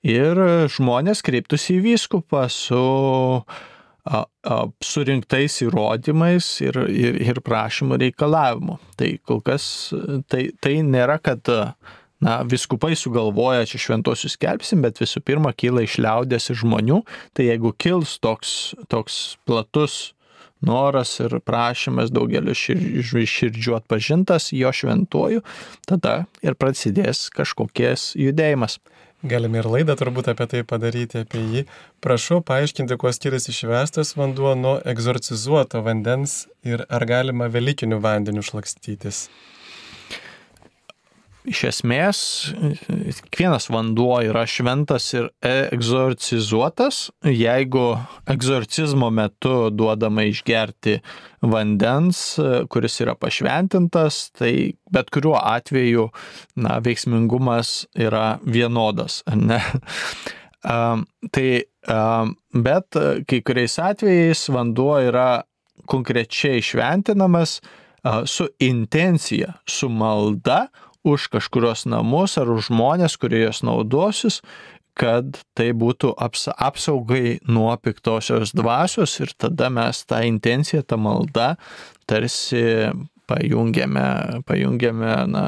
[0.05, 0.39] ir
[0.71, 2.83] žmonės kreiptųsi į vyskupą su
[4.05, 8.79] a, a, surinktais įrodymais ir, ir, ir prašymų reikalavimu.
[9.01, 9.65] Tai kol kas
[10.29, 11.49] tai, tai nėra, kad
[12.25, 17.03] na, viskupai sugalvoja, čia šventosius skelbsim, bet visų pirma kyla iš liaudės ir žmonių,
[17.37, 18.55] tai jeigu kils toks,
[18.91, 20.13] toks platus
[20.61, 25.45] noras ir prašymas daugelio širdžių, širdžių atpažintas jo šventuoju,
[25.87, 28.79] tada ir prasidės kažkokies judėjimas.
[29.27, 31.63] Galime ir laidą turbūt apie tai padaryti, apie jį.
[32.03, 39.25] Prašau paaiškinti, kuo skiriasi švestas vanduo nuo egzorcizuoto vandens ir ar galima Velykinių vandenių šlakstytis.
[41.49, 42.19] Iš esmės
[43.29, 47.85] kiekvienas vanduo yra šventas ir egzorcizuotas, jeigu
[48.29, 50.99] egzorcizmo metu duodama išgerti
[51.41, 52.23] vandens,
[52.73, 54.53] kuris yra pašventintas, tai
[54.93, 56.09] bet kuriuo atveju
[56.61, 59.23] na, veiksmingumas yra vienodas.
[59.35, 59.63] Ne?
[60.59, 61.49] Tai,
[62.67, 62.97] bet
[63.31, 65.29] kai kuriais atvejais vanduo yra
[65.89, 67.61] konkrečiai šventinamas
[68.27, 70.67] su intencija, su malda,
[71.07, 74.41] už kažkurios namus ar už žmonės, kurie jos naudosis,
[74.99, 81.53] kad tai būtų aps, apsaugai nuo piktosios dvasios ir tada mes tą intenciją, tą maldą
[82.09, 82.91] tarsi
[83.29, 85.45] pajungiame, pajungiame na,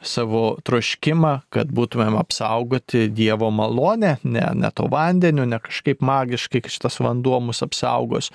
[0.00, 6.72] savo troškimą, kad būtumėm apsaugoti Dievo malonę, ne, ne to vandeniu, ne kažkaip magiškai, kad
[6.72, 8.30] šitas vanduo mus apsaugos,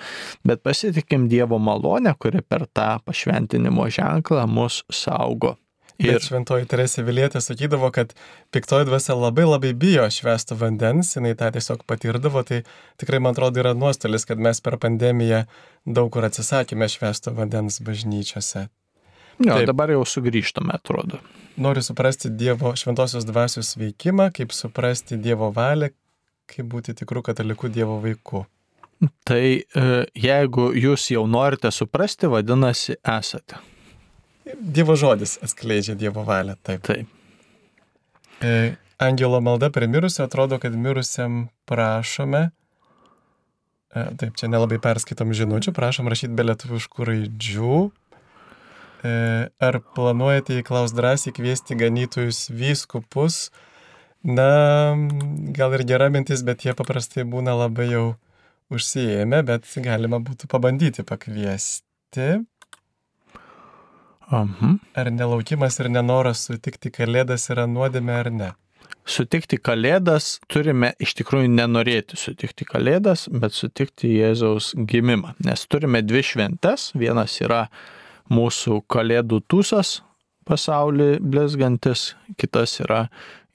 [0.46, 5.56] bet pasitikim Dievo malonę, kuri per tą pašventinimo ženklą mus saugo.
[5.96, 8.10] Ir Bet šventoji Teresė Vilietė sakydavo, kad
[8.52, 12.62] piktoji dvasia labai labai bijo švesto vandens, jinai tą tiesiog patirdavo, tai
[13.00, 15.46] tikrai man atrodo yra nuostolis, kad mes per pandemiją
[15.86, 18.66] daug kur atsisakėme švesto vandens bažnyčiose.
[19.36, 19.66] Jo, Taip.
[19.68, 21.20] dabar jau sugrįžtame, atrodo.
[21.60, 25.90] Noriu suprasti Dievo šventosios dvasios veikimą, kaip suprasti Dievo valią,
[26.52, 28.44] kaip būti tikrų katalikų Dievo vaikų.
[29.28, 29.86] Tai e,
[30.16, 33.60] jeigu jūs jau norite suprasti, vadinasi, esate.
[34.54, 36.84] Dievo žodis atskleidžia Dievo valią, taip.
[36.86, 37.10] Taip.
[38.42, 42.50] E, angelo malda prie mirusio atrodo, kad mirusiam prašome,
[43.90, 47.80] e, taip, čia nelabai perskaitom žinučių, prašom rašyti be lietuviškų raidžių.
[49.06, 49.14] E,
[49.50, 53.48] ar planuojate į klaus drąsiai kviesti ganytojus vyskupus?
[54.26, 54.94] Na,
[55.54, 58.06] gal ir gera mintis, bet jie paprastai būna labai jau
[58.74, 62.46] užsijėmę, bet galima būtų pabandyti pakviesti.
[64.26, 64.76] Aha.
[64.98, 68.48] Ar nelaukimas ir nenoras sutikti kalėdas yra nuodėmė ar ne?
[69.06, 75.36] Sutikti kalėdas turime iš tikrųjų nenorėti sutikti kalėdas, bet sutikti Jėzaus gimimą.
[75.46, 76.88] Nes turime dvi šventes.
[76.98, 77.68] Vienas yra
[78.34, 80.00] mūsų kalėdų tūsas
[80.46, 83.06] pasaulį blizgantis, kitas yra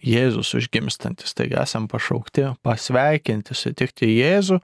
[0.01, 1.35] Jėzus užgimstantis.
[1.35, 4.61] Taigi esam pašaukti pasveikinti, sutikti Jėzų,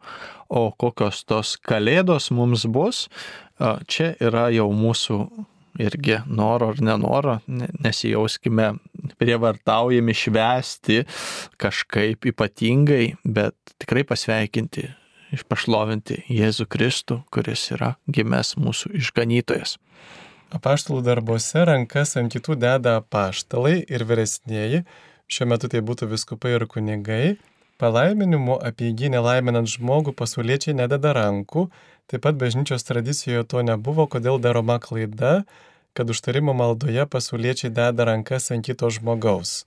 [0.50, 3.06] o kokios tos kalėdos mums bus,
[3.92, 5.20] čia yra jau mūsų
[5.82, 8.74] irgi noro ar nenoro, nesijauskime
[9.18, 11.04] prievartaujami švesti
[11.62, 14.88] kažkaip ypatingai, bet tikrai pasveikinti,
[15.36, 19.78] išpašlovinti Jėzų Kristų, kuris yra gimęs mūsų išganytojas.
[20.56, 24.86] Apaštalų darbuose rankas ant kitų deda apaštalai ir vyresnėji,
[25.28, 27.36] šiuo metu tai būtų viskupai ir kunigai,
[27.82, 31.68] palaiminimu apie jį nelaiminant žmogų pasauliečiai nededa rankų,
[32.08, 35.42] Taip pat bažnyčios tradicijoje to nebuvo, kodėl daroma klaida,
[35.92, 39.66] kad užtarimo maldoje pasauliečiai deda rankas ant kito žmogaus.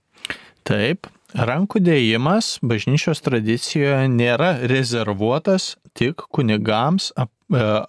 [0.65, 1.05] Taip,
[1.37, 7.27] rankų dėjimas bažnyčios tradicijoje nėra rezervuotas tik kunigams, e,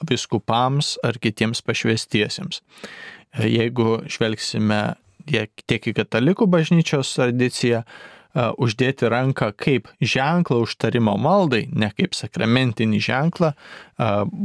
[0.09, 2.61] viskupams ar kitiems pašvestiesiems.
[2.61, 4.83] E, jeigu žvelgsime
[5.25, 7.87] tiek į katalikų bažnyčios tradiciją,
[8.35, 13.53] uždėti ranką kaip ženklą užtarimo maldai, ne kaip sakramentinį ženklą,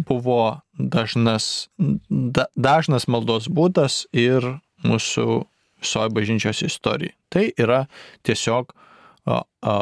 [0.07, 0.41] buvo
[0.77, 1.69] dažnas,
[2.09, 5.45] da, dažnas maldos būdas ir mūsų
[5.81, 7.15] visoje bažnyčios istorijai.
[7.30, 7.85] Tai yra
[8.27, 8.76] tiesiog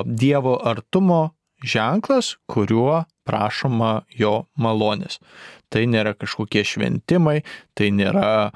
[0.05, 5.19] Dievo artumo ženklas, kuriuo prašoma jo malonės.
[5.73, 7.39] Tai nėra kažkokie šventimai,
[7.75, 8.51] tai nėra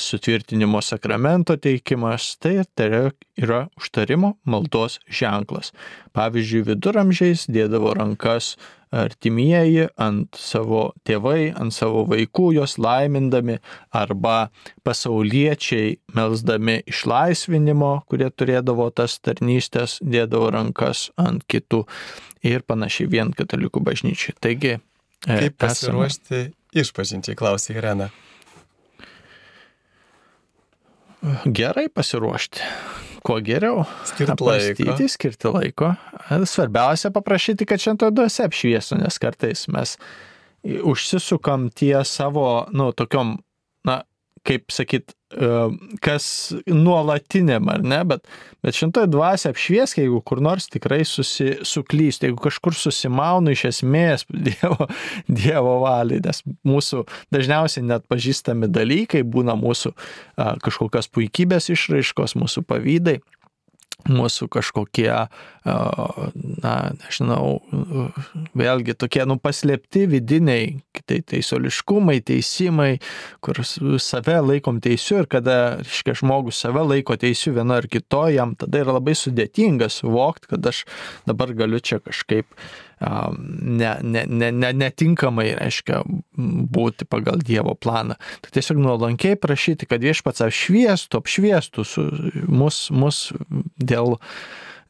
[0.00, 3.10] sutvirtinimo sakramento teikimas, tai, tai
[3.40, 5.74] yra užtarimo maldos ženklas.
[6.14, 8.54] Pavyzdžiui, viduramžiais dėdavo rankas
[8.94, 13.58] artimieji ant savo tėvai, ant savo vaikų jos laimindami,
[13.94, 14.50] arba
[14.86, 21.84] pasauliečiai melsdami išlaisvinimo, kurie turėdavo tas tarnystės, dėdavo rankas ant kitų
[22.46, 24.36] ir panašiai vien katalikų bažnyčiai.
[24.40, 24.78] Taigi,
[25.26, 26.80] kaip pasiruošti esame...
[26.84, 28.10] išpažinčiai, klausė Irena.
[31.46, 32.60] Gerai pasiruošti.
[33.24, 33.86] Kuo geriau.
[34.04, 34.96] Skirti laiko.
[35.08, 35.94] Skirti laiko.
[36.44, 39.96] Svarbiausia paprašyti, kad šventoje duose apšviestų, nes kartais mes
[40.64, 43.38] užsisukam tie savo, nu, tokiom,
[44.44, 45.50] kaip sakyt, e,
[46.04, 46.26] kas
[46.68, 48.26] nuolatiniam, ar ne, bet,
[48.64, 54.26] bet šintoje dvasia apšviesk, jeigu kur nors tikrai susi, suklysti, jeigu kažkur susimaunu iš esmės
[54.46, 54.88] Dievo,
[55.28, 57.04] dievo valiai, nes mūsų
[57.34, 63.20] dažniausiai net pažįstami dalykai būna mūsų a, kažkokios puikybės išraiškos, mūsų pavydai.
[64.10, 65.10] Mūsų kažkokie,
[65.64, 67.60] na, nežinau,
[68.56, 70.74] vėlgi tokie, nu, paslėpti vidiniai,
[71.08, 72.90] tai teisoliškumai, teisimai,
[73.44, 78.54] kur save laikom teisiu ir kada, reiškia, žmogus save laiko teisiu viena ar kito, jam
[78.58, 80.84] tada yra labai sudėtinga suvokti, kad aš
[81.28, 82.48] dabar galiu čia kažkaip
[83.00, 86.02] ne, ne, ne, ne, netinkamai, reiškia,
[86.74, 88.18] būti pagal Dievo planą.
[88.44, 91.88] Tai tiesiog nuolankiai prašyti, kad viešpats apšviestų, apšviestų
[92.48, 93.26] mus, mus
[93.78, 94.18] dėl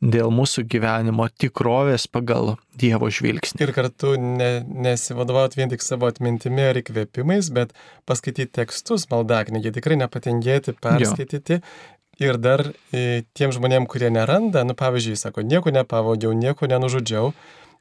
[0.05, 3.62] dėl mūsų gyvenimo tikrovės pagal Dievo žvilgsnį.
[3.64, 7.72] Ir kartu ne, nesivadovauti vien tik savo atmintimi ar įkvėpimais, bet
[8.09, 11.60] paskaityti tekstus maldaknygį, tikrai nepatingėti, perskaityti.
[11.60, 11.93] Jo.
[12.22, 12.62] Ir dar
[12.94, 17.32] e, tiem žmonėm, kurie neranda, nu pavyzdžiui, sako, nieko nepavogiau, nieko nenužudžiau,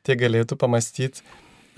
[0.04, 1.24] tai galėtų pamastyti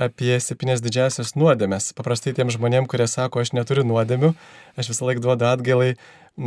[0.02, 1.94] apie septynias didžiasias nuodėmės.
[1.96, 4.34] Paprastai tiem žmonėm, kurie sako, aš neturiu nuodėmių,
[4.76, 5.94] aš visą laiką duodu atgalai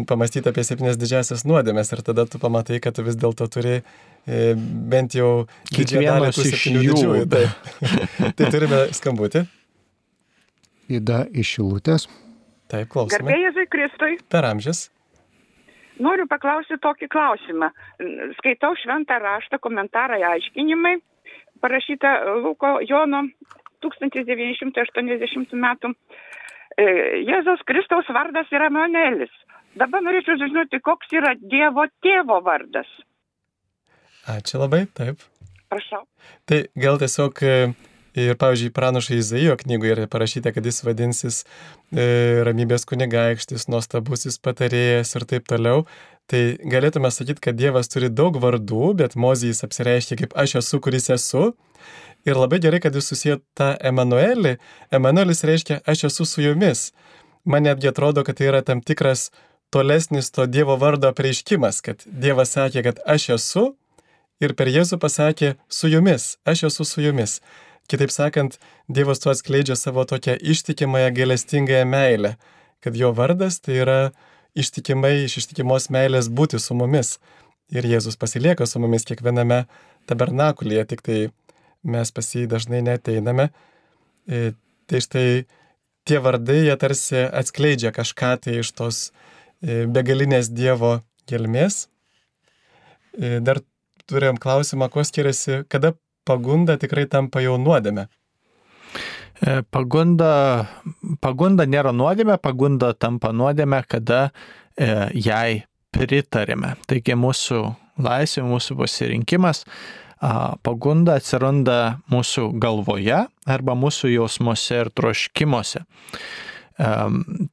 [0.08, 4.52] pamastyti apie septynias didžiasias nuodėmės ir tada tu pamatai, kad tu vis dėlto turi e,
[4.92, 7.24] bent jau kiekvieną iš septynių didžiųjų.
[7.32, 7.46] Tai,
[8.36, 9.46] tai turime skambutį.
[10.98, 12.08] Įda iš Šilutės.
[12.68, 13.24] Taip, klausome.
[13.24, 14.14] Garbėjai Kristui.
[14.32, 14.88] Per amžius.
[16.04, 17.70] Noriu paklausyti tokį klausimą.
[18.38, 20.98] Skaitau šventą raštą, komentarai, aiškinimai
[21.62, 23.24] parašyta Luko Jono
[23.84, 25.92] 1980 metų.
[26.78, 26.86] E,
[27.26, 29.32] Jėzaus Kristaus vardas yra Manuelis.
[29.78, 32.88] Dabar norėčiau žinoti, koks yra Dievo tėvo vardas.
[34.28, 35.22] Ačiū labai, taip.
[35.68, 36.02] Prašau.
[36.48, 37.54] Tai gal tiesiog e,
[38.18, 42.06] ir, pavyzdžiui, pranašo Izaijo knygoje yra parašyta, kad jis vadinsis e,
[42.48, 45.84] ramybės kunigaikštis, nuostabusis patarėjas ir taip toliau.
[46.28, 51.08] Tai galėtume sakyti, kad Dievas turi daug vardų, bet Mozijas apsireiškia kaip aš esu, kuris
[51.14, 51.54] esu.
[52.28, 54.58] Ir labai gerai, kad jūs susijęt tą Emanuelį.
[54.92, 56.90] Emanuelis reiškia aš esu su jumis.
[57.48, 59.30] Man netgi atrodo, kad tai yra tam tikras
[59.72, 63.64] tolesnis to Dievo vardo apreiškimas, kad Dievas sakė, kad aš esu
[64.44, 67.38] ir per Jėzų pasakė su jumis, aš esu su jumis.
[67.88, 72.36] Kitaip sakant, Dievas tuo atskleidžia savo tokią ištikimąją gailestingąją meilę,
[72.84, 74.00] kad jo vardas tai yra
[74.56, 77.18] ištikimai iš ištikimos meilės būti su mumis.
[77.68, 79.66] Ir Jėzus pasilieka su mumis kiekviename
[80.08, 81.18] tabernakulyje, tik tai
[81.84, 83.50] mes pas jį dažnai neteiname.
[84.28, 84.52] E,
[84.88, 85.28] tai štai
[86.08, 89.00] tie vardai, jie tarsi atskleidžia kažką tai iš tos
[89.60, 90.98] e, begalinės Dievo
[91.28, 91.86] gelmės.
[93.12, 93.60] E, dar
[94.08, 95.92] turėjom klausimą, kuo skiriasi, kada
[96.28, 98.08] pagunda tikrai tampa jau nuodėme.
[99.38, 100.66] E, pagunda,
[101.22, 105.62] pagunda nėra nuodėmė, pagunda tampa nuodėmė, kada e, jai
[105.94, 106.74] pritarėme.
[106.90, 107.62] Taigi mūsų
[108.02, 109.64] laisvė, mūsų pasirinkimas,
[110.66, 115.84] pagunda atsiranda mūsų galvoje arba mūsų jausmuose ir troškimuose.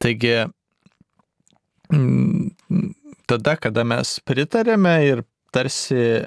[0.01, 0.35] Taigi
[3.29, 6.25] tada, kada mes pritarėme ir tarsi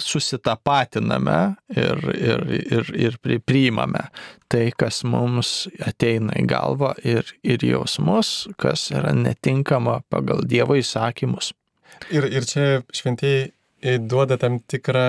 [0.00, 1.38] susitapatiname
[1.76, 2.44] ir, ir,
[2.78, 4.06] ir, ir priimame
[4.52, 11.52] tai, kas mums ateina į galvą ir, ir jausmus, kas yra netinkama pagal Dievo įsakymus.
[12.12, 13.52] Ir, ir čia šventieji
[14.08, 15.06] duoda tam tikrą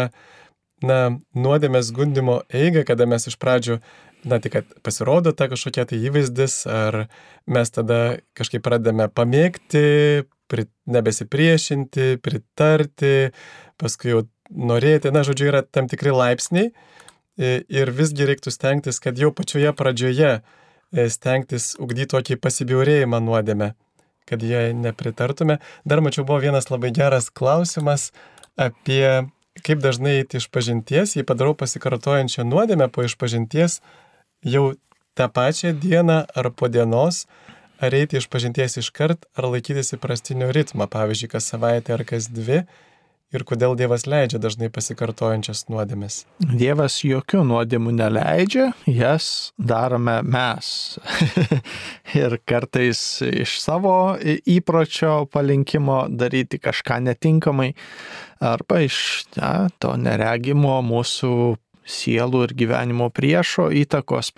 [0.84, 0.99] na,
[1.35, 3.80] nuodėmės gundimo eigą, kada mes iš pradžių,
[4.27, 7.05] na, tik pasirodo ta kažkokia tai įvaizdis, ar
[7.47, 13.31] mes tada kažkaip pradame pamėgti, prit, nebesipriešinti, pritarti,
[13.81, 16.72] paskui jau norėti, na, žodžiu, yra tam tikri laipsniai
[17.38, 23.72] ir visgi reiktų stengtis, kad jau pačioje pradžioje e, stengtis ugdyti tokį pasibjaurėjimą nuodėme,
[24.30, 25.57] kad jie nepritartume.
[25.86, 28.11] Dar mačiau, buvo vienas labai geras klausimas
[28.53, 29.26] apie
[29.61, 33.82] kaip dažnai eiti iš pažinties, jei padarau pasikartojančią nuodėmę po išpažinties,
[34.45, 34.74] jau
[35.18, 37.26] tą pačią dieną ar po dienos,
[37.78, 42.64] ar eiti iš pažinties iškart, ar laikytis įprastinio ritmo, pavyzdžiui, kas savaitę ar kas dvi,
[43.34, 46.23] ir kodėl Dievas leidžia dažnai pasikartojančias nuodėmes?
[46.39, 50.99] Dievas jokių nuodėmų neleidžia, jas darome mes.
[52.23, 57.73] ir kartais iš savo įpročio palinkimo daryti kažką netinkamai,
[58.43, 58.97] arba iš
[59.38, 61.34] ja, to neregimo mūsų
[61.84, 64.31] sielų ir gyvenimo priešo įtakos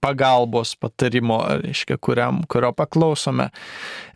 [0.00, 3.48] pagalbos patarimo, reiškia, kuriam, kurio paklausome.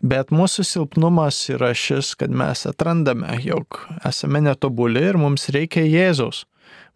[0.01, 6.45] Bet mūsų silpnumas yra šis, kad mes atrandame, jog esame netobuli ir mums reikia Jėzaus.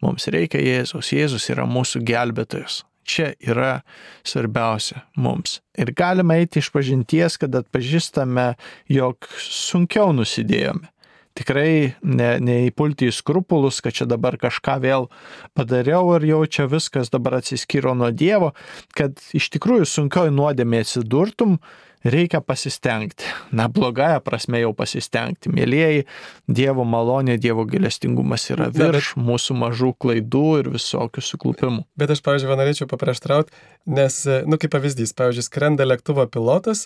[0.04, 1.12] Mums reikia Jėzaus.
[1.14, 2.84] Jėzus yra mūsų gelbėtojas.
[3.08, 3.82] Čia yra
[4.28, 5.62] svarbiausia mums.
[5.80, 8.50] Ir galime eiti iš pažinties, kad atpažįstame,
[8.92, 10.92] jog sunkiau nusidėjome
[11.38, 15.10] tikrai ne, neįpulti į skrupulus, kad čia dabar kažką vėl
[15.58, 18.54] padariau ir jau čia viskas dabar atsiskyro nuo Dievo,
[18.98, 21.60] kad iš tikrųjų sunkioj nuodėmė atsidurtum,
[22.08, 23.26] reikia pasistengti.
[23.52, 25.52] Na, blogąją prasme jau pasistengti.
[25.54, 26.06] Mėlyjeji,
[26.48, 31.84] Dievo malonė, Dievo gailestingumas yra virš bet, mūsų mažų klaidų ir visokių suklupimų.
[32.00, 33.54] Bet aš, pavyzdžiui, norėčiau paprieštrauti,
[33.98, 36.86] nes, nu, kaip pavyzdys, pavyzdžiui, skrenda lėktuvo pilotas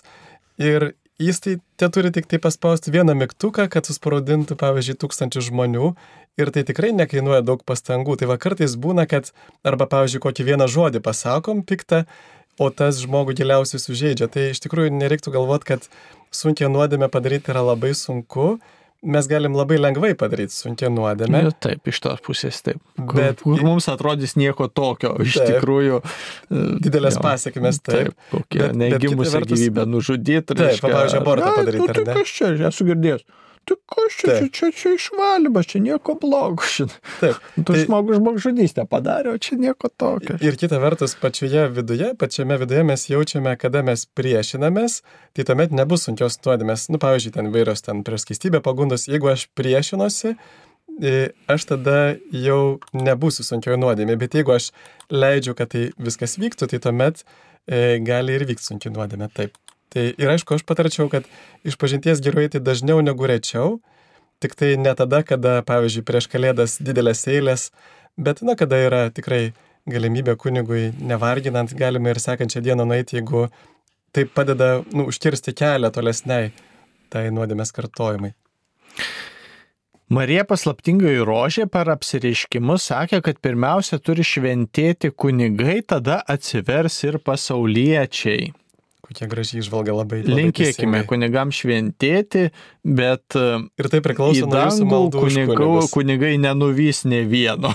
[0.60, 0.92] ir
[1.22, 5.94] jis tai te turi tik tai paspausti vieną mygtuką, kad suspaudintų, pavyzdžiui, tūkstančių žmonių
[6.40, 8.18] ir tai tikrai nekainuoja daug pastangų.
[8.20, 9.32] Tai va kartais būna, kad
[9.66, 12.04] arba, pavyzdžiui, kokį vieną žodį pasakom piktą
[12.60, 14.28] o tas žmogų giliausiai sužeidžia.
[14.32, 15.88] Tai iš tikrųjų nereiktų galvoti, kad
[16.34, 18.56] sunkia nuodėmė padaryti yra labai sunku.
[19.02, 21.40] Mes galim labai lengvai padaryti sunkia nuodėmė.
[21.48, 22.78] Ja, taip, iš tos pusės taip.
[22.94, 25.98] Kur, Bet kur mums atrodys nieko tokio, iš taip, tikrųjų.
[26.84, 28.12] Didelės jo, pasiekmes, taip.
[28.12, 29.56] taip kokie negimusią vertus...
[29.58, 30.54] gyvybę nužudyti.
[30.54, 31.88] Taip, pavyzdžiui, abortą padaryti.
[31.88, 33.26] Nu, tai kas čia, esu girdėjęs.
[33.68, 36.98] Tai kas čia, čia, čia, čia išvalymas, čia nieko blogo, žinai.
[37.20, 37.38] Taip.
[37.54, 40.34] Tu tai, žmogus žmogžudystę padarė, o čia nieko tokio.
[40.42, 44.98] Ir kita vertus, pačioje viduje, pačiame viduje mes jaučiame, kada mes priešinamės,
[45.36, 46.88] tai tuomet nebus sunkios nuodėmės.
[46.90, 50.34] Nu, pavyzdžiui, ten vairios ten priešskaistybė pagundos, jeigu aš priešinuosi,
[51.50, 51.98] aš tada
[52.34, 52.60] jau
[52.96, 54.72] nebūsiu sunkioje nuodėmė, bet jeigu aš
[55.12, 57.22] leidžiu, kad tai viskas vyktų, tai tuomet
[58.02, 59.30] gali ir vykti sunkiai nuodėmė.
[59.36, 59.54] Taip.
[59.92, 61.26] Tai ir aišku, aš patarčiau, kad
[61.68, 63.76] iš pažinties geriau eiti dažniau negu rečiau,
[64.40, 67.66] tik tai ne tada, kada, pavyzdžiui, prieš kalėdas didelės eilės,
[68.16, 69.52] bet, na, kada yra tikrai
[69.90, 73.48] galimybė kunigui nevarginant, galime ir sekančią dieną nueiti, jeigu
[74.16, 76.52] tai padeda, nu, užkirsti kelią tolesniai
[77.12, 78.32] tai nuodėmės kartojimai.
[80.12, 88.50] Marija paslaptingai rožė per apsireiškimus sakė, kad pirmiausia turi šventėti kunigai, tada atsivers ir pasauliečiai.
[89.12, 90.22] Kokia gražiai išvalga labai.
[90.24, 92.46] labai Linkėkime kunigam šventėti,
[92.80, 95.24] bet e, ir tai priklauso nuo jūsų maldų.
[95.26, 97.74] Kunigų, kunigai nenuvys ne vieno.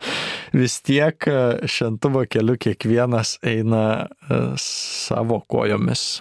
[0.58, 1.38] Vis tiek e,
[1.70, 6.20] šventuvo keliu kiekvienas eina e, savo kojomis.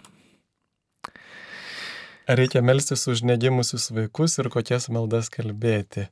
[2.29, 6.05] Ar reikia melstis už negimusius vaikus ir kokias maldas kalbėti?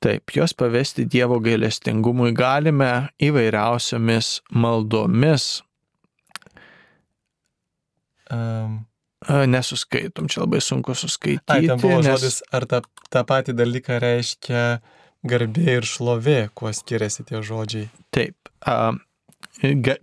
[0.00, 5.65] Taip, juos pavesti Dievo gailestingumui galime įvairiausiomis maldomis,
[8.32, 8.84] Um,
[9.26, 11.50] Nesuskaitom, čia labai sunku suskaityti.
[11.50, 12.06] Ai, ten buvo nes...
[12.06, 14.64] žodis, ar tą, tą patį dalyką reiškia
[15.26, 17.88] garbė ir šlovė, kuo skiriasi tie žodžiai.
[18.14, 18.36] Taip.
[18.60, 18.94] Uh,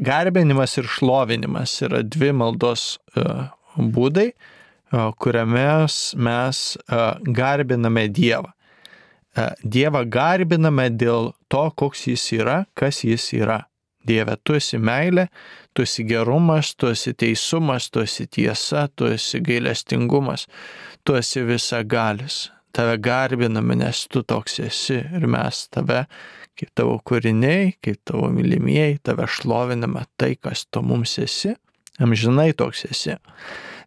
[0.01, 5.69] garbinimas ir šlovinimas yra dvi maldos uh, būdai, uh, kuriame
[6.17, 8.51] mes uh, garbiname Dievą.
[9.65, 13.63] Dievą garbiname dėl to, koks jis yra, kas jis yra.
[14.07, 15.27] Dieve, tu esi meilė,
[15.73, 20.47] tu esi gerumas, tu esi teisumas, tu esi tiesa, tu esi gailestingumas,
[21.03, 22.47] tu esi visagalis.
[22.73, 26.07] Tave garbiname, nes tu toks esi ir mes tave,
[26.57, 31.53] kaip tavo kūriniai, kaip tavo mylimieji, tave šloviname tai, kas tu mums esi,
[32.01, 33.19] amžinai toks esi.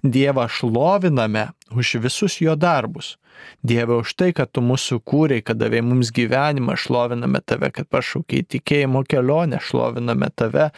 [0.02, 3.16] Dievą šloviname už visus jo darbus
[3.62, 8.44] Dieve, už tai, kad tu mūsų kūrei, kad davė mums gyvenimą, šloviname tave, kad pašaukiai
[8.46, 10.68] tikėjimo kelionę, šloviname tave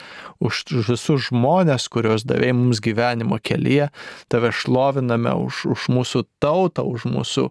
[0.44, 3.90] už visus žmonės, kuriuos davė mums gyvenimo kelyje,
[4.32, 7.48] tave šloviname už, už mūsų tautą, už mūsų,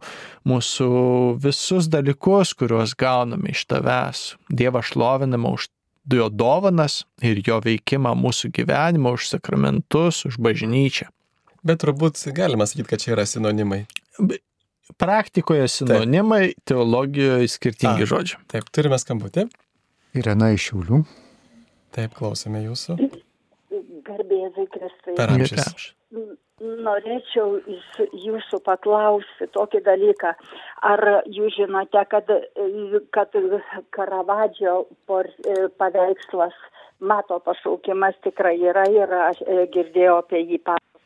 [0.48, 0.92] mūsų
[1.44, 4.24] visus dalykus, kuriuos gauname iš tavęs.
[4.50, 5.70] Dievą šloviname už
[6.08, 11.12] jo dovanas ir jo veikimą mūsų gyvenimo, už sakramentus, už bažnyčią.
[11.68, 13.84] Bet turbūt galima sakyti, kad čia yra sinonimai
[14.98, 16.66] praktikoje sinonimai, taip.
[16.66, 18.42] teologijoje skirtingi A, žodžiai.
[18.52, 19.48] Taip, turime skambutį.
[20.18, 21.02] Irena iš Šiaulių.
[21.96, 22.98] Taip, klausome jūsų.
[24.08, 25.16] Garbėzai Kristai.
[25.18, 25.92] Per amžius.
[26.58, 27.60] Norėčiau
[28.18, 30.32] jūsų paklausti tokį dalyką.
[30.90, 32.32] Ar jūs žinote, kad,
[33.14, 33.36] kad
[33.94, 34.80] Karavadžio
[35.78, 36.58] paveikslas
[36.98, 39.44] mato pašaukimas tikrai yra ir aš
[39.76, 40.97] girdėjau apie jį pasakojant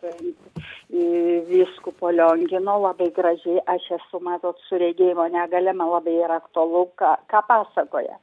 [1.49, 7.15] vyskupo Liongino labai gražiai, aš esu, matot, su regėjimo negalė, man labai yra aktualu, ką,
[7.31, 8.17] ką pasakoja.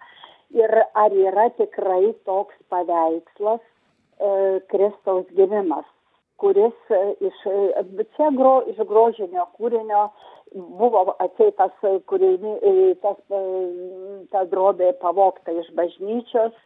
[0.57, 5.85] Ir ar yra tikrai toks paveikslas e, Kristaus gimimas,
[6.41, 10.09] kuris e, iš, e, čia gro, iš grožinio kūrinio
[10.55, 11.05] buvo
[12.09, 13.43] kūrinį, e, tas, e,
[14.33, 16.57] ta drobė pavokta iš bažnyčios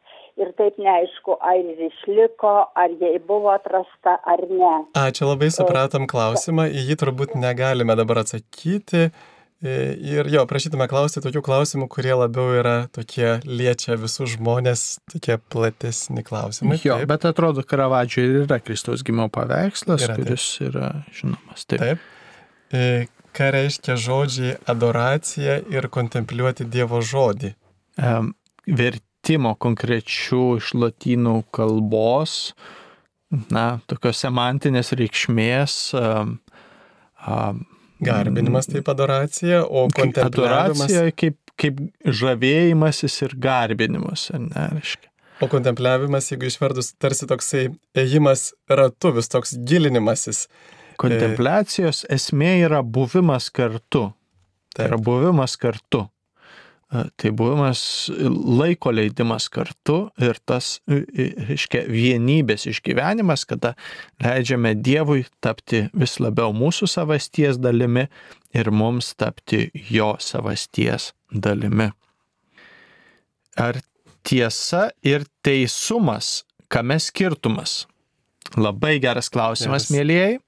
[0.40, 4.72] ir taip neaišku, ar jis išliko, ar jai buvo atrasta ar ne.
[4.98, 9.10] Ačiū labai supratom klausimą, į jį turbūt negalime dabar atsakyti.
[9.62, 15.36] E, ir jo, prašytume klausti tokių klausimų, kurie labiau yra tokie liečia visus žmonės, tokie
[15.54, 16.80] platesni klausimai.
[16.82, 17.12] Jo, taip.
[17.12, 20.72] bet atrodo, Karavadžio ir yra Kristaus gimimo paveikslas, yra, kuris taip.
[20.72, 21.68] yra žinomas.
[21.70, 22.08] Taip.
[22.74, 23.21] taip.
[23.32, 27.54] Ką reiškia žodžiai adoracija ir kontempliuoti Dievo žodį?
[27.96, 28.32] Um,
[28.66, 32.52] vertimo konkrečių iš latinų kalbos
[33.52, 35.76] na, tokios semantinės reikšmės.
[35.96, 36.34] Um,
[37.26, 37.62] um,
[38.02, 40.82] Garbinimas taip adoracija, o kontempliavimas.
[40.88, 45.08] Adoracija kaip, kaip žavėjimasis ir garbinimas, ar ne, reiškia.
[45.42, 47.64] O kontempliavimas, jeigu išverdus, tarsi toksai
[47.98, 50.44] ėjimas ratu, vis toks gilinimasis.
[51.00, 54.10] Kontempliacijos esmė yra buvimas kartu.
[54.72, 56.06] Tai yra buvimas kartu.
[56.92, 58.10] E, Tai buvimas
[58.58, 63.72] laiko leidimas kartu ir tas, reiškia, vienybės išgyvenimas, kada
[64.20, 68.08] leidžiame Dievui tapti vis labiau mūsų savasties dalimi
[68.52, 71.88] ir mums tapti jo savasties dalimi.
[73.56, 73.80] Ar
[74.24, 76.42] tiesa ir teisumas,
[76.72, 77.86] kame skirtumas?
[78.56, 79.92] Labai geras klausimas, Geras.
[79.96, 80.40] mėlyjei.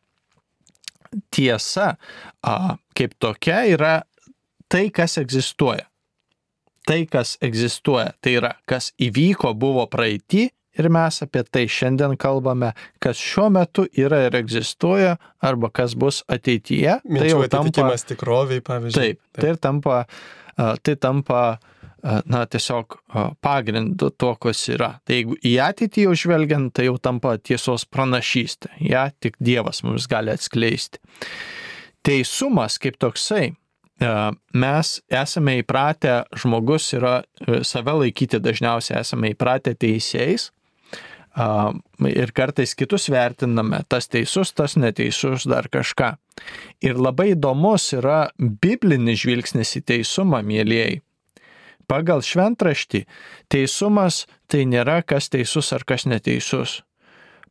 [1.35, 1.95] Tiesa,
[2.43, 3.95] a, kaip tokia, yra
[4.69, 5.87] tai, kas egzistuoja.
[6.85, 12.73] Tai, kas egzistuoja, tai yra, kas įvyko, buvo praeitį ir mes apie tai šiandien kalbame,
[13.03, 16.99] kas šiuo metu yra ir egzistuoja, arba kas bus ateityje.
[17.01, 19.15] tai Minčių jau tampa tikroviai, pavyzdžiui.
[19.15, 20.03] Taip, tai ir tampa,
[20.59, 21.74] a, tai tampa, a,
[22.05, 22.99] na, tiesiog
[23.45, 24.95] pagrindu to, kas yra.
[25.05, 28.75] Tai jeigu į ateitį jau žvelgiant, tai jau tampa tiesos pranašystė.
[28.85, 31.01] Ja tik Dievas mums gali atskleisti.
[32.05, 33.55] Teisumas kaip toksai,
[34.53, 40.51] mes esame įpratę, žmogus yra e, save laikyti dažniausiai esame įpratę teisėjais.
[41.35, 46.13] Ir kartais kitus vertiname, tas teisus, tas neteisus, dar kažką.
[46.85, 51.01] Ir labai įdomus yra biblinis žvilgsnis į teisumą, mėlyjei.
[51.91, 53.05] Pagal šventraštį
[53.53, 56.83] teisumas tai nėra kas teisus ar kas neteisus.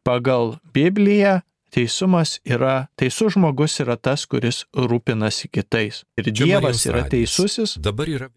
[0.03, 1.41] Pagal Bibliją
[1.73, 6.03] teisumas yra, teisus žmogus yra tas, kuris rūpinasi kitais.
[6.19, 8.29] Ir Čia Dievas yra teisusis, Dabar yra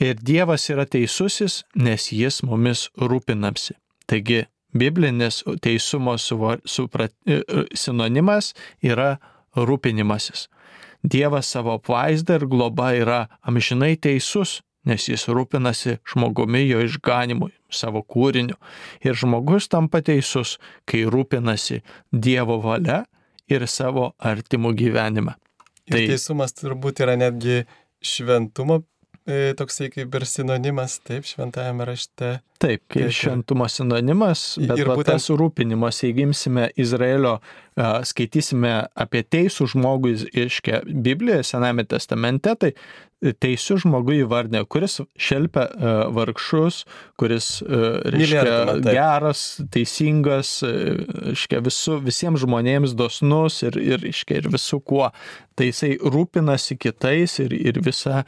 [0.00, 3.76] ir Dievas yra teisusis, nes jis mumis rūpinasi.
[4.10, 4.44] Taigi,
[4.74, 9.18] biblinis teisumo suva- suprat, e, e, sinonimas yra
[9.56, 10.48] rūpinimasis.
[11.04, 18.02] Dievas savo apvaizdą ir globa yra amžinai teisus, nes jis rūpinasi žmogumi jo išganimui, savo
[18.02, 18.56] kūriniu.
[19.04, 21.80] Ir žmogus tampa teisus, kai rūpinasi
[22.12, 23.04] Dievo valia
[23.48, 25.34] ir savo artimų gyvenime.
[25.86, 27.64] Ir Tai- teisumas turbūt yra netgi
[28.04, 28.82] šventumo
[29.26, 32.38] toksai kaip ir sinonimas, taip, šventajame rašte.
[32.60, 37.40] Taip, ir- šventumo sinonimas, bet ir būtent- tas rūpinimas, jeigu imsime Izraelio,
[37.76, 40.12] a, skaitysime apie teisų žmogų
[40.46, 42.72] iškę Biblijoje, Sename testamente, tai
[43.24, 46.84] teisų žmogų įvardė, kuris šelpia a, vargšus,
[47.20, 55.10] kuris reiškia, geras, teisingas, reiškia, visu, visiems žmonėms dosnus ir, ir, reiškia, ir visų kuo.
[55.54, 58.24] Tai jisai rūpinasi kitais ir, ir visa,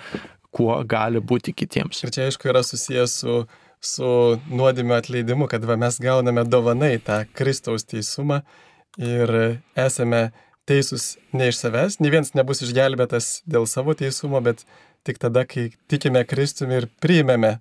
[0.57, 2.03] kuo gali būti kitiems.
[2.05, 3.37] Ir čia aišku yra susijęs su,
[3.85, 4.09] su
[4.49, 8.41] nuodėmio atleidimu, kad va, mes gauname dovanai tą Kristaus teisumą
[8.97, 9.33] ir
[9.77, 10.31] esame
[10.67, 14.65] teisūs ne iš savęs, nei vienas nebus išgelbėtas dėl savo teisumo, bet
[15.07, 17.59] tik tada, kai tikime Kristumi ir priimame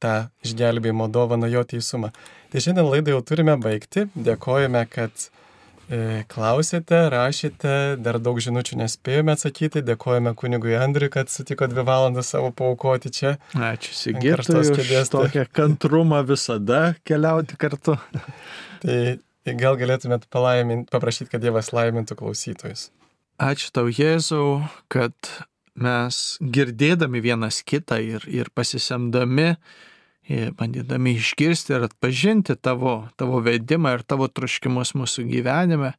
[0.00, 2.12] tą išgelbėjimo dovaną jo teisumą.
[2.52, 4.06] Tai šiandien laidą jau turime baigti.
[4.14, 5.28] Dėkojame, kad
[6.32, 9.82] klausėte, rašėte, dar daug žinučių nespėjome atsakyti.
[9.86, 13.36] Dėkojame kunigui Andriui, kad sutiko dvi valandas savo paukoti čia.
[13.54, 17.98] Ačiū Sigitui kėdės, už tai- tokią kantrumą visada keliauti kartu.
[18.82, 20.26] Tai gal galėtumėt
[20.90, 22.90] paprašyti, kad Dievas laimintų klausytojus.
[23.38, 25.14] Ačiū tau, Jėzau, kad
[25.76, 29.56] mes girdėdami vienas kitą ir, ir pasisemdami,
[30.28, 35.92] bandydami išgirsti ir atpažinti tavo, tavo vedimą ir tavo troškimus mūsų gyvenime,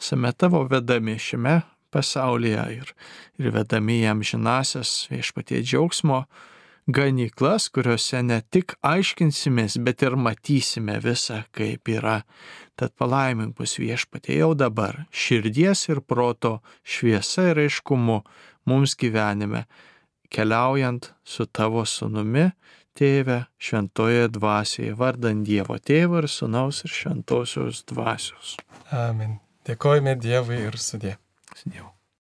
[0.00, 1.60] esame tavo vedami šiame
[1.94, 2.92] pasaulyje ir,
[3.38, 6.24] ir vedami jam žinasias viešpatie džiaugsmo
[6.88, 12.22] ganyklas, kuriuose ne tik aiškinsimės, bet ir matysime visą, kaip yra.
[12.78, 18.22] Tad palaimink mus viešpatie jau dabar, širdies ir proto šviesa ir aiškumu
[18.68, 19.66] mums gyvenime,
[20.32, 22.48] keliaujant su tavo sunumi,
[22.98, 28.56] tėve, šventoje dvasioje, vardant Dievo tėvą ir sunaus ir šventosios dvasios.
[28.94, 29.38] Amen.
[29.68, 31.18] Dėkojame Dievui ir sudė.
[31.64, 31.97] Dievo.